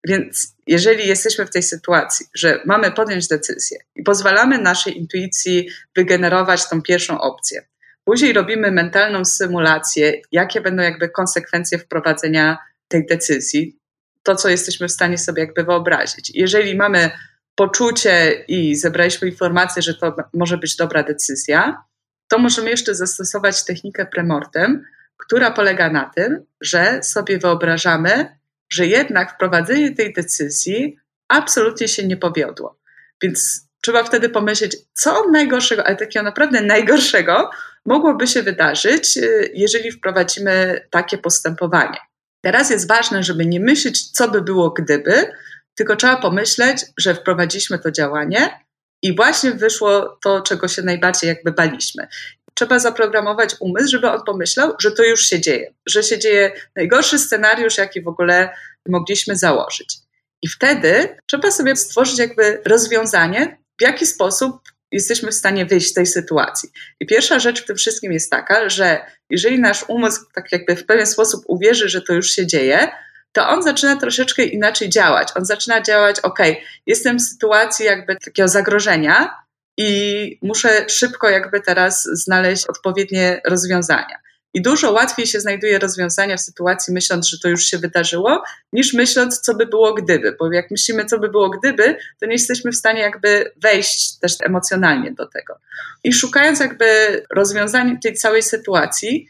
Więc 0.07 0.55
jeżeli 0.67 1.07
jesteśmy 1.07 1.45
w 1.45 1.49
tej 1.49 1.63
sytuacji, 1.63 2.25
że 2.33 2.61
mamy 2.65 2.91
podjąć 2.91 3.27
decyzję 3.27 3.77
i 3.95 4.03
pozwalamy 4.03 4.57
naszej 4.57 4.97
intuicji 4.97 5.69
wygenerować 5.95 6.69
tą 6.69 6.81
pierwszą 6.81 7.21
opcję, 7.21 7.65
później 8.03 8.33
robimy 8.33 8.71
mentalną 8.71 9.25
symulację, 9.25 10.21
jakie 10.31 10.61
będą 10.61 10.83
jakby 10.83 11.09
konsekwencje 11.09 11.77
wprowadzenia 11.77 12.57
tej 12.87 13.05
decyzji, 13.05 13.80
to, 14.23 14.35
co 14.35 14.49
jesteśmy 14.49 14.87
w 14.87 14.91
stanie 14.91 15.17
sobie 15.17 15.43
jakby 15.43 15.63
wyobrazić. 15.63 16.31
Jeżeli 16.33 16.75
mamy 16.75 17.11
poczucie 17.55 18.43
i 18.47 18.75
zebraliśmy 18.75 19.27
informację, 19.27 19.81
że 19.81 19.93
to 19.93 20.15
może 20.33 20.57
być 20.57 20.75
dobra 20.75 21.03
decyzja, 21.03 21.83
to 22.27 22.37
możemy 22.37 22.69
jeszcze 22.69 22.95
zastosować 22.95 23.65
technikę 23.65 24.05
premortem, 24.05 24.85
która 25.17 25.51
polega 25.51 25.89
na 25.89 26.11
tym, 26.15 26.45
że 26.61 27.03
sobie 27.03 27.39
wyobrażamy, 27.39 28.37
że 28.69 28.87
jednak 28.87 29.33
wprowadzenie 29.33 29.95
tej 29.95 30.13
decyzji 30.13 30.97
absolutnie 31.27 31.87
się 31.87 32.07
nie 32.07 32.17
powiodło. 32.17 32.79
Więc 33.21 33.67
trzeba 33.81 34.03
wtedy 34.03 34.29
pomyśleć, 34.29 34.77
co 34.93 35.29
najgorszego, 35.29 35.85
ale 35.85 35.95
takiego 35.95 36.23
naprawdę 36.23 36.61
najgorszego 36.61 37.49
mogłoby 37.85 38.27
się 38.27 38.43
wydarzyć, 38.43 39.17
y, 39.17 39.51
jeżeli 39.53 39.91
wprowadzimy 39.91 40.81
takie 40.89 41.17
postępowanie. 41.17 41.97
Teraz 42.41 42.69
jest 42.69 42.87
ważne, 42.87 43.23
żeby 43.23 43.45
nie 43.45 43.59
myśleć, 43.59 44.11
co 44.11 44.27
by 44.27 44.41
było 44.41 44.69
gdyby, 44.69 45.31
tylko 45.75 45.95
trzeba 45.95 46.17
pomyśleć, 46.17 46.85
że 46.97 47.15
wprowadziliśmy 47.15 47.79
to 47.79 47.91
działanie 47.91 48.59
i 49.01 49.15
właśnie 49.15 49.51
wyszło 49.51 50.17
to, 50.23 50.41
czego 50.41 50.67
się 50.67 50.81
najbardziej 50.81 51.27
jakby 51.27 51.51
baliśmy. 51.51 52.07
Trzeba 52.53 52.79
zaprogramować 52.79 53.55
umysł, 53.59 53.91
żeby 53.91 54.09
on 54.09 54.23
pomyślał, 54.23 54.73
że 54.81 54.91
to 54.91 55.03
już 55.03 55.25
się 55.25 55.41
dzieje, 55.41 55.73
że 55.85 56.03
się 56.03 56.19
dzieje 56.19 56.51
najgorszy 56.75 57.19
scenariusz, 57.19 57.77
jaki 57.77 58.01
w 58.01 58.07
ogóle 58.07 58.49
mogliśmy 58.89 59.37
założyć. 59.37 59.97
I 60.41 60.47
wtedy 60.47 61.17
trzeba 61.25 61.51
sobie 61.51 61.75
stworzyć 61.75 62.19
jakby 62.19 62.61
rozwiązanie, 62.65 63.57
w 63.79 63.81
jaki 63.81 64.05
sposób 64.05 64.61
jesteśmy 64.91 65.31
w 65.31 65.35
stanie 65.35 65.65
wyjść 65.65 65.87
z 65.87 65.93
tej 65.93 66.05
sytuacji. 66.05 66.69
I 66.99 67.05
pierwsza 67.05 67.39
rzecz 67.39 67.63
w 67.63 67.65
tym 67.65 67.75
wszystkim 67.75 68.11
jest 68.11 68.31
taka, 68.31 68.69
że 68.69 69.05
jeżeli 69.29 69.59
nasz 69.59 69.85
umysł 69.87 70.21
tak 70.33 70.51
jakby 70.51 70.75
w 70.75 70.85
pewien 70.85 71.07
sposób 71.07 71.43
uwierzy, 71.47 71.89
że 71.89 72.01
to 72.01 72.13
już 72.13 72.31
się 72.31 72.47
dzieje, 72.47 72.91
to 73.31 73.49
on 73.49 73.63
zaczyna 73.63 73.95
troszeczkę 73.95 74.43
inaczej 74.43 74.89
działać. 74.89 75.27
On 75.35 75.45
zaczyna 75.45 75.81
działać, 75.81 76.19
ok, 76.19 76.39
jestem 76.85 77.17
w 77.17 77.21
sytuacji 77.21 77.85
jakby 77.85 78.15
takiego 78.15 78.47
zagrożenia 78.47 79.35
i 79.77 80.39
muszę 80.41 80.89
szybko 80.89 81.29
jakby 81.29 81.61
teraz 81.61 82.03
znaleźć 82.03 82.65
odpowiednie 82.65 83.41
rozwiązania. 83.45 84.19
I 84.53 84.61
dużo 84.61 84.91
łatwiej 84.91 85.27
się 85.27 85.39
znajduje 85.39 85.79
rozwiązania 85.79 86.37
w 86.37 86.41
sytuacji, 86.41 86.93
myśląc, 86.93 87.27
że 87.27 87.39
to 87.39 87.49
już 87.49 87.63
się 87.63 87.77
wydarzyło, 87.77 88.43
niż 88.73 88.93
myśląc, 88.93 89.39
co 89.39 89.55
by 89.55 89.65
było 89.65 89.93
gdyby. 89.93 90.35
Bo 90.39 90.51
jak 90.51 90.71
myślimy, 90.71 91.05
co 91.05 91.19
by 91.19 91.29
było 91.29 91.49
gdyby, 91.49 91.97
to 92.19 92.25
nie 92.25 92.33
jesteśmy 92.33 92.71
w 92.71 92.75
stanie 92.75 93.01
jakby 93.01 93.51
wejść 93.61 94.19
też 94.19 94.35
emocjonalnie 94.43 95.11
do 95.11 95.27
tego. 95.27 95.59
I 96.03 96.13
szukając 96.13 96.59
jakby 96.59 96.85
rozwiązania 97.29 97.97
tej 98.03 98.13
całej 98.13 98.43
sytuacji, 98.43 99.29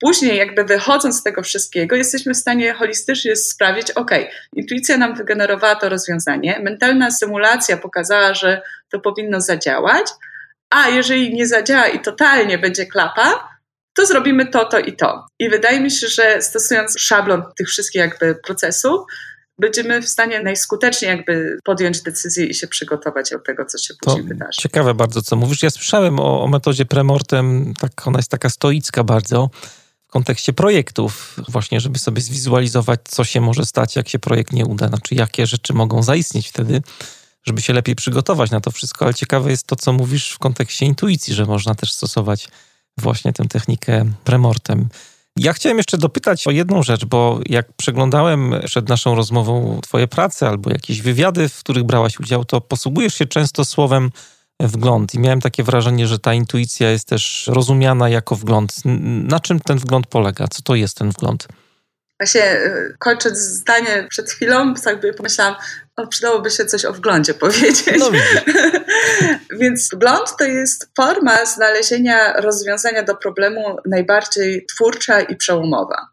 później 0.00 0.36
jakby 0.36 0.64
wychodząc 0.64 1.20
z 1.20 1.22
tego 1.22 1.42
wszystkiego, 1.42 1.96
jesteśmy 1.96 2.34
w 2.34 2.36
stanie 2.36 2.72
holistycznie 2.72 3.36
sprawić, 3.36 3.90
ok, 3.90 4.10
intuicja 4.56 4.96
nam 4.96 5.14
wygenerowała 5.14 5.76
to 5.76 5.88
rozwiązanie, 5.88 6.60
mentalna 6.62 7.10
symulacja 7.10 7.76
pokazała, 7.76 8.34
że 8.34 8.62
to 8.90 9.00
powinno 9.00 9.40
zadziałać, 9.40 10.06
a 10.70 10.88
jeżeli 10.88 11.34
nie 11.34 11.46
zadziała 11.46 11.88
i 11.88 12.00
totalnie 12.00 12.58
będzie 12.58 12.86
klapa, 12.86 13.51
to 13.94 14.06
zrobimy 14.06 14.46
to, 14.46 14.64
to 14.64 14.78
i 14.78 14.96
to. 14.96 15.26
I 15.38 15.48
wydaje 15.48 15.80
mi 15.80 15.90
się, 15.90 16.08
że 16.08 16.42
stosując 16.42 16.94
szablon 16.98 17.42
tych 17.56 17.68
wszystkich 17.68 18.00
jakby 18.00 18.34
procesów, 18.34 19.00
będziemy 19.58 20.02
w 20.02 20.08
stanie 20.08 20.42
najskuteczniej 20.42 21.08
jakby 21.08 21.58
podjąć 21.64 22.02
decyzję 22.02 22.46
i 22.46 22.54
się 22.54 22.68
przygotować 22.68 23.30
do 23.30 23.38
tego, 23.38 23.64
co 23.64 23.78
się 23.78 23.94
później 24.00 24.24
wydarzy. 24.24 24.60
Ciekawe 24.60 24.94
bardzo, 24.94 25.22
co 25.22 25.36
mówisz. 25.36 25.62
Ja 25.62 25.70
słyszałem 25.70 26.20
o, 26.20 26.44
o 26.44 26.48
metodzie 26.48 26.84
premortem, 26.84 27.74
tak, 27.80 28.06
ona 28.06 28.18
jest 28.18 28.30
taka 28.30 28.50
stoicka 28.50 29.04
bardzo 29.04 29.50
w 30.08 30.12
kontekście 30.12 30.52
projektów, 30.52 31.36
właśnie, 31.48 31.80
żeby 31.80 31.98
sobie 31.98 32.22
zwizualizować, 32.22 33.00
co 33.04 33.24
się 33.24 33.40
może 33.40 33.66
stać, 33.66 33.96
jak 33.96 34.08
się 34.08 34.18
projekt 34.18 34.52
nie 34.52 34.66
uda, 34.66 34.88
znaczy 34.88 35.14
jakie 35.14 35.46
rzeczy 35.46 35.72
mogą 35.72 36.02
zaistnieć 36.02 36.48
wtedy, 36.48 36.82
żeby 37.44 37.62
się 37.62 37.72
lepiej 37.72 37.94
przygotować 37.94 38.50
na 38.50 38.60
to 38.60 38.70
wszystko. 38.70 39.04
Ale 39.04 39.14
ciekawe 39.14 39.50
jest 39.50 39.66
to, 39.66 39.76
co 39.76 39.92
mówisz 39.92 40.30
w 40.30 40.38
kontekście 40.38 40.86
intuicji, 40.86 41.34
że 41.34 41.44
można 41.44 41.74
też 41.74 41.92
stosować 41.92 42.48
właśnie 42.98 43.32
tę 43.32 43.44
technikę 43.48 44.04
premortem. 44.24 44.88
Ja 45.36 45.52
chciałem 45.52 45.78
jeszcze 45.78 45.98
dopytać 45.98 46.46
o 46.46 46.50
jedną 46.50 46.82
rzecz, 46.82 47.04
bo 47.04 47.40
jak 47.46 47.72
przeglądałem 47.72 48.54
przed 48.66 48.88
naszą 48.88 49.14
rozmową 49.14 49.80
Twoje 49.82 50.08
prace 50.08 50.48
albo 50.48 50.70
jakieś 50.70 51.02
wywiady, 51.02 51.48
w 51.48 51.58
których 51.58 51.84
brałaś 51.84 52.20
udział, 52.20 52.44
to 52.44 52.60
posługujesz 52.60 53.14
się 53.14 53.26
często 53.26 53.64
słowem 53.64 54.10
wgląd 54.60 55.14
i 55.14 55.18
miałem 55.18 55.40
takie 55.40 55.62
wrażenie, 55.62 56.06
że 56.06 56.18
ta 56.18 56.34
intuicja 56.34 56.90
jest 56.90 57.08
też 57.08 57.46
rozumiana 57.52 58.08
jako 58.08 58.36
wgląd. 58.36 58.74
Na 59.28 59.40
czym 59.40 59.60
ten 59.60 59.78
wgląd 59.78 60.06
polega? 60.06 60.48
Co 60.48 60.62
to 60.62 60.74
jest 60.74 60.96
ten 60.96 61.10
wgląd? 61.10 61.48
Właśnie 62.20 62.52
y, 62.52 62.96
kończąc 62.98 63.38
zdanie 63.38 64.06
przed 64.10 64.30
chwilą, 64.30 64.74
jakby 64.86 65.14
pomyślałam, 65.14 65.54
o, 65.96 66.06
przydałoby 66.06 66.50
się 66.50 66.64
coś 66.64 66.84
o 66.84 66.92
wglądzie 66.92 67.34
powiedzieć. 67.34 67.98
No, 67.98 68.10
Więc 69.60 69.88
wgląd 69.92 70.36
to 70.38 70.44
jest 70.44 70.90
forma 70.96 71.44
znalezienia 71.44 72.40
rozwiązania 72.40 73.02
do 73.02 73.16
problemu 73.16 73.76
najbardziej 73.86 74.66
twórcza 74.66 75.20
i 75.20 75.36
przełomowa. 75.36 76.08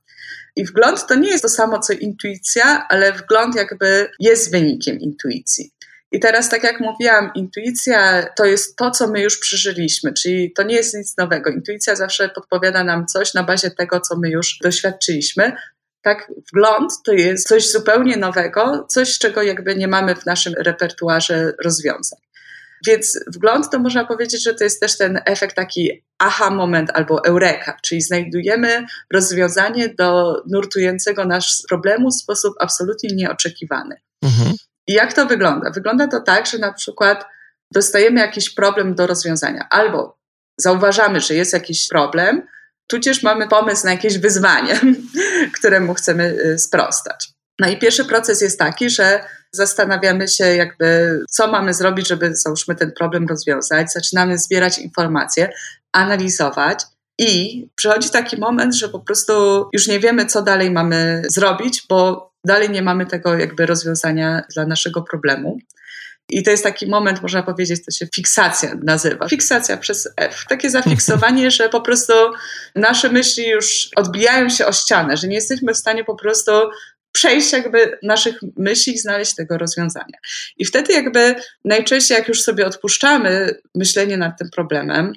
I 0.55 0.65
wgląd 0.65 1.07
to 1.07 1.15
nie 1.15 1.29
jest 1.29 1.43
to 1.43 1.49
samo 1.49 1.79
co 1.79 1.93
intuicja, 1.93 2.87
ale 2.89 3.13
wgląd 3.13 3.55
jakby 3.55 4.09
jest 4.19 4.51
wynikiem 4.51 4.99
intuicji. 4.99 5.71
I 6.11 6.19
teraz, 6.19 6.49
tak 6.49 6.63
jak 6.63 6.79
mówiłam, 6.79 7.31
intuicja 7.35 8.25
to 8.37 8.45
jest 8.45 8.75
to, 8.75 8.91
co 8.91 9.07
my 9.07 9.21
już 9.21 9.39
przeżyliśmy, 9.39 10.13
czyli 10.13 10.53
to 10.53 10.63
nie 10.63 10.75
jest 10.75 10.93
nic 10.93 11.17
nowego. 11.17 11.49
Intuicja 11.49 11.95
zawsze 11.95 12.29
podpowiada 12.29 12.83
nam 12.83 13.05
coś 13.07 13.33
na 13.33 13.43
bazie 13.43 13.71
tego, 13.71 13.99
co 13.99 14.17
my 14.17 14.29
już 14.29 14.57
doświadczyliśmy, 14.63 15.53
tak, 16.01 16.31
wgląd 16.53 16.91
to 17.05 17.13
jest 17.13 17.47
coś 17.47 17.71
zupełnie 17.71 18.17
nowego, 18.17 18.85
coś, 18.89 19.19
czego 19.19 19.43
jakby 19.43 19.75
nie 19.75 19.87
mamy 19.87 20.15
w 20.15 20.25
naszym 20.25 20.53
repertuarze 20.53 21.53
rozwiązań. 21.63 22.19
Więc 22.87 23.19
wgląd 23.27 23.69
to 23.71 23.79
można 23.79 24.05
powiedzieć, 24.05 24.43
że 24.43 24.53
to 24.53 24.63
jest 24.63 24.79
też 24.79 24.97
ten 24.97 25.21
efekt 25.25 25.55
taki 25.55 26.03
aha 26.17 26.49
moment 26.49 26.89
albo 26.93 27.25
eureka, 27.25 27.77
czyli 27.83 28.01
znajdujemy 28.01 28.85
rozwiązanie 29.13 29.89
do 29.89 30.41
nurtującego 30.47 31.25
nasz 31.25 31.63
problemu 31.69 32.11
w 32.11 32.15
sposób 32.15 32.53
absolutnie 32.59 33.15
nieoczekiwany. 33.15 33.95
Mhm. 34.23 34.55
I 34.87 34.93
jak 34.93 35.13
to 35.13 35.25
wygląda? 35.25 35.71
Wygląda 35.71 36.07
to 36.07 36.19
tak, 36.19 36.45
że 36.47 36.57
na 36.57 36.73
przykład 36.73 37.25
dostajemy 37.73 38.19
jakiś 38.19 38.49
problem 38.49 38.95
do 38.95 39.07
rozwiązania 39.07 39.67
albo 39.69 40.17
zauważamy, 40.57 41.19
że 41.19 41.35
jest 41.35 41.53
jakiś 41.53 41.87
problem, 41.87 42.47
tudzież 42.89 43.23
mamy 43.23 43.47
pomysł 43.47 43.85
na 43.85 43.91
jakieś 43.91 44.17
wyzwanie, 44.17 44.79
któremu 45.57 45.93
chcemy 45.93 46.37
y, 46.45 46.59
sprostać. 46.59 47.29
No 47.59 47.69
i 47.69 47.77
pierwszy 47.77 48.05
proces 48.05 48.41
jest 48.41 48.59
taki, 48.59 48.89
że 48.89 49.23
zastanawiamy 49.51 50.27
się 50.27 50.45
jakby, 50.45 51.19
co 51.29 51.47
mamy 51.47 51.73
zrobić, 51.73 52.07
żeby 52.07 52.35
załóżmy 52.35 52.75
ten 52.75 52.91
problem 52.91 53.27
rozwiązać. 53.27 53.91
Zaczynamy 53.91 54.37
zbierać 54.37 54.79
informacje, 54.79 55.49
analizować 55.93 56.79
i 57.19 57.67
przychodzi 57.75 58.09
taki 58.09 58.37
moment, 58.37 58.75
że 58.75 58.89
po 58.89 58.99
prostu 58.99 59.33
już 59.73 59.87
nie 59.87 59.99
wiemy, 59.99 60.25
co 60.25 60.41
dalej 60.41 60.71
mamy 60.71 61.21
zrobić, 61.27 61.85
bo 61.89 62.29
dalej 62.45 62.69
nie 62.69 62.81
mamy 62.81 63.05
tego 63.05 63.37
jakby 63.37 63.65
rozwiązania 63.65 64.43
dla 64.53 64.65
naszego 64.65 65.01
problemu. 65.01 65.57
I 66.29 66.43
to 66.43 66.51
jest 66.51 66.63
taki 66.63 66.87
moment, 66.87 67.21
można 67.21 67.43
powiedzieć, 67.43 67.85
to 67.85 67.91
się 67.91 68.07
fiksacja 68.15 68.75
nazywa. 68.83 69.27
Fiksacja 69.27 69.77
przez 69.77 70.09
F. 70.17 70.45
Takie 70.49 70.69
zafiksowanie, 70.69 71.51
że 71.57 71.69
po 71.69 71.81
prostu 71.81 72.13
nasze 72.75 73.09
myśli 73.09 73.47
już 73.47 73.89
odbijają 73.95 74.49
się 74.49 74.65
o 74.65 74.73
ścianę, 74.73 75.17
że 75.17 75.27
nie 75.27 75.35
jesteśmy 75.35 75.73
w 75.73 75.77
stanie 75.77 76.03
po 76.03 76.15
prostu 76.15 76.51
przejść 77.11 77.53
jakby 77.53 77.97
naszych 78.03 78.35
myśli 78.57 78.93
i 78.93 78.97
znaleźć 78.97 79.35
tego 79.35 79.57
rozwiązania. 79.57 80.17
I 80.57 80.65
wtedy 80.65 80.93
jakby 80.93 81.35
najczęściej 81.65 82.17
jak 82.17 82.27
już 82.27 82.41
sobie 82.41 82.65
odpuszczamy 82.65 83.55
myślenie 83.75 84.17
nad 84.17 84.39
tym 84.39 84.49
problemem 84.49 85.13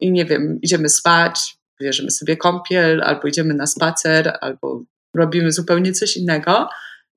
i 0.00 0.12
nie 0.12 0.24
wiem, 0.24 0.58
idziemy 0.62 0.88
spać, 0.88 1.56
bierzemy 1.80 2.10
sobie 2.10 2.36
kąpiel, 2.36 3.02
albo 3.02 3.28
idziemy 3.28 3.54
na 3.54 3.66
spacer, 3.66 4.38
albo 4.40 4.82
robimy 5.14 5.52
zupełnie 5.52 5.92
coś 5.92 6.16
innego, 6.16 6.68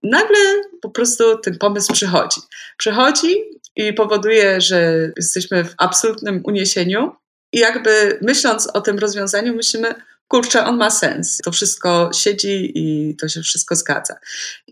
nagle 0.04 0.40
po 0.82 0.90
prostu 0.90 1.38
ten 1.38 1.58
pomysł 1.58 1.94
przychodzi. 1.94 2.42
Przychodzi 2.78 3.36
i 3.76 3.94
powoduje, 3.94 4.62
że 4.62 5.12
jesteśmy 5.18 5.64
w 5.64 5.74
absolutnym 5.78 6.42
uniesieniu 6.44 7.12
i 7.54 7.60
jakby 7.60 8.20
myśląc 8.22 8.68
o 8.68 8.82
tym 8.82 9.00
rozwiązaniu, 9.00 9.56
myślimy, 9.56 9.96
kurczę, 10.28 10.66
on 10.66 10.78
ma 10.78 10.90
sens. 10.90 11.38
To 11.38 11.52
wszystko 11.52 12.10
siedzi 12.14 12.72
i 12.76 13.16
to 13.16 13.28
się 13.28 13.42
wszystko 13.42 13.76
zgadza. 13.76 14.16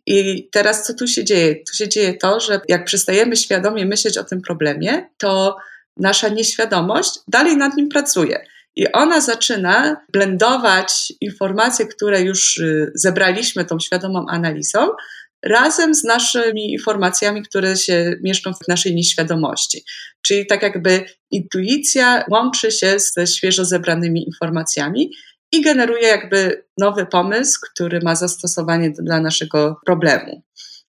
I 0.06 0.50
teraz 0.52 0.84
co 0.84 0.94
tu 0.94 1.08
się 1.08 1.24
dzieje? 1.24 1.56
Tu 1.56 1.74
się 1.74 1.90
dzieje 1.90 2.14
to, 2.14 2.40
że 2.40 2.62
jak 2.68 2.86
przestajemy 2.86 3.36
świadomie 3.36 3.86
myśleć 3.86 4.18
o 4.18 4.24
tym 4.24 4.42
problemie, 4.42 5.10
to 5.18 5.58
nasza 5.98 6.28
nieświadomość 6.28 7.20
dalej 7.28 7.58
nad 7.58 7.78
nim 7.78 7.90
pracuje. 7.90 8.46
I 8.76 8.92
ona 8.92 9.22
zaczyna 9.22 10.06
blendować 10.14 11.14
informacje, 11.22 11.86
które 11.86 12.22
już 12.22 12.58
y, 12.58 12.92
zebraliśmy 12.96 13.66
tą 13.66 13.80
świadomą 13.80 14.26
analizą, 14.30 14.88
razem 15.46 15.96
z 15.96 16.04
naszymi 16.04 16.72
informacjami, 16.72 17.44
które 17.44 17.78
się 17.78 18.16
mieszczą 18.24 18.54
w 18.54 18.68
naszej 18.68 18.96
nieświadomości. 18.96 19.84
Czyli 20.22 20.46
tak 20.46 20.62
jakby 20.62 21.06
intuicja 21.32 22.26
łączy 22.32 22.72
się 22.72 22.96
ze 23.00 23.28
świeżo 23.28 23.66
zebranymi 23.66 24.26
informacjami 24.26 25.12
i 25.52 25.62
generuje 25.62 26.08
jakby 26.08 26.66
nowy 26.78 27.06
pomysł, 27.06 27.60
który 27.72 28.00
ma 28.04 28.16
zastosowanie 28.16 28.92
dla 29.00 29.20
naszego 29.20 29.82
problemu. 29.86 30.44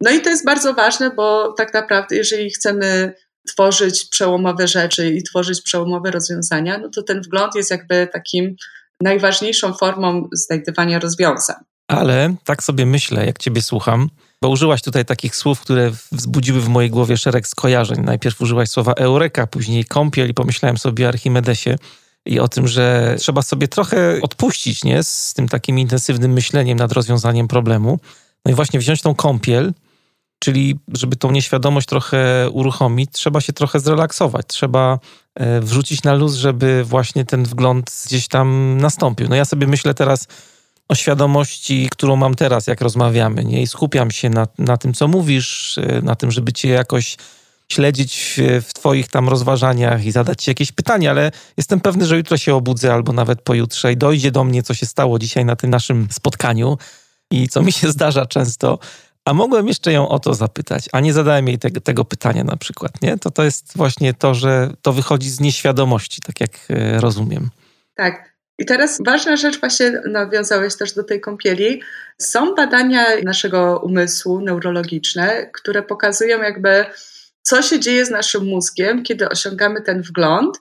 No 0.02 0.12
i 0.12 0.22
to 0.22 0.30
jest 0.30 0.46
bardzo 0.46 0.74
ważne, 0.74 1.12
bo 1.16 1.54
tak 1.58 1.74
naprawdę, 1.74 2.16
jeżeli 2.16 2.50
chcemy 2.50 3.14
tworzyć 3.48 4.06
przełomowe 4.06 4.68
rzeczy 4.68 5.14
i 5.14 5.24
tworzyć 5.24 5.62
przełomowe 5.62 6.12
rozwiązania, 6.12 6.78
no 6.78 6.90
to 6.90 7.04
ten 7.04 7.22
wgląd 7.22 7.56
jest 7.56 7.72
jakby 7.72 8.08
takim 8.14 8.56
najważniejszą 9.02 9.74
formą 9.74 10.30
znajdywania 10.32 11.00
rozwiązań. 11.00 11.56
Ale 11.88 12.36
tak 12.44 12.64
sobie 12.64 12.86
myślę, 12.86 13.26
jak 13.26 13.40
Ciebie 13.40 13.62
słucham, 13.62 14.10
bo 14.42 14.50
użyłaś 14.50 14.82
tutaj 14.82 15.06
takich 15.06 15.36
słów, 15.36 15.62
które 15.62 15.92
wzbudziły 16.12 16.62
w 16.62 16.68
mojej 16.68 16.90
głowie 16.90 17.18
szereg 17.18 17.48
skojarzeń. 17.48 18.04
Najpierw 18.04 18.42
użyłaś 18.42 18.70
słowa 18.70 18.94
eureka, 18.94 19.48
później 19.48 19.86
kąpiel 19.86 20.30
i 20.30 20.34
pomyślałem 20.34 20.78
sobie 20.78 21.06
o 21.06 21.10
Archimedesie 21.10 21.76
i 22.26 22.40
o 22.40 22.48
tym, 22.48 22.68
że 22.68 23.16
trzeba 23.20 23.42
sobie 23.42 23.68
trochę 23.68 24.20
odpuścić, 24.22 24.84
nie? 24.84 25.04
Z 25.04 25.34
tym 25.34 25.48
takim 25.48 25.80
intensywnym 25.80 26.34
myśleniem 26.34 26.78
nad 26.78 26.92
rozwiązaniem 26.92 27.48
problemu. 27.48 28.00
No 28.46 28.52
i 28.52 28.56
właśnie 28.56 28.80
wziąć 28.80 29.02
tą 29.02 29.16
kąpiel, 29.16 29.74
czyli 30.44 30.80
żeby 30.94 31.16
tą 31.16 31.32
nieświadomość 31.32 31.88
trochę 31.88 32.50
uruchomić, 32.50 33.10
trzeba 33.12 33.42
się 33.42 33.54
trochę 33.54 33.80
zrelaksować, 33.80 34.46
trzeba 34.48 35.00
e, 35.36 35.62
wrzucić 35.62 36.04
na 36.04 36.14
luz, 36.14 36.36
żeby 36.36 36.84
właśnie 36.84 37.26
ten 37.26 37.44
wgląd 37.44 38.04
gdzieś 38.06 38.28
tam 38.28 38.78
nastąpił. 38.82 39.28
No 39.30 39.36
ja 39.36 39.46
sobie 39.46 39.68
myślę 39.68 39.94
teraz 39.94 40.28
o 40.90 40.96
świadomości, 40.96 41.90
którą 41.92 42.16
mam 42.16 42.36
teraz, 42.36 42.68
jak 42.68 42.82
rozmawiamy, 42.82 43.46
nie? 43.46 43.62
I 43.62 43.68
skupiam 43.68 44.12
się 44.12 44.30
na, 44.30 44.48
na 44.58 44.78
tym, 44.78 44.94
co 44.94 45.08
mówisz, 45.08 45.78
e, 45.78 46.02
na 46.02 46.16
tym, 46.16 46.32
żeby 46.32 46.54
cię 46.54 46.70
jakoś 46.70 47.18
śledzić 47.72 48.40
w 48.62 48.74
Twoich 48.74 49.08
tam 49.08 49.30
rozważaniach 49.30 50.06
i 50.06 50.12
zadać 50.12 50.44
Ci 50.44 50.52
jakieś 50.52 50.72
pytania, 50.72 51.12
ale 51.12 51.32
jestem 51.58 51.80
pewny, 51.80 52.06
że 52.06 52.18
jutro 52.18 52.38
się 52.38 52.56
obudzę 52.56 52.94
albo 52.94 53.14
nawet 53.14 53.42
pojutrze 53.42 53.94
i 53.94 53.98
dojdzie 53.98 54.32
do 54.32 54.44
mnie, 54.44 54.64
co 54.64 54.74
się 54.74 54.86
stało 54.86 55.20
dzisiaj 55.20 55.46
na 55.46 55.56
tym 55.56 55.70
naszym 55.70 56.08
spotkaniu 56.12 56.78
i 57.32 57.50
co 57.50 57.62
mi 57.62 57.72
się 57.72 57.92
zdarza 57.92 58.26
często. 58.26 58.80
A 59.26 59.34
mogłem 59.34 59.68
jeszcze 59.68 59.94
ją 59.94 60.10
o 60.10 60.20
to 60.20 60.34
zapytać, 60.34 60.90
a 60.92 61.00
nie 61.00 61.14
zadałem 61.14 61.48
jej 61.48 61.60
te, 61.60 61.72
tego 61.72 62.06
pytania 62.06 62.44
na 62.44 62.58
przykład, 62.58 63.02
nie? 63.02 63.18
To 63.18 63.32
to 63.32 63.44
jest 63.44 63.78
właśnie 63.78 64.14
to, 64.14 64.34
że 64.34 64.70
to 64.82 64.94
wychodzi 64.94 65.30
z 65.30 65.40
nieświadomości, 65.40 66.22
tak 66.22 66.42
jak 66.42 66.52
e, 66.70 67.00
rozumiem. 67.02 67.50
Tak. 67.96 68.34
I 68.60 68.66
teraz 68.66 69.00
ważna 69.06 69.38
rzecz, 69.38 69.60
właśnie 69.60 70.02
nawiązałeś 70.06 70.78
też 70.78 70.94
do 70.94 71.04
tej 71.04 71.22
kąpieli. 71.22 71.82
Są 72.18 72.56
badania 72.56 73.06
naszego 73.24 73.80
umysłu 73.80 74.42
neurologiczne, 74.42 75.50
które 75.54 75.84
pokazują 75.84 76.42
jakby, 76.42 76.86
co 77.42 77.62
się 77.62 77.80
dzieje 77.80 78.06
z 78.06 78.10
naszym 78.10 78.46
mózgiem, 78.46 79.04
kiedy 79.04 79.30
osiągamy 79.30 79.82
ten 79.82 80.02
wgląd. 80.02 80.58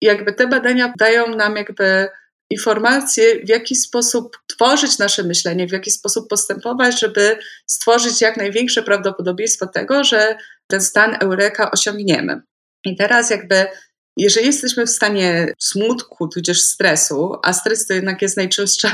I 0.00 0.06
jakby 0.06 0.32
te 0.32 0.46
badania 0.46 0.92
dają 0.98 1.36
nam 1.36 1.56
jakby 1.56 2.08
informacje, 2.50 3.44
w 3.44 3.48
jaki 3.48 3.76
sposób 3.76 4.38
tworzyć 4.46 4.98
nasze 4.98 5.22
myślenie, 5.22 5.66
w 5.66 5.72
jaki 5.72 5.90
sposób 5.90 6.28
postępować, 6.28 7.00
żeby 7.00 7.38
stworzyć 7.66 8.20
jak 8.20 8.36
największe 8.36 8.82
prawdopodobieństwo 8.82 9.66
tego, 9.66 10.04
że 10.04 10.36
ten 10.66 10.80
stan 10.80 11.16
eureka 11.20 11.70
osiągniemy. 11.70 12.42
I 12.84 12.96
teraz 12.96 13.30
jakby 13.30 13.66
jeżeli 14.16 14.46
jesteśmy 14.46 14.86
w 14.86 14.90
stanie 14.90 15.54
smutku, 15.58 16.28
tudzież 16.28 16.60
stresu, 16.60 17.34
a 17.42 17.52
stres 17.52 17.86
to 17.86 17.94
jednak 17.94 18.22
jest 18.22 18.36
najczęstszy 18.36 18.88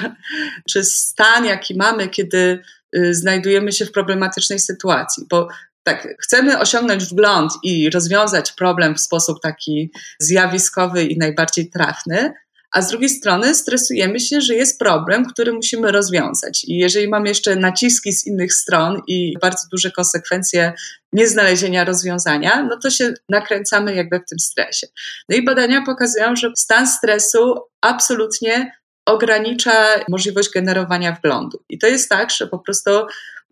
czy 0.70 0.84
stan, 0.84 1.44
jaki 1.44 1.74
mamy, 1.74 2.08
kiedy 2.08 2.62
y, 2.96 3.14
znajdujemy 3.14 3.72
się 3.72 3.86
w 3.86 3.92
problematycznej 3.92 4.58
sytuacji, 4.58 5.26
bo 5.30 5.48
tak, 5.82 6.08
chcemy 6.22 6.58
osiągnąć 6.58 7.04
wgląd 7.04 7.52
i 7.62 7.90
rozwiązać 7.90 8.52
problem 8.52 8.94
w 8.94 9.00
sposób 9.00 9.40
taki 9.42 9.90
zjawiskowy 10.18 11.04
i 11.04 11.18
najbardziej 11.18 11.70
trafny, 11.70 12.32
a 12.72 12.82
z 12.82 12.88
drugiej 12.88 13.08
strony 13.08 13.54
stresujemy 13.54 14.20
się, 14.20 14.40
że 14.40 14.54
jest 14.54 14.78
problem, 14.78 15.26
który 15.26 15.52
musimy 15.52 15.92
rozwiązać. 15.92 16.64
I 16.64 16.76
jeżeli 16.76 17.08
mamy 17.08 17.28
jeszcze 17.28 17.56
naciski 17.56 18.12
z 18.12 18.26
innych 18.26 18.54
stron 18.54 19.02
i 19.06 19.34
bardzo 19.40 19.68
duże 19.70 19.90
konsekwencje 19.90 20.72
nieznalezienia 21.12 21.84
rozwiązania, 21.84 22.62
no 22.70 22.76
to 22.82 22.90
się 22.90 23.14
nakręcamy 23.28 23.94
jakby 23.94 24.18
w 24.18 24.28
tym 24.28 24.38
stresie. 24.38 24.86
No 25.28 25.36
i 25.36 25.44
badania 25.44 25.82
pokazują, 25.86 26.36
że 26.36 26.52
stan 26.56 26.86
stresu 26.86 27.54
absolutnie 27.80 28.72
ogranicza 29.06 29.86
możliwość 30.08 30.50
generowania 30.50 31.12
wglądu. 31.12 31.64
I 31.68 31.78
to 31.78 31.86
jest 31.86 32.08
tak, 32.08 32.30
że 32.30 32.46
po 32.46 32.58
prostu 32.58 32.90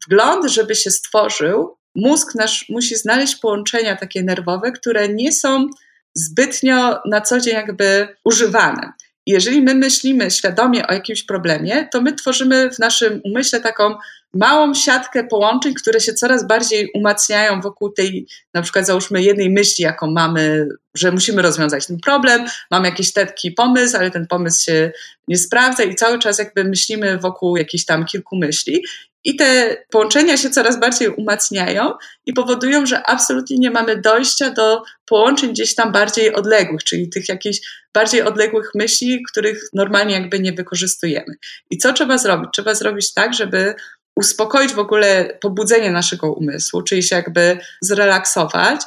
wgląd, 0.07 0.51
żeby 0.51 0.75
się 0.75 0.91
stworzył, 0.91 1.77
mózg 1.95 2.35
nasz 2.35 2.67
musi 2.69 2.97
znaleźć 2.97 3.37
połączenia 3.37 3.97
takie 3.97 4.23
nerwowe, 4.23 4.73
które 4.73 5.09
nie 5.09 5.33
są 5.33 5.67
zbytnio 6.15 6.99
na 7.07 7.21
co 7.21 7.41
dzień 7.41 7.55
jakby 7.55 8.17
używane 8.25 8.93
jeżeli 9.29 9.63
my 9.63 9.75
myślimy 9.75 10.31
świadomie 10.31 10.87
o 10.87 10.93
jakimś 10.93 11.23
problemie, 11.23 11.89
to 11.93 12.01
my 12.01 12.13
tworzymy 12.13 12.71
w 12.71 12.79
naszym 12.79 13.21
umyśle 13.25 13.61
taką 13.61 13.95
małą 14.35 14.75
siatkę 14.75 15.25
połączeń, 15.25 15.75
które 15.75 16.01
się 16.01 16.13
coraz 16.13 16.47
bardziej 16.47 16.91
umacniają 16.95 17.61
wokół 17.61 17.93
tej, 17.93 18.27
na 18.55 18.63
przykład 18.63 18.87
załóżmy 18.87 19.23
jednej 19.23 19.51
myśli, 19.51 19.85
jaką 19.85 20.11
mamy, 20.11 20.69
że 20.95 21.13
musimy 21.13 21.43
rozwiązać 21.43 21.87
ten 21.87 21.99
problem, 22.01 22.47
mamy 22.71 22.89
jakiś 22.89 23.13
taki 23.13 23.53
pomysł, 23.53 23.97
ale 23.97 24.11
ten 24.11 24.27
pomysł 24.27 24.65
się 24.65 24.93
nie 25.29 25.39
sprawdza 25.39 25.83
i 25.83 25.95
cały 25.95 26.19
czas 26.19 26.39
jakby 26.39 26.65
myślimy 26.65 27.19
wokół 27.19 27.57
jakichś 27.57 27.85
tam 27.85 28.05
kilku 28.05 28.37
myśli 28.37 28.83
i 29.25 29.37
te 29.37 29.77
połączenia 29.91 30.37
się 30.37 30.51
coraz 30.51 30.81
bardziej 30.81 31.09
umacniają 31.09 31.93
i 32.27 32.33
powodują, 32.33 32.87
że 32.87 33.07
absolutnie 33.07 33.59
nie 33.59 33.71
mamy 33.71 34.01
dojścia 34.01 34.51
do 34.51 34.83
połączeń 35.07 35.51
gdzieś 35.51 35.75
tam 35.75 35.93
bardziej 35.93 36.35
odległych, 36.35 36.85
czyli 36.85 37.09
tych 37.09 37.29
jakichś 37.29 37.59
bardziej 37.95 38.23
odległych 38.23 38.71
myśli, 38.75 39.23
których 39.33 39.69
normalnie 39.75 40.15
jakby 40.15 40.41
nie 40.41 40.53
wykorzystujemy. 40.53 41.35
I 41.71 41.79
co 41.79 41.93
trzeba 41.93 42.19
zrobić? 42.19 42.51
Trzeba 42.53 42.75
zrobić 42.75 43.15
tak, 43.15 43.35
żeby 43.35 43.75
uspokoić 44.17 44.73
w 44.73 44.79
ogóle 44.79 45.39
pobudzenie 45.41 45.91
naszego 45.91 46.33
umysłu, 46.33 46.83
czyli 46.83 47.03
się 47.03 47.17
jakby 47.17 47.59
zrelaksować. 47.83 48.81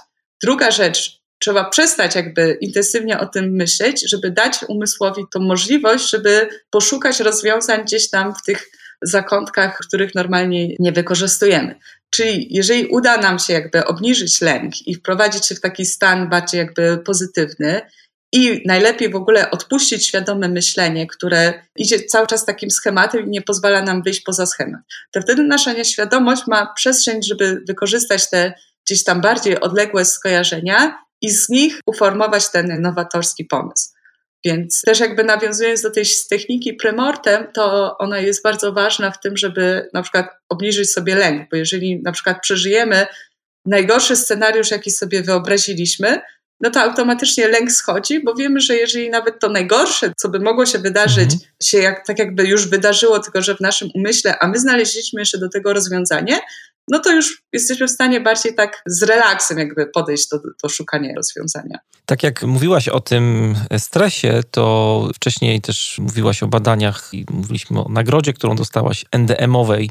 Druga 0.43 0.71
rzecz, 0.71 1.21
trzeba 1.39 1.69
przestać 1.69 2.15
jakby 2.15 2.57
intensywnie 2.61 3.19
o 3.19 3.25
tym 3.25 3.55
myśleć, 3.55 4.09
żeby 4.09 4.31
dać 4.31 4.59
umysłowi 4.67 5.23
tą 5.33 5.39
możliwość, 5.39 6.09
żeby 6.09 6.49
poszukać 6.69 7.19
rozwiązań 7.19 7.83
gdzieś 7.83 8.09
tam 8.09 8.33
w 8.35 8.45
tych 8.45 8.71
zakątkach, 9.03 9.77
których 9.77 10.15
normalnie 10.15 10.75
nie 10.79 10.91
wykorzystujemy. 10.91 11.75
Czyli 12.09 12.47
jeżeli 12.49 12.87
uda 12.87 13.17
nam 13.17 13.39
się 13.39 13.53
jakby 13.53 13.85
obniżyć 13.85 14.41
lęk 14.41 14.87
i 14.87 14.95
wprowadzić 14.95 15.45
się 15.45 15.55
w 15.55 15.61
taki 15.61 15.85
stan 15.85 16.29
bardziej 16.29 16.57
jakby 16.57 16.97
pozytywny, 16.97 17.81
i 18.31 18.63
najlepiej 18.65 19.09
w 19.09 19.15
ogóle 19.15 19.51
odpuścić 19.51 20.07
świadome 20.07 20.49
myślenie, 20.49 21.07
które 21.07 21.53
idzie 21.75 21.99
cały 21.99 22.27
czas 22.27 22.45
takim 22.45 22.71
schematem 22.71 23.25
i 23.25 23.29
nie 23.29 23.41
pozwala 23.41 23.81
nam 23.81 24.03
wyjść 24.03 24.21
poza 24.21 24.45
schemat. 24.45 24.81
To 25.11 25.21
wtedy 25.21 25.43
nasza 25.43 25.73
nieświadomość 25.73 26.47
ma 26.47 26.73
przestrzeń, 26.73 27.23
żeby 27.23 27.61
wykorzystać 27.67 28.29
te 28.29 28.53
gdzieś 28.85 29.03
tam 29.03 29.21
bardziej 29.21 29.59
odległe 29.59 30.05
skojarzenia 30.05 30.97
i 31.21 31.29
z 31.29 31.49
nich 31.49 31.79
uformować 31.85 32.49
ten 32.49 32.81
nowatorski 32.81 33.45
pomysł. 33.45 33.89
Więc 34.45 34.81
też 34.81 34.99
jakby 34.99 35.23
nawiązując 35.23 35.81
do 35.81 35.91
tej 35.91 36.05
techniki 36.29 36.73
premortem, 36.73 37.47
to 37.53 37.97
ona 37.97 38.19
jest 38.19 38.43
bardzo 38.43 38.73
ważna 38.73 39.11
w 39.11 39.19
tym, 39.19 39.37
żeby 39.37 39.89
na 39.93 40.01
przykład 40.01 40.27
obniżyć 40.49 40.91
sobie 40.91 41.15
lęk, 41.15 41.49
bo 41.51 41.57
jeżeli 41.57 42.01
na 42.01 42.11
przykład 42.11 42.41
przeżyjemy 42.41 43.05
najgorszy 43.65 44.15
scenariusz, 44.15 44.71
jaki 44.71 44.91
sobie 44.91 45.21
wyobraziliśmy, 45.21 46.21
no 46.61 46.69
to 46.69 46.81
automatycznie 46.81 47.47
lęk 47.47 47.71
schodzi, 47.71 48.23
bo 48.23 48.35
wiemy, 48.35 48.61
że 48.61 48.75
jeżeli 48.75 49.09
nawet 49.09 49.39
to 49.39 49.49
najgorsze, 49.49 50.13
co 50.17 50.29
by 50.29 50.39
mogło 50.39 50.65
się 50.65 50.79
wydarzyć, 50.79 51.33
mhm. 51.33 51.51
się 51.63 51.77
jak, 51.77 52.07
tak 52.07 52.19
jakby 52.19 52.43
już 52.43 52.67
wydarzyło, 52.67 53.19
tylko 53.19 53.41
że 53.41 53.55
w 53.55 53.59
naszym 53.59 53.89
umyśle, 53.95 54.39
a 54.39 54.47
my 54.47 54.59
znaleźliśmy 54.59 55.21
jeszcze 55.21 55.37
do 55.37 55.49
tego 55.49 55.73
rozwiązanie, 55.73 56.39
no 56.87 56.99
to 56.99 57.11
już 57.11 57.43
jesteśmy 57.53 57.87
w 57.87 57.91
stanie 57.91 58.21
bardziej 58.21 58.55
tak 58.55 58.81
z 58.85 59.03
relaksem 59.03 59.59
jakby 59.59 59.85
podejść 59.85 60.29
do, 60.29 60.37
do 60.63 60.69
szukania 60.69 61.13
rozwiązania. 61.15 61.79
Tak 62.05 62.23
jak 62.23 62.43
mówiłaś 62.43 62.87
o 62.87 62.99
tym 62.99 63.55
stresie, 63.77 64.41
to 64.51 65.07
wcześniej 65.15 65.61
też 65.61 65.99
mówiłaś 65.99 66.43
o 66.43 66.47
badaniach 66.47 67.09
i 67.13 67.25
mówiliśmy 67.29 67.79
o 67.79 67.89
nagrodzie, 67.89 68.33
którą 68.33 68.55
dostałaś 68.55 69.05
NDM-owej 69.11 69.89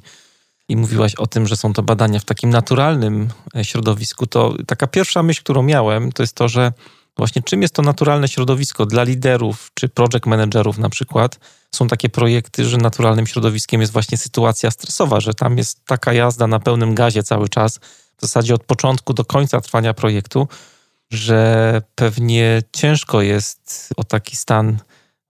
i 0.71 0.77
mówiłaś 0.77 1.14
o 1.14 1.27
tym, 1.27 1.47
że 1.47 1.57
są 1.57 1.73
to 1.73 1.83
badania 1.83 2.21
w 2.21 2.25
takim 2.25 2.51
naturalnym 2.51 3.29
e, 3.57 3.64
środowisku, 3.64 4.27
to 4.27 4.55
taka 4.66 4.87
pierwsza 4.87 5.23
myśl, 5.23 5.43
którą 5.43 5.62
miałem, 5.62 6.12
to 6.12 6.23
jest 6.23 6.35
to, 6.35 6.49
że 6.49 6.73
właśnie 7.16 7.43
czym 7.43 7.62
jest 7.62 7.75
to 7.75 7.83
naturalne 7.83 8.29
środowisko 8.29 8.87
dla 8.87 9.03
liderów 9.03 9.71
czy 9.75 9.89
project 9.89 10.27
managerów 10.27 10.79
na 10.79 10.89
przykład. 10.89 11.39
Są 11.75 11.89
takie 11.89 12.09
projekty, 12.09 12.64
że 12.64 12.77
naturalnym 12.77 13.27
środowiskiem 13.27 13.81
jest 13.81 13.93
właśnie 13.93 14.18
sytuacja 14.18 14.71
stresowa, 14.71 15.21
że 15.21 15.35
tam 15.35 15.59
jest 15.59 15.85
taka 15.85 16.12
jazda 16.12 16.47
na 16.47 16.61
pełnym 16.61 16.95
gazie 16.95 17.23
cały 17.23 17.49
czas, 17.49 17.79
w 18.16 18.21
zasadzie 18.21 18.55
od 18.55 18.64
początku 18.64 19.14
do 19.14 19.25
końca 19.25 19.61
trwania 19.61 19.95
projektu, 19.95 20.49
że 21.11 21.83
pewnie 21.95 22.62
ciężko 22.73 23.23
jest 23.23 23.89
o 23.97 24.05
taki 24.05 24.37
stan 24.37 24.79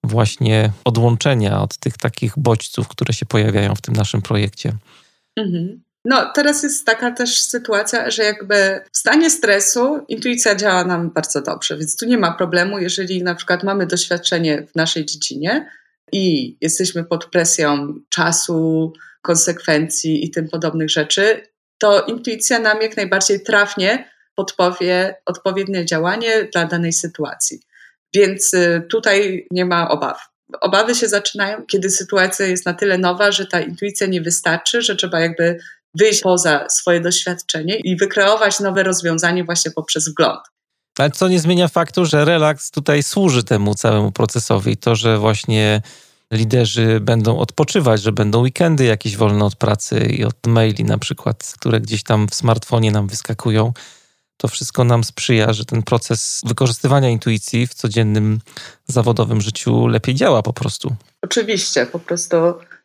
właśnie 0.04 0.72
odłączenia 0.84 1.60
od 1.60 1.78
tych 1.78 1.98
takich 1.98 2.32
bodźców, 2.36 2.88
które 2.88 3.14
się 3.14 3.26
pojawiają 3.26 3.74
w 3.74 3.80
tym 3.80 3.96
naszym 3.96 4.22
projekcie. 4.22 4.76
Mhm. 5.40 5.82
No, 6.04 6.32
teraz 6.34 6.62
jest 6.62 6.86
taka 6.86 7.10
też 7.10 7.40
sytuacja, 7.40 8.10
że 8.10 8.22
jakby 8.22 8.80
w 8.92 8.98
stanie 8.98 9.30
stresu 9.30 10.04
intuicja 10.08 10.54
działa 10.54 10.84
nam 10.84 11.10
bardzo 11.10 11.42
dobrze, 11.42 11.76
więc 11.76 11.96
tu 11.96 12.06
nie 12.06 12.18
ma 12.18 12.32
problemu, 12.32 12.78
jeżeli 12.78 13.22
na 13.22 13.34
przykład 13.34 13.62
mamy 13.64 13.86
doświadczenie 13.86 14.66
w 14.72 14.76
naszej 14.76 15.06
dziedzinie 15.06 15.70
i 16.12 16.56
jesteśmy 16.60 17.04
pod 17.04 17.26
presją 17.26 17.94
czasu, 18.08 18.92
konsekwencji 19.22 20.24
i 20.24 20.30
tym 20.30 20.48
podobnych 20.48 20.90
rzeczy, 20.90 21.42
to 21.78 22.04
intuicja 22.04 22.58
nam 22.58 22.82
jak 22.82 22.96
najbardziej 22.96 23.42
trafnie 23.42 24.10
podpowie 24.34 25.14
odpowiednie 25.26 25.84
działanie 25.84 26.48
dla 26.52 26.66
danej 26.66 26.92
sytuacji. 26.92 27.60
Więc 28.14 28.54
y, 28.54 28.86
tutaj 28.90 29.46
nie 29.50 29.64
ma 29.64 29.88
obaw 29.88 30.29
obawy 30.60 30.94
się 30.94 31.08
zaczynają, 31.08 31.66
kiedy 31.66 31.90
sytuacja 31.90 32.46
jest 32.46 32.66
na 32.66 32.74
tyle 32.74 32.98
nowa, 32.98 33.32
że 33.32 33.46
ta 33.46 33.60
intuicja 33.60 34.06
nie 34.06 34.20
wystarczy, 34.20 34.82
że 34.82 34.96
trzeba 34.96 35.20
jakby 35.20 35.58
wyjść 35.94 36.20
poza 36.20 36.68
swoje 36.68 37.00
doświadczenie 37.00 37.76
i 37.76 37.96
wykreować 37.96 38.60
nowe 38.60 38.82
rozwiązanie 38.82 39.44
właśnie 39.44 39.70
poprzez 39.70 40.08
wgląd. 40.08 40.40
Ale 40.98 41.10
co 41.10 41.28
nie 41.28 41.40
zmienia 41.40 41.68
faktu, 41.68 42.04
że 42.04 42.24
relaks 42.24 42.70
tutaj 42.70 43.02
służy 43.02 43.44
temu 43.44 43.74
całemu 43.74 44.12
procesowi. 44.12 44.76
To, 44.76 44.96
że 44.96 45.18
właśnie 45.18 45.82
liderzy 46.32 47.00
będą 47.00 47.38
odpoczywać, 47.38 48.02
że 48.02 48.12
będą 48.12 48.40
weekendy 48.40 48.84
jakieś 48.84 49.16
wolne 49.16 49.44
od 49.44 49.56
pracy 49.56 49.98
i 50.00 50.24
od 50.24 50.46
maili 50.46 50.84
na 50.84 50.98
przykład, 50.98 51.54
które 51.58 51.80
gdzieś 51.80 52.02
tam 52.02 52.28
w 52.28 52.34
smartfonie 52.34 52.90
nam 52.90 53.08
wyskakują 53.08 53.72
to 54.40 54.48
wszystko 54.48 54.84
nam 54.84 55.04
sprzyja, 55.04 55.52
że 55.52 55.64
ten 55.64 55.82
proces 55.82 56.42
wykorzystywania 56.46 57.08
intuicji 57.08 57.66
w 57.66 57.74
codziennym 57.74 58.40
zawodowym 58.86 59.40
życiu 59.40 59.86
lepiej 59.86 60.14
działa 60.14 60.42
po 60.42 60.52
prostu. 60.52 60.96
Oczywiście, 61.22 61.86
po 61.86 61.98
prostu 61.98 62.36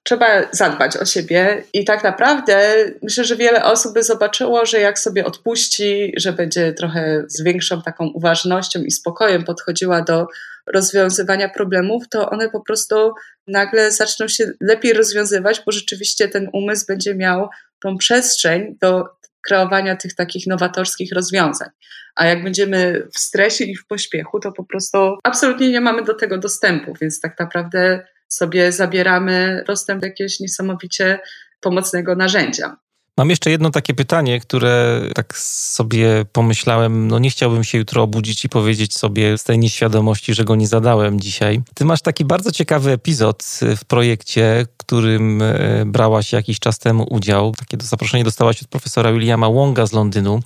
trzeba 0.03 0.25
zadbać 0.51 0.97
o 0.97 1.05
siebie 1.05 1.63
i 1.73 1.85
tak 1.85 2.03
naprawdę 2.03 2.75
myślę, 3.03 3.23
że 3.23 3.35
wiele 3.35 3.63
osób 3.63 3.93
by 3.93 4.03
zobaczyło, 4.03 4.65
że 4.65 4.79
jak 4.79 4.99
sobie 4.99 5.25
odpuści, 5.25 6.13
że 6.17 6.33
będzie 6.33 6.73
trochę 6.73 7.23
z 7.27 7.43
większą 7.43 7.81
taką 7.81 8.07
uważnością 8.07 8.83
i 8.83 8.91
spokojem 8.91 9.43
podchodziła 9.43 10.01
do 10.01 10.27
rozwiązywania 10.73 11.49
problemów, 11.49 12.03
to 12.09 12.29
one 12.29 12.49
po 12.49 12.61
prostu 12.61 13.13
nagle 13.47 13.91
zaczną 13.91 14.27
się 14.27 14.51
lepiej 14.61 14.93
rozwiązywać, 14.93 15.61
bo 15.65 15.71
rzeczywiście 15.71 16.27
ten 16.27 16.49
umysł 16.53 16.85
będzie 16.87 17.15
miał 17.15 17.49
tą 17.85 17.97
przestrzeń 17.97 18.77
do 18.81 19.03
kreowania 19.47 19.95
tych 19.95 20.15
takich 20.15 20.47
nowatorskich 20.47 21.11
rozwiązań. 21.13 21.69
A 22.15 22.25
jak 22.25 22.43
będziemy 22.43 23.07
w 23.13 23.19
stresie 23.19 23.63
i 23.63 23.75
w 23.75 23.87
pośpiechu, 23.87 24.39
to 24.39 24.51
po 24.51 24.63
prostu 24.63 24.97
absolutnie 25.23 25.69
nie 25.71 25.81
mamy 25.81 26.03
do 26.03 26.13
tego 26.13 26.37
dostępu, 26.37 26.93
więc 27.01 27.21
tak 27.21 27.39
naprawdę 27.39 28.07
sobie 28.27 28.71
zabieramy 28.71 29.63
dostęp 29.67 30.01
do 30.01 30.07
jakiegoś 30.07 30.39
niesamowicie 30.39 31.19
pomocnego 31.59 32.15
narzędzia. 32.15 32.77
Mam 33.17 33.29
jeszcze 33.29 33.51
jedno 33.51 33.69
takie 33.69 33.93
pytanie, 33.93 34.39
które 34.39 35.01
tak 35.15 35.37
sobie 35.37 36.25
pomyślałem, 36.31 37.07
no 37.07 37.19
nie 37.19 37.29
chciałbym 37.29 37.63
się 37.63 37.77
jutro 37.77 38.03
obudzić 38.03 38.45
i 38.45 38.49
powiedzieć 38.49 38.97
sobie 38.97 39.37
z 39.37 39.43
tej 39.43 39.59
nieświadomości, 39.59 40.33
że 40.33 40.43
go 40.43 40.55
nie 40.55 40.67
zadałem 40.67 41.19
dzisiaj. 41.19 41.61
Ty 41.73 41.85
masz 41.85 42.01
taki 42.01 42.25
bardzo 42.25 42.51
ciekawy 42.51 42.91
epizod 42.91 43.59
w 43.77 43.85
projekcie, 43.85 44.67
którym 44.77 45.41
e, 45.41 45.83
brałaś 45.85 46.33
jakiś 46.33 46.59
czas 46.59 46.79
temu 46.79 47.07
udział. 47.09 47.53
Takie 47.57 47.77
zaproszenie 47.81 48.23
dostałaś 48.23 48.61
od 48.61 48.67
profesora 48.67 49.13
Williama 49.13 49.49
Wonga 49.49 49.87
z 49.87 49.93
Londynu 49.93 50.39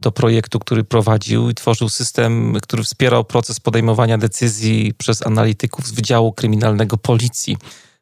do 0.00 0.12
projektu, 0.12 0.58
który 0.58 0.84
prowadził 0.84 1.50
i 1.50 1.54
tworzył 1.54 1.88
system, 1.88 2.56
który 2.62 2.82
wspierał 2.82 3.24
proces 3.24 3.60
podejmowania 3.60 4.18
decyzji 4.18 4.94
przez 4.98 5.26
analityków 5.26 5.86
z 5.86 5.92
Wydziału 5.92 6.32
Kryminalnego 6.32 6.96
Policji. 6.96 7.56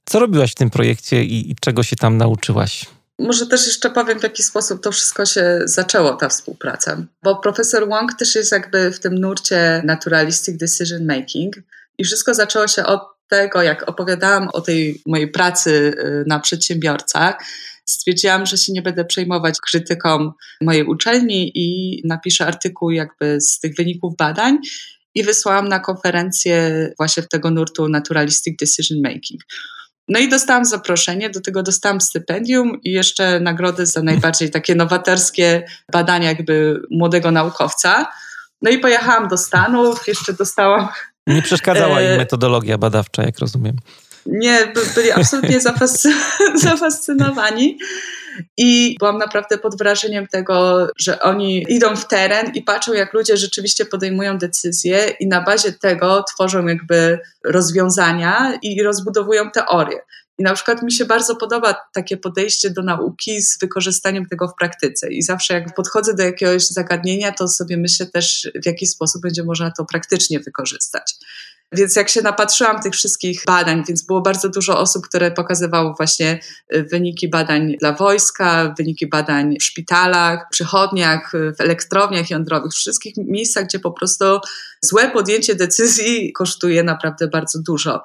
Co 0.04 0.20
robiłaś 0.20 0.52
w 0.52 0.54
tym 0.54 0.70
projekcie 0.70 1.24
i, 1.24 1.50
i 1.50 1.56
czego 1.60 1.82
się 1.82 1.96
tam 1.96 2.16
nauczyłaś? 2.16 2.86
Może 3.18 3.46
też 3.46 3.66
jeszcze 3.66 3.90
powiem, 3.90 4.20
w 4.20 4.22
jaki 4.22 4.42
sposób 4.42 4.82
to 4.82 4.92
wszystko 4.92 5.26
się 5.26 5.60
zaczęło, 5.64 6.16
ta 6.16 6.28
współpraca. 6.28 7.06
Bo 7.22 7.36
profesor 7.36 7.88
Wong 7.88 8.14
też 8.14 8.34
jest 8.34 8.52
jakby 8.52 8.90
w 8.90 9.00
tym 9.00 9.14
nurcie 9.14 9.82
naturalistic 9.84 10.56
decision 10.56 11.06
making 11.06 11.56
i 11.98 12.04
wszystko 12.04 12.34
zaczęło 12.34 12.68
się 12.68 12.84
od 12.84 13.00
tego, 13.28 13.62
jak 13.62 13.88
opowiadałam 13.88 14.48
o 14.52 14.60
tej 14.60 15.02
mojej 15.06 15.30
pracy 15.30 15.70
y, 15.70 16.24
na 16.26 16.40
przedsiębiorcach, 16.40 17.44
stwierdziłam, 17.86 18.46
że 18.46 18.56
się 18.56 18.72
nie 18.72 18.82
będę 18.82 19.04
przejmować 19.04 19.60
krytyką 19.60 20.32
mojej 20.60 20.84
uczelni 20.84 21.52
i 21.54 22.00
napiszę 22.04 22.46
artykuł 22.46 22.90
jakby 22.90 23.40
z 23.40 23.60
tych 23.60 23.76
wyników 23.76 24.16
badań 24.16 24.58
i 25.14 25.22
wysłałam 25.22 25.68
na 25.68 25.80
konferencję 25.80 26.90
właśnie 26.98 27.22
tego 27.22 27.50
nurtu 27.50 27.88
Naturalistic 27.88 28.56
Decision 28.60 28.98
Making. 29.02 29.40
No 30.08 30.18
i 30.18 30.28
dostałam 30.28 30.64
zaproszenie, 30.64 31.30
do 31.30 31.40
tego 31.40 31.62
dostałam 31.62 32.00
stypendium 32.00 32.80
i 32.82 32.92
jeszcze 32.92 33.40
nagrody 33.40 33.86
za 33.86 34.02
najbardziej 34.02 34.50
takie 34.50 34.74
nowatorskie 34.74 35.66
badania 35.92 36.28
jakby 36.28 36.82
młodego 36.90 37.30
naukowca. 37.30 38.06
No 38.62 38.70
i 38.70 38.78
pojechałam 38.78 39.28
do 39.28 39.36
Stanów, 39.38 40.08
jeszcze 40.08 40.32
dostałam... 40.32 40.88
Nie 41.26 41.42
przeszkadzała 41.42 42.00
im 42.00 42.10
e, 42.10 42.16
metodologia 42.16 42.78
badawcza, 42.78 43.22
jak 43.22 43.38
rozumiem. 43.38 43.76
Nie, 44.26 44.72
byli 44.94 45.12
absolutnie 45.12 45.60
zafascynowani. 46.64 47.78
I 48.56 48.96
byłam 48.98 49.18
naprawdę 49.18 49.58
pod 49.58 49.78
wrażeniem 49.78 50.26
tego, 50.26 50.88
że 50.98 51.20
oni 51.20 51.66
idą 51.68 51.96
w 51.96 52.08
teren 52.08 52.52
i 52.54 52.62
patrzą, 52.62 52.92
jak 52.92 53.12
ludzie 53.12 53.36
rzeczywiście 53.36 53.84
podejmują 53.84 54.38
decyzje, 54.38 55.14
i 55.20 55.26
na 55.26 55.40
bazie 55.40 55.72
tego 55.72 56.24
tworzą 56.34 56.66
jakby 56.66 57.18
rozwiązania 57.44 58.58
i 58.62 58.82
rozbudowują 58.82 59.50
teorie. 59.50 60.00
I 60.38 60.42
na 60.42 60.54
przykład 60.54 60.82
mi 60.82 60.92
się 60.92 61.04
bardzo 61.04 61.36
podoba 61.36 61.74
takie 61.92 62.16
podejście 62.16 62.70
do 62.70 62.82
nauki 62.82 63.42
z 63.42 63.58
wykorzystaniem 63.58 64.26
tego 64.26 64.48
w 64.48 64.54
praktyce. 64.58 65.12
I 65.12 65.22
zawsze 65.22 65.54
jak 65.54 65.74
podchodzę 65.74 66.14
do 66.14 66.22
jakiegoś 66.22 66.66
zagadnienia, 66.66 67.32
to 67.32 67.48
sobie 67.48 67.76
myślę 67.76 68.06
też, 68.06 68.50
w 68.62 68.66
jaki 68.66 68.86
sposób 68.86 69.22
będzie 69.22 69.44
można 69.44 69.70
to 69.70 69.84
praktycznie 69.84 70.40
wykorzystać. 70.40 71.14
Więc 71.74 71.96
jak 71.96 72.08
się 72.08 72.22
napatrzyłam 72.22 72.82
tych 72.82 72.92
wszystkich 72.92 73.42
badań, 73.46 73.82
więc 73.88 74.06
było 74.06 74.20
bardzo 74.20 74.48
dużo 74.48 74.78
osób, 74.78 75.08
które 75.08 75.30
pokazywało 75.30 75.94
właśnie 75.96 76.40
y, 76.74 76.82
wyniki 76.82 77.28
badań 77.30 77.74
dla 77.80 77.92
wojska, 77.92 78.74
wyniki 78.78 79.08
badań 79.08 79.56
w 79.60 79.62
szpitalach, 79.62 80.46
przychodniach, 80.50 81.34
y, 81.34 81.52
w 81.58 81.60
elektrowniach 81.60 82.30
jądrowych, 82.30 82.72
w 82.72 82.76
wszystkich 82.76 83.14
miejscach, 83.16 83.64
gdzie 83.64 83.78
po 83.78 83.92
prostu 83.92 84.24
złe 84.80 85.10
podjęcie 85.10 85.54
decyzji 85.54 86.32
kosztuje 86.32 86.82
naprawdę 86.82 87.28
bardzo 87.28 87.58
dużo. 87.66 88.00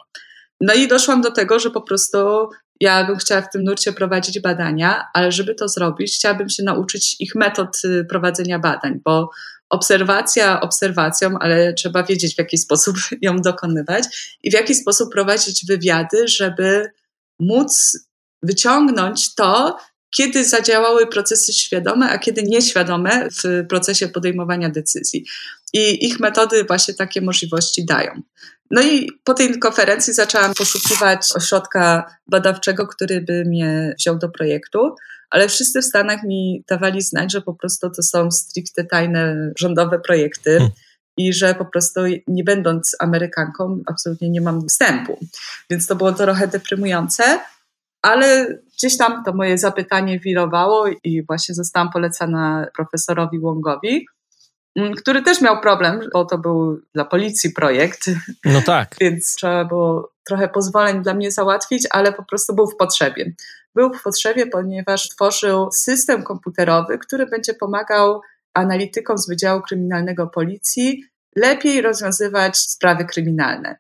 No 0.62 0.74
i 0.74 0.88
doszłam 0.88 1.22
do 1.22 1.32
tego, 1.32 1.60
że 1.60 1.72
po 1.72 1.82
prostu 1.82 2.50
ja 2.80 3.04
bym 3.04 3.18
chciała 3.18 3.42
w 3.42 3.50
tym 3.50 3.64
nurcie 3.64 3.94
prowadzić 3.94 4.40
badania, 4.40 5.08
ale 5.14 5.32
żeby 5.32 5.56
to 5.56 5.68
zrobić, 5.68 6.16
chciałabym 6.16 6.50
się 6.50 6.64
nauczyć 6.64 7.16
ich 7.20 7.36
metod 7.36 7.78
y, 7.86 8.06
prowadzenia 8.10 8.60
badań, 8.60 9.00
bo 9.06 9.30
obserwacja 9.70 10.62
obserwacją, 10.62 11.40
ale 11.40 11.74
trzeba 11.74 12.04
wiedzieć, 12.04 12.36
w 12.36 12.38
jaki 12.38 12.58
sposób 12.58 12.96
ją 13.22 13.42
dokonywać 13.42 14.38
i 14.44 14.52
w 14.52 14.54
jaki 14.54 14.76
sposób 14.76 15.14
prowadzić 15.14 15.66
wywiady, 15.66 16.28
żeby 16.28 16.86
móc 17.40 18.00
wyciągnąć 18.44 19.36
to, 19.36 19.78
kiedy 20.12 20.46
zadziałały 20.46 21.08
procesy 21.08 21.54
świadome, 21.54 22.10
a 22.10 22.18
kiedy 22.18 22.44
nieświadome 22.44 23.28
w 23.44 23.68
procesie 23.70 24.08
podejmowania 24.08 24.70
decyzji. 24.70 25.26
I 25.74 26.06
ich 26.06 26.20
metody 26.20 26.64
właśnie 26.64 26.94
takie 26.94 27.22
możliwości 27.22 27.86
dają. 27.86 28.22
No 28.72 28.82
i 28.82 29.12
po 29.24 29.34
tej 29.34 29.60
konferencji 29.60 30.14
zaczęłam 30.14 30.54
poszukiwać 30.54 31.32
ośrodka 31.36 32.16
badawczego, 32.28 32.88
który 32.88 33.22
by 33.22 33.46
mnie 33.46 33.96
wziął 34.00 34.18
do 34.18 34.30
projektu, 34.30 34.96
ale 35.30 35.50
wszyscy 35.50 35.82
w 35.82 35.86
Stanach 35.86 36.24
mi 36.24 36.64
dawali 36.68 37.02
znać, 37.02 37.32
że 37.32 37.42
po 37.42 37.54
prostu 37.54 37.90
to 37.90 38.04
są 38.04 38.32
stricte 38.32 38.84
tajne 38.84 39.52
rządowe 39.58 40.00
projekty. 40.00 40.58
Hmm 40.58 40.72
i 41.20 41.34
że 41.34 41.56
po 41.56 41.66
prostu 41.66 42.00
nie 42.28 42.44
będąc 42.44 42.96
Amerykanką, 43.00 43.84
absolutnie 43.88 44.30
nie 44.30 44.42
mam 44.42 44.68
wstępu. 44.68 45.20
Więc 45.70 45.88
to 45.88 45.96
było 45.96 46.12
trochę 46.12 46.48
deprymujące, 46.48 47.40
ale 48.02 48.60
gdzieś 48.78 48.98
tam 48.98 49.24
to 49.24 49.34
moje 49.34 49.58
zapytanie 49.58 50.20
wirowało 50.20 50.88
i 51.04 51.24
właśnie 51.26 51.56
zostałam 51.56 51.90
polecana 51.92 52.68
profesorowi 52.76 53.40
Wongowi, 53.40 54.06
mm, 54.76 54.94
który 54.94 55.22
też 55.22 55.42
miał 55.42 55.62
problem, 55.62 56.00
bo 56.14 56.26
to 56.26 56.38
był 56.38 56.82
dla 56.94 57.06
policji 57.06 57.52
projekt. 57.54 58.10
No 58.46 58.62
tak. 58.62 58.96
Więc 59.02 59.36
trzeba 59.36 59.66
było 59.66 60.12
trochę 60.28 60.48
pozwoleń 60.48 61.04
dla 61.04 61.14
mnie 61.14 61.32
załatwić, 61.32 61.88
ale 61.92 62.14
po 62.14 62.24
prostu 62.24 62.56
był 62.56 62.68
w 62.68 62.78
potrzebie. 62.78 63.34
Był 63.76 63.94
w 63.94 64.04
potrzebie, 64.04 64.48
ponieważ 64.48 65.10
tworzył 65.10 65.72
system 65.72 66.24
komputerowy, 66.24 66.98
który 66.98 67.26
będzie 67.26 67.54
pomagał 67.54 68.22
analitykom 68.54 69.18
z 69.18 69.28
Wydziału 69.28 69.62
Kryminalnego 69.62 70.28
Policji 70.28 71.04
lepiej 71.36 71.82
rozwiązywać 71.82 72.58
sprawy 72.58 73.06
kryminalne. 73.06 73.78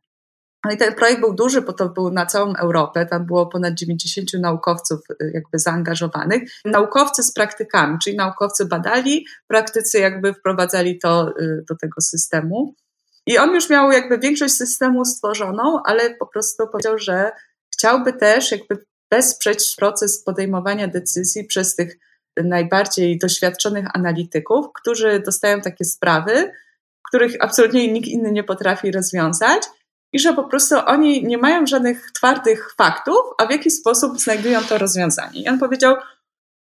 No 0.66 0.72
i 0.72 0.78
ten 0.78 0.95
projekt 0.95 1.22
był 1.22 1.34
duży, 1.34 1.62
bo 1.62 1.74
to 1.74 1.89
był 1.89 2.12
na 2.12 2.26
całą 2.26 2.55
Europę, 2.55 3.05
tam 3.05 3.26
było 3.26 3.47
ponad 3.47 3.74
90 3.74 4.34
naukowców 4.34 4.99
y, 5.22 5.32
jakby 5.34 5.60
zaangażowanych. 5.60 6.43
Naukowcy 6.66 7.24
z 7.24 7.34
praktykami, 7.34 7.97
czyli 8.03 8.18
naukowcy 8.18 8.66
badali, 8.66 9.26
praktycy 9.47 9.99
jakby 9.99 10.34
wprowadzali 10.34 10.99
to 10.99 11.30
y, 11.39 11.64
do 11.70 11.76
tego 11.76 12.01
systemu. 12.01 12.76
I 13.26 13.38
on 13.38 13.53
już 13.53 13.70
miał 13.70 13.91
jakby 13.91 14.18
większość 14.18 14.53
systemu 14.53 15.05
stworzoną, 15.05 15.80
ale 15.86 16.16
po 16.16 16.28
prostu 16.28 16.68
powiedział, 16.68 16.97
że 16.97 17.32
chciałby 17.74 18.14
też 18.14 18.51
jakby 18.51 18.86
wesprzeć 19.12 19.76
proces 19.78 20.24
podejmowania 20.24 20.88
decyzji 20.88 21.43
przez 21.43 21.76
tych 21.76 21.97
najbardziej 22.43 23.18
doświadczonych 23.18 23.86
analityków, 23.93 24.66
którzy 24.74 25.20
dostają 25.26 25.62
takie 25.62 25.86
sprawy, 25.86 26.51
których 27.07 27.34
absolutnie 27.39 27.93
nikt 27.93 28.07
inny 28.07 28.32
nie 28.32 28.43
potrafi 28.43 28.91
rozwiązać 28.91 29.64
i 30.14 30.20
że 30.20 30.34
po 30.34 30.43
prostu 30.43 30.76
oni 30.86 31.24
nie 31.24 31.38
mają 31.38 31.68
żadnych 31.68 32.12
twardych 32.12 32.74
faktów, 32.78 33.20
a 33.38 33.45
w 33.45 33.51
jaki 33.51 33.72
sposób 33.72 34.20
znajdują 34.20 34.62
to 34.64 34.78
rozwiązanie. 34.78 35.41
I 35.41 35.47
on 35.47 35.60
powiedział, 35.60 35.95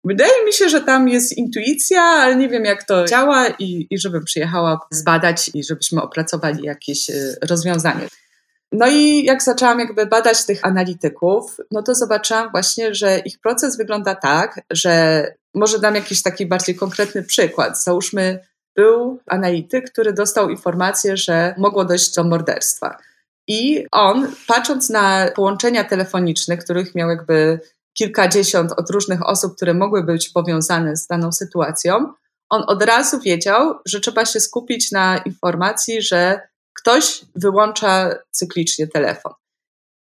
wydaje 0.03 0.45
mi 0.45 0.53
się, 0.53 0.69
że 0.69 0.81
tam 0.81 1.09
jest 1.09 1.37
intuicja, 1.37 2.01
ale 2.01 2.35
nie 2.35 2.49
wiem 2.49 2.65
jak 2.65 2.83
to 2.83 3.05
działa 3.05 3.47
i, 3.47 3.87
i 3.89 3.99
żebym 3.99 4.23
przyjechała 4.23 4.79
zbadać 4.91 5.51
i 5.53 5.63
żebyśmy 5.63 6.01
opracowali 6.01 6.63
jakieś 6.63 7.09
y, 7.09 7.35
rozwiązanie. 7.49 8.07
No 8.71 8.87
i 8.87 9.23
jak 9.23 9.43
zaczęłam 9.43 9.79
jakby 9.79 10.05
badać 10.05 10.45
tych 10.45 10.65
analityków, 10.65 11.57
no 11.71 11.83
to 11.83 11.95
zobaczyłam 11.95 12.51
właśnie, 12.51 12.95
że 12.95 13.19
ich 13.19 13.39
proces 13.39 13.77
wygląda 13.77 14.15
tak, 14.15 14.61
że 14.71 15.25
może 15.53 15.79
dam 15.79 15.95
jakiś 15.95 16.21
taki 16.21 16.45
bardziej 16.45 16.75
konkretny 16.75 17.23
przykład. 17.23 17.83
Załóżmy, 17.83 18.39
był 18.75 19.19
analityk, 19.27 19.91
który 19.91 20.13
dostał 20.13 20.49
informację, 20.49 21.17
że 21.17 21.55
mogło 21.57 21.85
dojść 21.85 22.15
do 22.15 22.23
morderstwa. 22.23 22.97
I 23.47 23.85
on, 23.91 24.31
patrząc 24.47 24.89
na 24.89 25.27
połączenia 25.35 25.83
telefoniczne, 25.83 26.57
których 26.57 26.95
miał 26.95 27.09
jakby 27.09 27.59
kilkadziesiąt 27.93 28.71
od 28.71 28.89
różnych 28.89 29.27
osób, 29.27 29.55
które 29.55 29.73
mogły 29.73 30.03
być 30.03 30.29
powiązane 30.29 30.97
z 30.97 31.07
daną 31.07 31.31
sytuacją, 31.31 32.13
on 32.49 32.63
od 32.67 32.83
razu 32.83 33.19
wiedział, 33.19 33.75
że 33.85 33.99
trzeba 33.99 34.25
się 34.25 34.39
skupić 34.39 34.91
na 34.91 35.17
informacji, 35.17 36.01
że 36.01 36.41
ktoś 36.73 37.21
wyłącza 37.35 38.15
cyklicznie 38.31 38.87
telefon. 38.87 39.33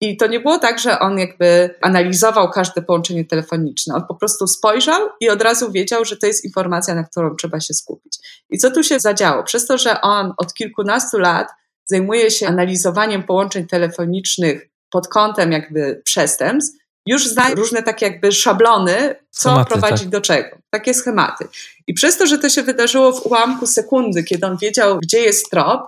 I 0.01 0.17
to 0.17 0.27
nie 0.27 0.39
było 0.39 0.59
tak, 0.59 0.79
że 0.79 0.99
on 0.99 1.19
jakby 1.19 1.75
analizował 1.81 2.51
każde 2.51 2.81
połączenie 2.81 3.25
telefoniczne. 3.25 3.95
On 3.95 4.07
po 4.07 4.15
prostu 4.15 4.47
spojrzał 4.47 5.09
i 5.19 5.29
od 5.29 5.41
razu 5.41 5.71
wiedział, 5.71 6.05
że 6.05 6.17
to 6.17 6.27
jest 6.27 6.45
informacja, 6.45 6.95
na 6.95 7.03
którą 7.03 7.35
trzeba 7.35 7.59
się 7.59 7.73
skupić. 7.73 8.17
I 8.49 8.57
co 8.57 8.71
tu 8.71 8.83
się 8.83 8.99
zadziało? 8.99 9.43
Przez 9.43 9.67
to, 9.67 9.77
że 9.77 10.01
on 10.01 10.33
od 10.37 10.53
kilkunastu 10.53 11.17
lat 11.17 11.47
zajmuje 11.85 12.31
się 12.31 12.47
analizowaniem 12.47 13.23
połączeń 13.23 13.67
telefonicznych 13.67 14.69
pod 14.89 15.07
kątem 15.07 15.51
jakby 15.51 16.01
przestępstw, 16.05 16.83
już 17.05 17.27
zna 17.27 17.49
różne 17.49 17.83
takie 17.83 18.05
jakby 18.05 18.31
szablony, 18.31 19.15
co 19.29 19.49
schematy, 19.49 19.71
prowadzi 19.71 20.03
tak. 20.03 20.11
do 20.11 20.21
czego. 20.21 20.57
Takie 20.69 20.93
schematy. 20.93 21.47
I 21.87 21.93
przez 21.93 22.17
to, 22.17 22.27
że 22.27 22.37
to 22.37 22.49
się 22.49 22.63
wydarzyło 22.63 23.11
w 23.11 23.25
ułamku 23.25 23.67
sekundy, 23.67 24.23
kiedy 24.23 24.47
on 24.47 24.57
wiedział, 24.57 24.99
gdzie 24.99 25.19
jest 25.19 25.49
trop, 25.51 25.81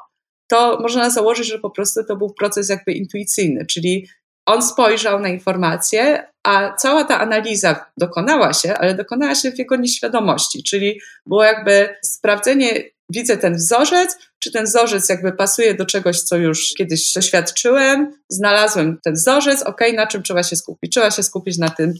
to 0.48 0.80
można 0.82 1.10
założyć, 1.10 1.48
że 1.48 1.60
po 1.60 1.70
prostu 1.70 2.04
to 2.04 2.16
był 2.16 2.34
proces 2.34 2.70
jakby 2.70 2.91
intuicyjny, 2.91 3.66
czyli 3.66 4.08
on 4.46 4.62
spojrzał 4.62 5.20
na 5.20 5.30
informacje, 5.30 6.28
a 6.43 6.74
cała 6.74 7.04
ta 7.04 7.20
analiza 7.20 7.86
dokonała 7.98 8.54
się, 8.54 8.74
ale 8.74 8.93
dokonała 8.93 9.36
się 9.36 9.52
w 9.52 9.60
jego 9.60 9.76
nieświadomości, 9.76 10.64
czyli 10.64 11.02
było 11.26 11.43
jakby 11.43 11.96
sprawdzenie, 12.04 12.84
widzę 13.10 13.38
ten 13.38 13.56
wzorzec, 13.56 14.18
czy 14.39 14.51
ten 14.51 14.66
wzorzec 14.66 15.10
jakby 15.10 15.32
pasuje 15.32 15.74
do 15.74 15.86
czegoś, 15.86 16.22
co 16.22 16.38
już 16.38 16.74
kiedyś 16.78 17.14
doświadczyłem, 17.14 18.14
znalazłem 18.30 18.99
ten 19.03 19.14
wzorzec, 19.14 19.64
ok, 19.64 19.82
na 19.95 20.08
czym 20.08 20.24
trzeba 20.24 20.43
się 20.43 20.56
skupić? 20.56 20.91
Trzeba 20.91 21.12
się 21.12 21.24
skupić 21.24 21.58
na 21.58 21.70
tym, 21.70 21.93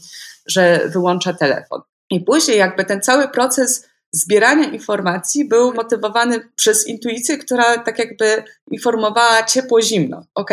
że 0.46 0.88
wyłącza 0.88 1.32
telefon. 1.32 1.80
I 2.10 2.20
później 2.20 2.58
jakby 2.58 2.84
ten 2.84 3.00
cały 3.00 3.28
proces 3.28 3.86
zbierania 4.12 4.64
informacji 4.64 5.48
był 5.48 5.74
motywowany 5.74 6.40
przez 6.56 6.86
intuicję, 6.86 7.38
która 7.38 7.78
tak 7.78 7.98
jakby 7.98 8.44
informowała 8.70 9.42
ciepło-zimno. 9.42 10.26
Ok, 10.34 10.50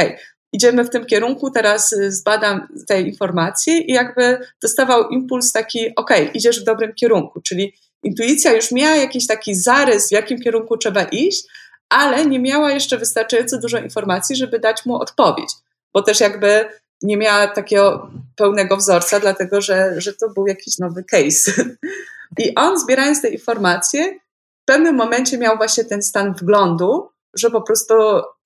idziemy 0.53 0.83
w 0.83 0.89
tym 0.89 1.05
kierunku, 1.05 1.51
teraz 1.51 1.93
y, 1.93 2.11
zbadam 2.11 2.67
te 2.87 3.01
informacje 3.01 3.77
i 3.77 3.93
jakby 3.93 4.39
dostawał 4.61 5.09
impuls 5.09 5.51
taki, 5.51 5.95
ok, 5.95 6.09
idziesz 6.33 6.61
w 6.61 6.63
dobrym 6.63 6.93
kierunku, 6.93 7.41
czyli 7.41 7.73
intuicja 8.03 8.53
już 8.53 8.71
miała 8.71 8.95
jakiś 8.95 9.27
taki 9.27 9.55
zarys, 9.55 10.09
w 10.09 10.11
jakim 10.11 10.39
kierunku 10.39 10.77
trzeba 10.77 11.03
iść, 11.03 11.43
ale 11.89 12.25
nie 12.25 12.39
miała 12.39 12.71
jeszcze 12.71 12.97
wystarczająco 12.97 13.57
dużo 13.57 13.77
informacji, 13.77 14.35
żeby 14.35 14.59
dać 14.59 14.85
mu 14.85 14.95
odpowiedź, 14.95 15.49
bo 15.93 16.01
też 16.01 16.19
jakby 16.19 16.65
nie 17.01 17.17
miała 17.17 17.47
takiego 17.47 18.11
pełnego 18.35 18.77
wzorca, 18.77 19.19
dlatego 19.19 19.61
że, 19.61 19.93
że 19.97 20.13
to 20.13 20.29
był 20.29 20.47
jakiś 20.47 20.77
nowy 20.77 21.03
case. 21.03 21.51
I 22.43 22.55
on 22.55 22.79
zbierając 22.79 23.21
te 23.21 23.29
informacje, 23.29 24.19
w 24.61 24.65
pewnym 24.65 24.95
momencie 24.95 25.37
miał 25.37 25.57
właśnie 25.57 25.85
ten 25.85 26.03
stan 26.03 26.33
wglądu, 26.33 27.09
że 27.33 27.51
po 27.51 27.61
prostu, 27.61 27.93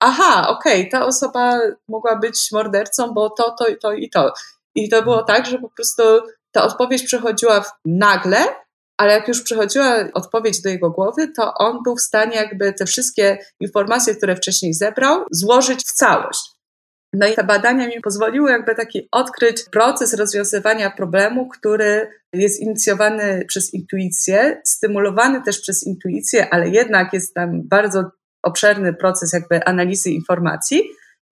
aha, 0.00 0.48
okej, 0.48 0.80
okay, 0.80 0.90
ta 0.90 1.06
osoba 1.06 1.58
mogła 1.88 2.16
być 2.16 2.52
mordercą, 2.52 3.12
bo 3.12 3.30
to, 3.30 3.56
to, 3.58 3.64
to 3.82 3.92
i 3.92 4.10
to. 4.10 4.32
I 4.74 4.88
to 4.88 5.02
było 5.02 5.22
tak, 5.22 5.46
że 5.46 5.58
po 5.58 5.68
prostu 5.68 6.02
ta 6.52 6.62
odpowiedź 6.62 7.02
przychodziła 7.02 7.64
nagle, 7.84 8.44
ale 8.98 9.12
jak 9.12 9.28
już 9.28 9.42
przychodziła 9.42 9.96
odpowiedź 10.14 10.62
do 10.62 10.68
jego 10.68 10.90
głowy, 10.90 11.28
to 11.36 11.54
on 11.54 11.82
był 11.82 11.96
w 11.96 12.00
stanie 12.00 12.36
jakby 12.36 12.72
te 12.72 12.86
wszystkie 12.86 13.38
informacje, 13.60 14.14
które 14.14 14.36
wcześniej 14.36 14.74
zebrał, 14.74 15.24
złożyć 15.30 15.80
w 15.80 15.92
całość. 15.92 16.58
No 17.12 17.26
i 17.26 17.34
te 17.34 17.44
badania 17.44 17.86
mi 17.86 18.00
pozwoliły 18.00 18.50
jakby 18.50 18.74
taki 18.74 19.08
odkryć 19.12 19.64
proces 19.72 20.14
rozwiązywania 20.14 20.90
problemu, 20.90 21.48
który 21.48 22.08
jest 22.32 22.60
inicjowany 22.60 23.44
przez 23.48 23.74
intuicję, 23.74 24.60
stymulowany 24.64 25.42
też 25.42 25.60
przez 25.60 25.86
intuicję, 25.86 26.50
ale 26.50 26.68
jednak 26.68 27.12
jest 27.12 27.34
tam 27.34 27.62
bardzo 27.68 28.04
obszerny 28.42 28.94
proces 28.94 29.32
jakby 29.32 29.64
analizy 29.64 30.10
informacji 30.10 30.82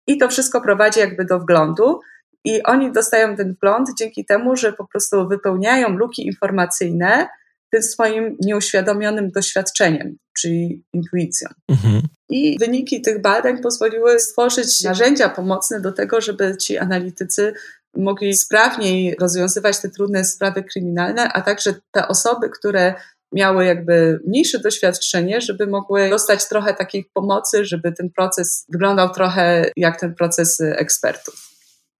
i 0.06 0.18
to 0.18 0.28
wszystko 0.28 0.60
prowadzi 0.60 1.00
jakby 1.00 1.24
do 1.24 1.38
wglądu. 1.38 2.00
I 2.44 2.62
oni 2.62 2.92
dostają 2.92 3.36
ten 3.36 3.54
wgląd 3.54 3.88
dzięki 3.98 4.24
temu, 4.24 4.56
że 4.56 4.72
po 4.72 4.86
prostu 4.86 5.28
wypełniają 5.28 5.88
luki 5.88 6.26
informacyjne, 6.26 7.28
tym 7.76 7.82
swoim 7.82 8.36
nieuświadomionym 8.40 9.30
doświadczeniem, 9.30 10.16
czyli 10.38 10.84
intuicją. 10.92 11.48
Mhm. 11.68 12.02
I 12.28 12.58
wyniki 12.58 13.02
tych 13.02 13.22
badań 13.22 13.62
pozwoliły 13.62 14.20
stworzyć 14.20 14.82
narzędzia 14.82 15.28
pomocne 15.28 15.80
do 15.80 15.92
tego, 15.92 16.20
żeby 16.20 16.56
ci 16.56 16.78
analitycy 16.78 17.52
mogli 17.96 18.34
sprawniej 18.34 19.16
rozwiązywać 19.20 19.78
te 19.78 19.88
trudne 19.88 20.24
sprawy 20.24 20.64
kryminalne, 20.64 21.28
a 21.32 21.40
także 21.40 21.74
te 21.90 22.08
osoby, 22.08 22.50
które 22.50 22.94
miały 23.32 23.64
jakby 23.64 24.20
mniejsze 24.26 24.58
doświadczenie, 24.58 25.40
żeby 25.40 25.66
mogły 25.66 26.10
dostać 26.10 26.48
trochę 26.48 26.74
takiej 26.74 27.04
pomocy, 27.14 27.64
żeby 27.64 27.92
ten 27.92 28.10
proces 28.10 28.64
wyglądał 28.68 29.10
trochę 29.10 29.70
jak 29.76 30.00
ten 30.00 30.14
proces 30.14 30.60
ekspertów. 30.60 31.55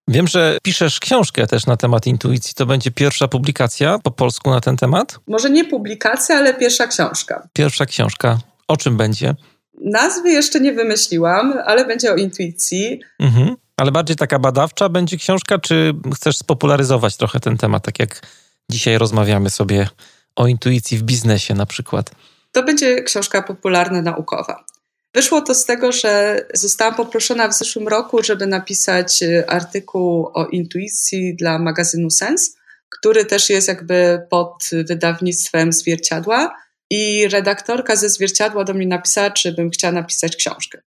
Wiem, 0.09 0.27
że 0.27 0.59
piszesz 0.63 1.01
książkę 1.01 1.47
też 1.47 1.67
na 1.67 1.77
temat 1.77 2.07
intuicji. 2.07 2.55
To 2.55 2.67
będzie 2.67 2.91
pierwsza 2.91 3.29
publikacja 3.29 3.99
po 3.99 4.11
polsku 4.11 4.51
na 4.51 4.61
ten 4.61 4.77
temat? 4.77 5.19
Może 5.29 5.51
nie 5.51 5.65
publikacja, 5.65 6.37
ale 6.37 6.55
pierwsza 6.55 6.87
książka. 6.87 7.49
Pierwsza 7.53 7.87
książka. 7.87 8.39
O 8.69 8.77
czym 8.77 8.97
będzie? 8.97 9.35
Nazwy 9.81 10.31
jeszcze 10.31 10.61
nie 10.61 10.73
wymyśliłam, 10.73 11.55
ale 11.67 11.85
będzie 11.85 12.13
o 12.13 12.17
intuicji. 12.17 13.01
Mhm. 13.21 13.57
Ale 13.77 13.93
bardziej 13.93 14.17
taka 14.17 14.39
badawcza 14.39 14.89
będzie 14.89 15.17
książka, 15.17 15.59
czy 15.59 15.95
chcesz 16.15 16.37
spopularyzować 16.37 17.17
trochę 17.17 17.41
ten 17.41 17.57
temat, 17.57 17.85
tak 17.85 17.99
jak 17.99 18.21
dzisiaj 18.71 18.99
rozmawiamy 18.99 19.51
sobie 19.51 19.89
o 20.37 20.47
intuicji 20.47 20.99
w 20.99 21.03
biznesie 21.03 21.55
na 21.55 21.67
przykład? 21.67 22.11
To 22.53 22.63
będzie 22.63 23.03
książka 23.03 23.43
popularna 23.43 24.03
naukowa. 24.03 24.65
Wyszło 25.17 25.41
to 25.41 25.55
z 25.55 25.65
tego, 25.65 25.93
że 25.93 26.41
zostałam 26.55 26.95
poproszona 26.95 27.49
w 27.49 27.55
zeszłym 27.55 27.89
roku, 27.89 28.23
żeby 28.23 28.47
napisać 28.47 29.23
y, 29.23 29.45
artykuł 29.49 30.31
o 30.35 30.47
intuicji 30.47 31.37
dla 31.37 31.59
magazynu 31.59 32.11
Sens, 32.11 32.57
który 32.89 33.25
też 33.25 33.51
jest 33.51 33.69
jakby 33.69 34.27
pod 34.31 34.71
wydawnictwem 34.89 35.73
Zwierciadła. 35.73 36.57
I 36.91 37.29
redaktorka 37.29 37.97
ze 37.97 38.09
Zwierciadła 38.09 38.65
do 38.65 38.75
mnie 38.75 38.87
napisała, 38.87 39.31
czy 39.31 39.53
bym 39.53 39.71
chciała 39.71 39.93
napisać 39.93 40.37
książkę. 40.37 40.83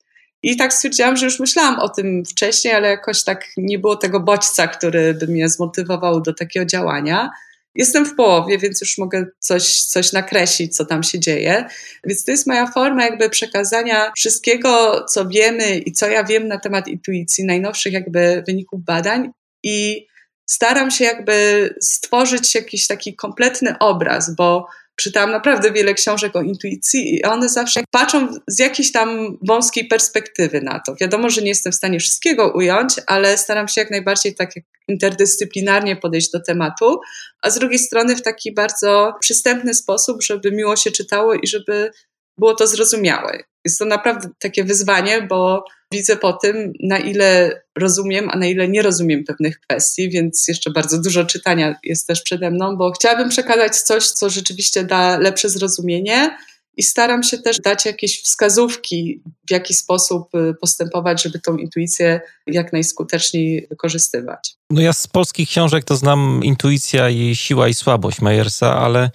I 0.44 0.58
tak 0.58 0.74
stwierdziłam, 0.74 1.18
że 1.18 1.26
już 1.26 1.40
myślałam 1.40 1.80
o 1.80 1.90
tym 1.90 2.26
wcześniej, 2.26 2.74
ale 2.74 2.88
jakoś 2.88 3.24
tak 3.24 3.46
nie 3.58 3.80
było 3.80 3.96
tego 3.96 4.20
bodźca, 4.20 4.68
który 4.68 5.14
by 5.14 5.28
mnie 5.28 5.50
zmotywował 5.50 6.22
do 6.22 6.34
takiego 6.34 6.66
działania 6.66 7.30
jestem 7.78 8.06
w 8.06 8.16
połowie, 8.16 8.58
więc 8.58 8.82
już 8.82 8.98
mogę 8.98 9.26
coś, 9.40 9.82
coś 9.82 10.14
nakreślić, 10.14 10.76
co 10.76 10.86
tam 10.86 11.04
się 11.04 11.20
dzieje. 11.20 11.66
Więc 12.04 12.26
to 12.26 12.32
jest 12.32 12.48
moja 12.48 12.72
forma 12.72 13.06
jakby 13.06 13.30
przekazania 13.30 14.12
wszystkiego, 14.16 15.06
co 15.06 15.28
wiemy 15.28 15.78
i 15.78 15.92
co 15.92 16.10
ja 16.10 16.24
wiem 16.24 16.48
na 16.48 16.60
temat 16.60 16.88
intuicji, 16.88 17.46
najnowszych 17.46 17.94
jakby 17.94 18.44
wyników 18.48 18.84
badań 18.84 19.32
i 19.64 20.08
staram 20.46 20.92
się 20.92 21.06
jakby 21.06 21.70
stworzyć 21.82 22.56
jakiś 22.56 22.88
taki 22.88 23.16
kompletny 23.16 23.80
obraz, 23.80 24.36
bo 24.36 24.68
czytałam 24.98 25.32
naprawdę 25.32 25.72
wiele 25.72 25.94
książek 25.94 26.36
o 26.36 26.42
intuicji 26.42 27.16
i 27.16 27.24
one 27.24 27.50
zawsze 27.50 27.84
patrzą 27.92 28.28
z 28.48 28.60
jakiejś 28.60 28.92
tam 28.92 29.38
wąskiej 29.42 29.88
perspektywy 29.88 30.62
na 30.62 30.80
to. 30.80 30.96
Wiadomo, 30.96 31.30
że 31.30 31.42
nie 31.42 31.48
jestem 31.48 31.72
w 31.72 31.76
stanie 31.76 32.00
wszystkiego 32.00 32.52
ująć, 32.56 32.94
ale 33.08 33.38
staram 33.38 33.68
się 33.68 33.82
jak 33.82 33.92
najbardziej 33.92 34.36
tak 34.36 34.52
interdyscyplinarnie 34.88 35.96
podejść 35.96 36.32
do 36.32 36.40
tematu, 36.40 37.00
a 37.42 37.50
z 37.50 37.60
drugiej 37.60 37.80
strony 37.80 38.16
w 38.16 38.22
taki 38.22 38.54
bardzo 38.54 39.14
przystępny 39.20 39.74
sposób, 39.74 40.24
żeby 40.24 40.52
miło 40.52 40.76
się 40.76 40.92
czytało 40.92 41.34
i 41.34 41.48
żeby 41.48 41.92
było 42.38 42.56
to 42.56 42.68
zrozumiałe. 42.68 43.44
Jest 43.66 43.80
to 43.80 43.86
naprawdę 43.86 44.30
takie 44.40 44.64
wyzwanie, 44.64 45.22
bo 45.22 45.64
widzę 45.94 46.18
po 46.18 46.34
tym, 46.34 46.74
na 46.84 46.98
ile 46.98 47.62
rozumiem, 47.78 48.30
a 48.30 48.38
na 48.38 48.46
ile 48.46 48.68
nie 48.68 48.82
rozumiem 48.82 49.24
pewnych 49.24 49.60
kwestii, 49.60 50.10
więc 50.10 50.48
jeszcze 50.48 50.72
bardzo 50.72 51.02
dużo 51.02 51.26
czytania 51.26 51.76
jest 51.84 52.08
też 52.08 52.22
przede 52.22 52.52
mną, 52.52 52.78
bo 52.78 52.92
chciałabym 52.92 53.30
przekazać 53.30 53.78
coś, 53.78 54.08
co 54.08 54.30
rzeczywiście 54.30 54.84
da 54.84 55.18
lepsze 55.18 55.50
zrozumienie. 55.50 56.38
I 56.80 56.84
staram 56.84 57.24
się 57.24 57.38
też 57.38 57.60
dać 57.60 57.86
jakieś 57.86 58.22
wskazówki, 58.22 59.22
w 59.48 59.52
jaki 59.52 59.74
sposób 59.74 60.36
y, 60.36 60.54
postępować, 60.62 61.24
żeby 61.24 61.40
tą 61.40 61.58
intuicję 61.58 62.22
jak 62.48 62.74
najskuteczniej 62.74 63.68
wykorzystywać. 63.70 64.56
No 64.70 64.82
ja 64.82 64.94
z 64.94 65.08
polskich 65.08 65.50
książek 65.50 65.84
to 65.84 65.96
znam 65.96 66.44
intuicja, 66.44 67.10
jej 67.10 67.36
siła 67.36 67.68
i 67.68 67.74
słabość 67.74 68.22
Majersa, 68.22 68.80
ale 68.80 69.12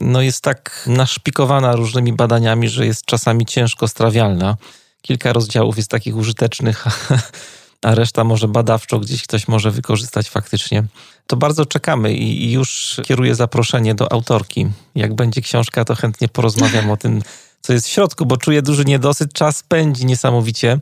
no 0.00 0.22
jest 0.22 0.40
tak 0.40 0.84
naszpikowana 0.86 1.76
różnymi 1.76 2.12
badaniami, 2.12 2.68
że 2.68 2.86
jest 2.86 3.04
czasami 3.04 3.46
ciężko 3.46 3.88
strawialna. 3.88 4.56
Kilka 5.02 5.32
rozdziałów 5.32 5.76
jest 5.76 5.90
takich 5.90 6.16
użytecznych, 6.16 6.84
a 7.82 7.94
reszta 7.94 8.24
może 8.24 8.48
badawczo 8.48 8.98
gdzieś 8.98 9.22
ktoś 9.22 9.48
może 9.48 9.70
wykorzystać 9.70 10.30
faktycznie. 10.30 10.84
To 11.26 11.36
bardzo 11.36 11.66
czekamy 11.66 12.14
i 12.14 12.52
już 12.52 13.00
kieruję 13.04 13.34
zaproszenie 13.34 13.94
do 13.94 14.12
autorki. 14.12 14.66
Jak 14.94 15.14
będzie 15.14 15.40
książka, 15.40 15.84
to 15.84 15.94
chętnie 15.94 16.28
porozmawiam 16.28 16.90
o 16.90 16.96
tym, 16.96 17.22
co 17.60 17.72
jest 17.72 17.86
w 17.86 17.90
środku, 17.90 18.26
bo 18.26 18.36
czuję 18.36 18.62
duży 18.62 18.84
niedosyt. 18.84 19.32
Czas 19.32 19.62
pędzi 19.62 20.06
niesamowicie, 20.06 20.78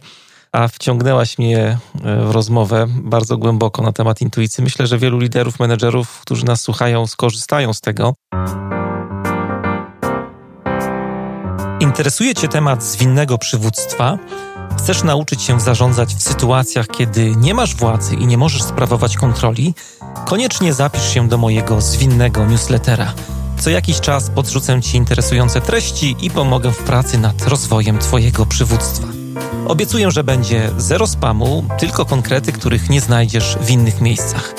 a 0.53 0.69
wciągnęłaś 0.69 1.39
mnie 1.39 1.79
e, 2.05 2.25
w 2.25 2.31
rozmowę 2.31 2.87
bardzo 2.89 3.37
głęboko 3.37 3.83
na 3.83 3.93
temat 3.93 4.21
intuicji. 4.21 4.65
Myślę, 4.65 4.87
że 4.87 4.99
wielu 4.99 5.19
liderów, 5.19 5.61
menedżerów, 5.61 6.21
którzy 6.21 6.45
nas 6.45 6.61
słuchają, 6.61 7.07
skorzystają 7.07 7.75
z 7.75 7.81
tego. 7.81 8.15
Interesuje 11.91 12.35
Cię 12.35 12.49
temat 12.49 12.85
zwinnego 12.85 13.39
przywództwa? 13.39 14.19
Chcesz 14.79 15.03
nauczyć 15.03 15.43
się 15.43 15.61
zarządzać 15.61 16.15
w 16.15 16.23
sytuacjach, 16.23 16.87
kiedy 16.87 17.37
nie 17.37 17.55
masz 17.55 17.77
władzy 17.77 18.15
i 18.15 18.27
nie 18.27 18.39
możesz 18.39 18.63
sprawować 18.63 19.17
kontroli? 19.17 19.75
Koniecznie 20.27 20.75
zapisz 20.75 21.15
się 21.15 21.29
do 21.29 21.39
mojego 21.39 21.81
zwinnego 21.81 22.47
newslettera. 22.47 23.13
Co 23.59 23.71
jakiś 23.71 24.01
czas 24.01 24.31
podrzucę 24.31 24.83
Ci 24.83 24.97
interesujące 24.97 25.61
treści 25.61 26.17
i 26.21 26.31
pomogę 26.31 26.73
w 26.73 26.79
pracy 26.79 27.19
nad 27.19 27.47
rozwojem 27.47 27.99
Twojego 27.99 28.47
przywództwa. 28.47 29.09
Obiecuję, 29.69 30.11
że 30.11 30.25
będzie 30.25 30.71
zero 30.77 31.07
spamu, 31.07 31.65
tylko 31.79 32.05
konkrety, 32.05 32.53
których 32.53 32.91
nie 32.91 33.01
znajdziesz 33.01 33.59
w 33.61 33.71
innych 33.71 34.01
miejscach. 34.01 34.55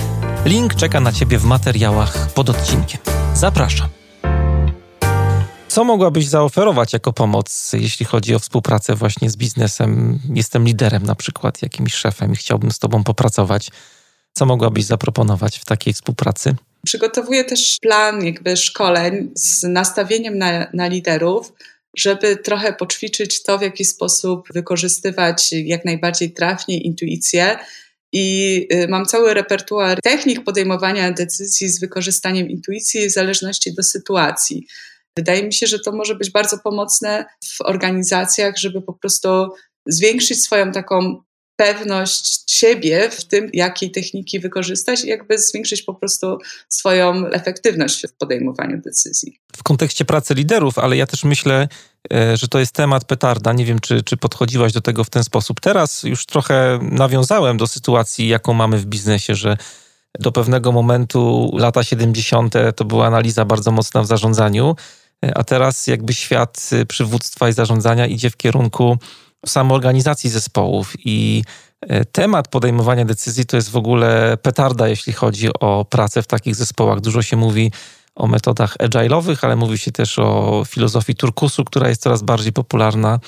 Link 0.46 0.76
czeka 0.76 1.00
na 1.00 1.12
Ciebie 1.12 1.38
w 1.38 1.46
materiałach 1.46 2.28
pod 2.34 2.50
odcinkiem. 2.50 3.02
Zapraszam. 3.34 4.01
Co 5.72 5.84
mogłabyś 5.84 6.26
zaoferować 6.26 6.94
jako 6.94 7.14
pomoc, 7.14 7.72
jeśli 7.74 8.06
chodzi 8.06 8.36
o 8.36 8.40
współpracę 8.40 8.96
właśnie 8.96 9.30
z 9.30 9.38
biznesem? 9.38 10.20
Jestem 10.34 10.66
liderem 10.66 11.04
na 11.04 11.16
przykład, 11.16 11.62
jakimś 11.62 11.94
szefem 11.94 12.34
i 12.34 12.36
chciałbym 12.36 12.72
z 12.72 12.80
Tobą 12.80 13.04
popracować. 13.04 13.70
Co 14.34 14.46
mogłabyś 14.46 14.84
zaproponować 14.84 15.60
w 15.60 15.66
takiej 15.66 15.94
współpracy? 15.94 16.56
Przygotowuję 16.86 17.44
też 17.44 17.78
plan 17.82 18.26
jakby 18.26 18.58
szkoleń 18.58 19.32
z 19.36 19.64
nastawieniem 19.64 20.38
na, 20.38 20.68
na 20.74 20.88
liderów, 20.88 21.54
żeby 21.98 22.38
trochę 22.38 22.74
poćwiczyć 22.74 23.44
to, 23.44 23.58
w 23.58 23.62
jaki 23.62 23.86
sposób 23.86 24.48
wykorzystywać 24.54 25.52
jak 25.52 25.86
najbardziej 25.86 26.32
trafnie 26.34 26.78
intuicję. 26.78 27.60
I 28.14 28.68
y, 28.74 28.88
mam 28.88 29.06
cały 29.06 29.34
repertuar 29.34 30.02
technik 30.04 30.44
podejmowania 30.44 31.12
decyzji 31.12 31.70
z 31.70 31.80
wykorzystaniem 31.80 32.50
intuicji 32.50 33.10
w 33.10 33.12
zależności 33.12 33.74
do 33.74 33.84
sytuacji. 33.84 34.68
Wydaje 35.18 35.44
mi 35.44 35.54
się, 35.54 35.68
że 35.68 35.80
to 35.80 35.92
może 35.92 36.16
być 36.16 36.32
bardzo 36.32 36.58
pomocne 36.58 37.26
w 37.46 37.62
organizacjach, 37.62 38.58
żeby 38.58 38.82
po 38.82 38.94
prostu 38.94 39.30
zwiększyć 39.88 40.44
swoją 40.44 40.72
taką 40.72 41.24
pewność 41.56 42.52
siebie 42.52 43.10
w 43.10 43.26
tym, 43.26 43.50
jakiej 43.54 43.92
techniki 43.92 44.40
wykorzystać 44.40 45.04
i 45.04 45.08
jakby 45.08 45.38
zwiększyć 45.38 45.82
po 45.82 45.94
prostu 45.94 46.38
swoją 46.70 47.28
efektywność 47.28 48.08
w 48.08 48.14
podejmowaniu 48.14 48.82
decyzji. 48.82 49.40
W 49.58 49.64
kontekście 49.64 50.06
pracy 50.06 50.34
liderów, 50.34 50.80
ale 50.80 50.98
ja 50.98 51.08
też 51.08 51.24
myślę, 51.24 51.68
e, 52.14 52.38
że 52.38 52.48
to 52.48 52.60
jest 52.60 52.72
temat 52.72 53.06
petarda. 53.06 53.54
Nie 53.54 53.66
wiem, 53.66 53.80
czy, 53.80 54.04
czy 54.04 54.18
podchodziłaś 54.18 54.74
do 54.74 54.82
tego 54.82 55.04
w 55.04 55.10
ten 55.10 55.24
sposób. 55.24 55.60
Teraz 55.60 56.04
już 56.04 56.26
trochę 56.26 56.80
nawiązałem 56.82 57.58
do 57.58 57.68
sytuacji, 57.68 58.28
jaką 58.28 58.54
mamy 58.54 58.78
w 58.78 58.86
biznesie, 58.86 59.36
że 59.36 59.58
do 60.20 60.32
pewnego 60.32 60.72
momentu, 60.72 61.52
lata 61.58 61.84
70., 61.84 62.54
to 62.76 62.86
była 62.86 63.08
analiza 63.08 63.46
bardzo 63.46 63.72
mocna 63.72 64.02
w 64.02 64.08
zarządzaniu, 64.08 64.76
a 65.36 65.44
teraz 65.44 65.88
jakby 65.88 66.14
świat 66.14 66.70
przywództwa 66.88 67.50
i 67.50 67.54
zarządzania 67.54 68.08
idzie 68.08 68.30
w 68.30 68.38
kierunku 68.38 68.98
samoorganizacji 69.46 70.30
zespołów 70.30 70.94
i 71.06 71.44
e, 71.82 72.06
temat 72.06 72.48
podejmowania 72.48 73.06
decyzji 73.06 73.46
to 73.46 73.56
jest 73.56 73.70
w 73.70 73.76
ogóle 73.76 74.38
petarda, 74.42 74.88
jeśli 74.88 75.14
chodzi 75.14 75.50
o 75.60 75.86
pracę 75.86 76.22
w 76.22 76.28
takich 76.28 76.56
zespołach. 76.56 77.02
Dużo 77.02 77.22
się 77.22 77.38
mówi 77.38 77.72
o 78.16 78.28
metodach 78.28 78.78
agile'owych, 78.78 79.38
ale 79.42 79.56
mówi 79.56 79.78
się 79.78 79.92
też 79.92 80.20
o 80.20 80.64
filozofii 80.68 81.16
turkusu, 81.16 81.66
która 81.66 81.90
jest 81.90 82.02
coraz 82.02 82.24
bardziej 82.24 82.54
popularna. 82.54 83.20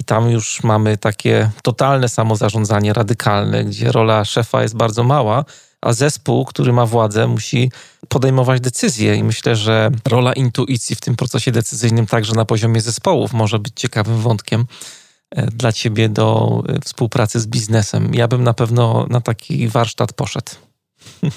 I 0.00 0.04
tam 0.04 0.30
już 0.30 0.62
mamy 0.62 0.96
takie 0.96 1.50
totalne 1.62 2.08
samozarządzanie, 2.08 2.92
radykalne, 2.92 3.64
gdzie 3.64 3.92
rola 3.92 4.24
szefa 4.24 4.62
jest 4.62 4.76
bardzo 4.76 5.04
mała, 5.04 5.44
a 5.80 5.92
zespół, 5.92 6.44
który 6.44 6.72
ma 6.72 6.86
władzę, 6.86 7.26
musi 7.26 7.72
podejmować 8.08 8.60
decyzje. 8.60 9.16
I 9.16 9.24
myślę, 9.24 9.56
że 9.56 9.90
rola 10.08 10.32
intuicji 10.32 10.96
w 10.96 11.00
tym 11.00 11.16
procesie 11.16 11.52
decyzyjnym, 11.52 12.06
także 12.06 12.34
na 12.34 12.44
poziomie 12.44 12.80
zespołów, 12.80 13.32
może 13.32 13.58
być 13.58 13.72
ciekawym 13.76 14.18
wątkiem. 14.18 14.64
E, 15.30 15.46
dla 15.46 15.72
ciebie 15.72 16.08
do 16.08 16.62
e, 16.68 16.80
współpracy 16.80 17.40
z 17.40 17.46
biznesem? 17.46 18.14
Ja 18.14 18.28
bym 18.28 18.44
na 18.44 18.54
pewno 18.54 19.06
na 19.10 19.20
taki 19.20 19.68
warsztat 19.68 20.12
poszedł. 20.12 20.52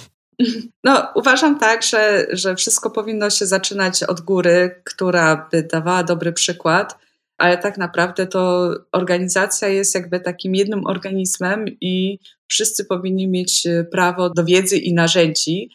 No, 0.83 1.07
uważam 1.15 1.59
tak, 1.59 1.83
że, 1.83 2.27
że 2.31 2.55
wszystko 2.55 2.89
powinno 2.89 3.29
się 3.29 3.45
zaczynać 3.45 4.03
od 4.03 4.21
góry, 4.21 4.81
która 4.83 5.47
by 5.51 5.63
dawała 5.63 6.03
dobry 6.03 6.33
przykład, 6.33 6.97
ale 7.41 7.57
tak 7.57 7.77
naprawdę 7.77 8.27
to 8.27 8.73
organizacja 8.91 9.67
jest 9.67 9.95
jakby 9.95 10.19
takim 10.19 10.55
jednym 10.55 10.85
organizmem 10.85 11.65
i 11.81 12.19
wszyscy 12.47 12.85
powinni 12.85 13.27
mieć 13.27 13.65
e, 13.65 13.83
prawo 13.83 14.29
do 14.29 14.45
wiedzy 14.45 14.77
i 14.77 14.93
narzędzi. 14.93 15.69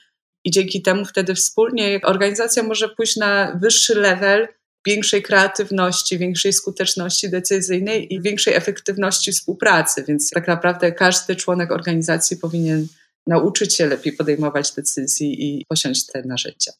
I 0.44 0.50
dzięki 0.50 0.82
temu 0.82 1.04
wtedy 1.04 1.34
wspólnie 1.34 2.00
organizacja 2.04 2.62
może 2.62 2.88
pójść 2.88 3.16
na 3.16 3.58
wyższy 3.62 3.94
level 3.94 4.48
większej 4.86 5.22
kreatywności, 5.22 6.18
większej 6.18 6.52
skuteczności 6.52 7.30
decyzyjnej 7.30 8.14
i 8.14 8.22
większej 8.22 8.54
efektywności 8.54 9.32
współpracy. 9.32 10.04
Więc 10.08 10.30
tak 10.30 10.48
naprawdę 10.48 10.92
każdy 10.92 11.36
członek 11.36 11.72
organizacji 11.72 12.36
powinien 12.36 12.86
nauczyć 13.26 13.74
się 13.74 13.86
lepiej 13.86 14.12
podejmować 14.12 14.72
decyzje 14.72 15.26
i 15.26 15.64
posiąść 15.68 16.06
te 16.06 16.22
narzędzia. 16.22 16.72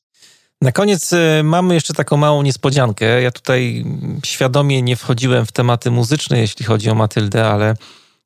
Na 0.63 0.73
koniec 0.73 1.13
y, 1.13 1.43
mamy 1.45 1.75
jeszcze 1.75 1.95
taką 1.95 2.17
małą 2.17 2.43
niespodziankę. 2.43 3.23
Ja 3.23 3.31
tutaj 3.31 3.85
świadomie 4.25 4.83
nie 4.83 4.97
wchodziłem 4.97 5.47
w 5.47 5.53
tematy 5.53 5.91
muzyczne, 5.91 6.39
jeśli 6.39 6.65
chodzi 6.65 6.91
o 6.91 6.95
Matyldę, 6.95 7.49
ale 7.49 7.75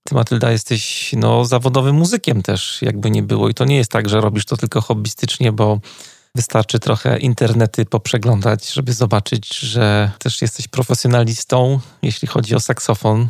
ty, 0.05 0.15
Matylda, 0.15 0.51
jesteś 0.51 1.13
no, 1.17 1.45
zawodowym 1.45 1.97
muzykiem 1.97 2.43
też, 2.43 2.83
jakby 2.83 3.11
nie 3.11 3.23
było. 3.23 3.49
I 3.49 3.55
to 3.55 3.65
nie 3.65 3.77
jest 3.77 3.91
tak, 3.91 4.09
że 4.09 4.21
robisz 4.21 4.45
to 4.45 4.57
tylko 4.57 4.81
hobbystycznie, 4.81 5.53
bo 5.53 5.81
Wystarczy 6.35 6.79
trochę 6.79 7.19
internety 7.19 7.85
poprzeglądać, 7.85 8.73
żeby 8.73 8.93
zobaczyć, 8.93 9.59
że 9.59 10.11
też 10.19 10.43
jesteś 10.43 10.69
profesjonalistą, 10.69 11.81
jeśli 12.03 12.29
chodzi 12.29 12.55
o 12.55 12.61
saksofon. 12.61 13.29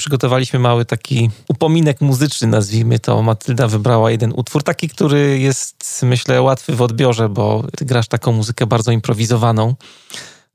Przygotowaliśmy 0.00 0.58
mały 0.58 0.84
taki 0.84 1.30
upominek 1.48 2.00
muzyczny, 2.00 2.48
nazwijmy 2.48 2.98
to. 2.98 3.22
Matylda 3.22 3.68
wybrała 3.68 4.10
jeden 4.10 4.32
utwór, 4.36 4.62
taki, 4.62 4.88
który 4.88 5.38
jest, 5.38 6.00
myślę, 6.02 6.42
łatwy 6.42 6.76
w 6.76 6.82
odbiorze, 6.82 7.28
bo 7.28 7.64
ty 7.76 7.84
grasz 7.84 8.08
taką 8.08 8.32
muzykę 8.32 8.66
bardzo 8.66 8.92
improwizowaną. 8.92 9.74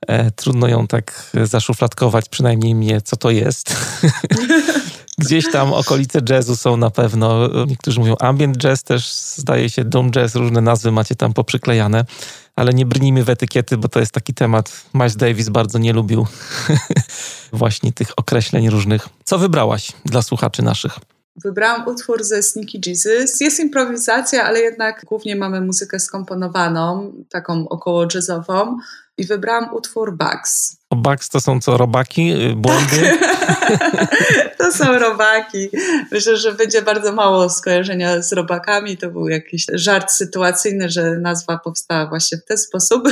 E, 0.08 0.32
trudno 0.32 0.68
ją 0.68 0.88
tak 0.88 1.32
zaszufladkować, 1.44 2.30
przynajmniej 2.30 2.76
mnie, 2.76 3.02
co 3.02 3.18
to 3.18 3.30
jest. 3.30 3.76
Gdzieś 5.18 5.52
tam 5.52 5.74
okolice 5.74 6.20
jazzu 6.30 6.56
są 6.56 6.78
na 6.78 6.90
pewno. 6.90 7.50
Niektórzy 7.68 8.00
mówią 8.00 8.16
ambient 8.20 8.58
jazz, 8.58 8.84
też 8.84 9.12
zdaje 9.14 9.70
się 9.70 9.84
doom 9.84 10.12
jazz, 10.12 10.36
różne 10.36 10.62
nazwy 10.62 10.92
macie 10.92 11.16
tam 11.16 11.34
poprzyklejane, 11.34 12.06
ale 12.56 12.74
nie 12.74 12.86
brnijmy 12.86 13.24
w 13.24 13.30
etykiety, 13.30 13.78
bo 13.78 13.88
to 13.88 14.00
jest 14.00 14.12
taki 14.12 14.34
temat. 14.34 14.72
Miles 14.94 15.16
Davis 15.16 15.50
bardzo 15.50 15.80
nie 15.80 15.94
lubił 15.94 16.28
właśnie 17.54 17.94
tych 17.94 18.08
określeń 18.18 18.70
różnych. 18.70 19.10
Co 19.24 19.38
wybrałaś 19.38 19.92
dla 20.06 20.22
słuchaczy 20.22 20.64
naszych? 20.64 21.00
Wybrałam 21.36 21.88
utwór 21.88 22.24
ze 22.24 22.44
Sneaky 22.44 22.80
Jesus. 22.86 23.42
Jest 23.42 23.60
improwizacja, 23.60 24.44
ale 24.44 24.60
jednak 24.60 25.06
głównie 25.06 25.36
mamy 25.36 25.62
muzykę 25.62 26.00
skomponowaną, 26.00 27.14
taką 27.30 27.70
około 27.70 28.08
jazzową. 28.16 28.78
I 29.18 29.26
wybrałam 29.26 29.74
utwór 29.74 30.18
Bugs. 30.18 30.78
O 30.90 30.96
Bugs 30.96 31.30
to 31.30 31.42
są 31.42 31.62
co, 31.62 31.78
robaki, 31.78 32.32
y, 32.32 32.56
błędy? 32.56 33.18
to 34.60 34.72
są 34.72 35.00
robaki. 35.00 35.70
Myślę, 36.12 36.38
że 36.38 36.54
będzie 36.54 36.82
bardzo 36.82 37.12
mało 37.12 37.50
skojarzenia 37.50 38.22
z 38.22 38.34
robakami. 38.34 38.98
To 38.98 39.10
był 39.10 39.28
jakiś 39.28 39.66
żart 39.74 40.12
sytuacyjny, 40.12 40.90
że 40.90 41.18
nazwa 41.18 41.60
powstała 41.60 42.08
właśnie 42.08 42.38
w 42.38 42.46
ten 42.46 42.58
sposób, 42.58 43.04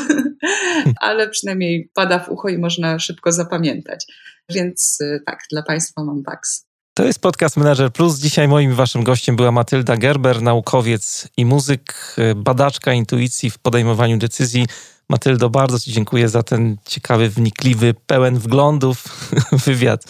ale 1.08 1.30
przynajmniej 1.30 1.92
pada 1.94 2.20
w 2.20 2.30
ucho 2.30 2.50
i 2.50 2.58
można 2.58 3.00
szybko 3.00 3.32
zapamiętać. 3.32 4.06
Więc 4.50 5.02
y, 5.02 5.22
tak, 5.26 5.40
dla 5.52 5.64
Państwa 5.64 6.04
mam 6.04 6.24
Bugs. 6.24 6.66
To 6.94 7.06
jest 7.06 7.20
podcast 7.20 7.58
Manager 7.58 7.92
Plus. 7.92 8.20
Dzisiaj 8.20 8.48
moim 8.48 8.74
waszym 8.74 9.04
gościem 9.04 9.36
była 9.36 9.52
Matylda 9.52 9.98
Gerber, 9.98 10.42
naukowiec 10.42 11.28
i 11.38 11.46
muzyk, 11.46 12.16
y, 12.18 12.36
badaczka 12.36 12.94
intuicji 12.94 13.50
w 13.50 13.60
podejmowaniu 13.60 14.18
decyzji. 14.18 14.66
Matyldo, 15.10 15.50
bardzo 15.50 15.80
Ci 15.80 15.92
dziękuję 15.92 16.30
za 16.30 16.44
ten 16.44 16.78
ciekawy, 16.86 17.30
wnikliwy, 17.30 17.94
pełen 18.08 18.40
wglądów 18.40 19.04
wywiad. 19.66 20.06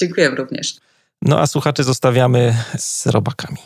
Dziękuję 0.00 0.30
również. 0.30 0.76
No 1.22 1.40
a 1.40 1.46
słuchaczy 1.46 1.84
zostawiamy 1.84 2.64
z 2.78 3.06
robakami. 3.06 3.58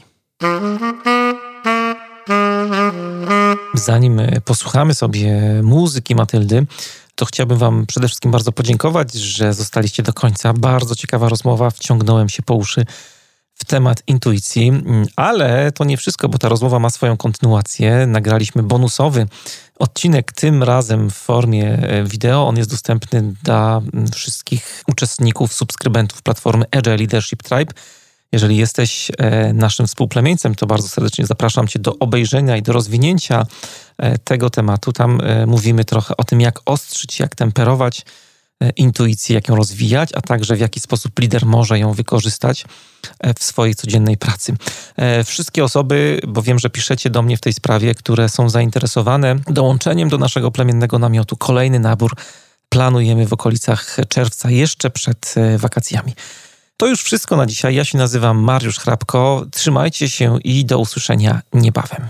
Zanim 3.75 4.21
posłuchamy 4.45 4.95
sobie 4.95 5.43
muzyki 5.63 6.15
Matyldy, 6.15 6.67
to 7.15 7.25
chciałbym 7.25 7.59
Wam 7.59 7.87
przede 7.87 8.09
wszystkim 8.09 8.31
bardzo 8.31 8.53
podziękować, 8.53 9.13
że 9.13 9.55
zostaliście 9.55 10.03
do 10.03 10.13
końca. 10.13 10.53
Bardzo 10.53 10.95
ciekawa 10.95 11.29
rozmowa, 11.29 11.71
wciągnąłem 11.71 12.29
się 12.29 12.43
po 12.43 12.55
uszy 12.55 12.85
w 13.55 13.65
temat 13.65 14.03
intuicji, 14.07 14.73
ale 15.17 15.73
to 15.73 15.85
nie 15.85 15.97
wszystko, 15.97 16.29
bo 16.29 16.39
ta 16.39 16.49
rozmowa 16.49 16.79
ma 16.79 16.91
swoją 16.91 17.17
kontynuację. 17.17 18.07
Nagraliśmy 18.07 18.63
bonusowy 18.63 19.27
odcinek, 19.79 20.33
tym 20.33 20.63
razem 20.63 21.11
w 21.11 21.15
formie 21.15 21.67
e, 21.73 22.05
wideo. 22.05 22.49
On 22.49 22.57
jest 22.57 22.71
dostępny 22.71 23.35
dla 23.43 23.81
wszystkich 24.15 24.83
uczestników, 24.89 25.53
subskrybentów 25.53 26.23
platformy 26.23 26.65
Agile 26.71 26.97
Leadership 26.97 27.43
Tribe. 27.43 27.73
Jeżeli 28.33 28.57
jesteś 28.57 29.11
e, 29.19 29.53
naszym 29.53 29.87
współplemieńcem, 29.87 30.55
to 30.55 30.67
bardzo 30.67 30.89
serdecznie 30.89 31.27
zapraszam 31.27 31.69
Cię 31.69 31.79
do 31.79 31.99
obejrzenia 31.99 32.57
i 32.57 32.63
do 32.63 32.73
rozwinięcia 32.73 33.47
e, 33.99 34.19
tego 34.19 34.51
tematu. 34.51 34.93
Tam 34.93 35.23
mówimy 35.47 35.85
trochę 35.85 36.17
o 36.17 36.25
tym, 36.25 36.41
jak 36.41 36.61
ostrzyć, 36.65 37.21
jak 37.21 37.35
temperować 37.35 38.05
intuicję, 38.77 39.35
jak 39.35 39.49
ją 39.49 39.57
rozwijać, 39.57 40.11
a 40.15 40.21
także 40.21 40.57
w 40.57 40.61
jaki 40.61 40.81
sposób 40.81 41.19
lider 41.19 41.47
może 41.47 41.79
ją 41.79 41.93
wykorzystać 41.93 42.65
e, 43.21 43.35
w 43.35 43.45
swojej 43.45 43.75
codziennej 43.75 44.17
pracy. 44.17 44.57
Wszystkie 45.25 45.65
osoby, 45.65 46.21
bo 46.27 46.43
wiem, 46.43 46.59
że 46.59 46.71
piszecie 46.71 47.11
do 47.11 47.23
mnie 47.23 47.37
w 47.37 47.41
tej 47.41 47.53
sprawie, 47.53 47.95
które 47.95 48.29
są 48.29 48.49
zainteresowane 48.49 49.37
dołączeniem 49.47 50.09
do 50.09 50.19
naszego 50.19 50.51
plemiennego 50.51 50.99
namiotu, 50.99 51.37
kolejny 51.37 51.81
nabór 51.81 52.17
planujemy 52.69 53.27
w 53.27 53.33
okolicach 53.33 53.97
czerwca, 54.09 54.51
jeszcze 54.51 54.91
przed 54.91 55.35
wakacjami. 55.59 56.13
To 56.77 56.87
już 56.87 57.03
wszystko 57.03 57.37
na 57.37 57.47
dzisiaj. 57.47 57.75
Ja 57.75 57.85
się 57.85 57.99
nazywam 57.99 58.39
Mariusz 58.39 58.79
Hrabko. 58.79 59.47
Trzymajcie 59.51 60.09
się 60.09 60.39
i 60.45 60.65
do 60.65 60.79
usłyszenia 60.79 61.43
niebawem. 61.53 62.09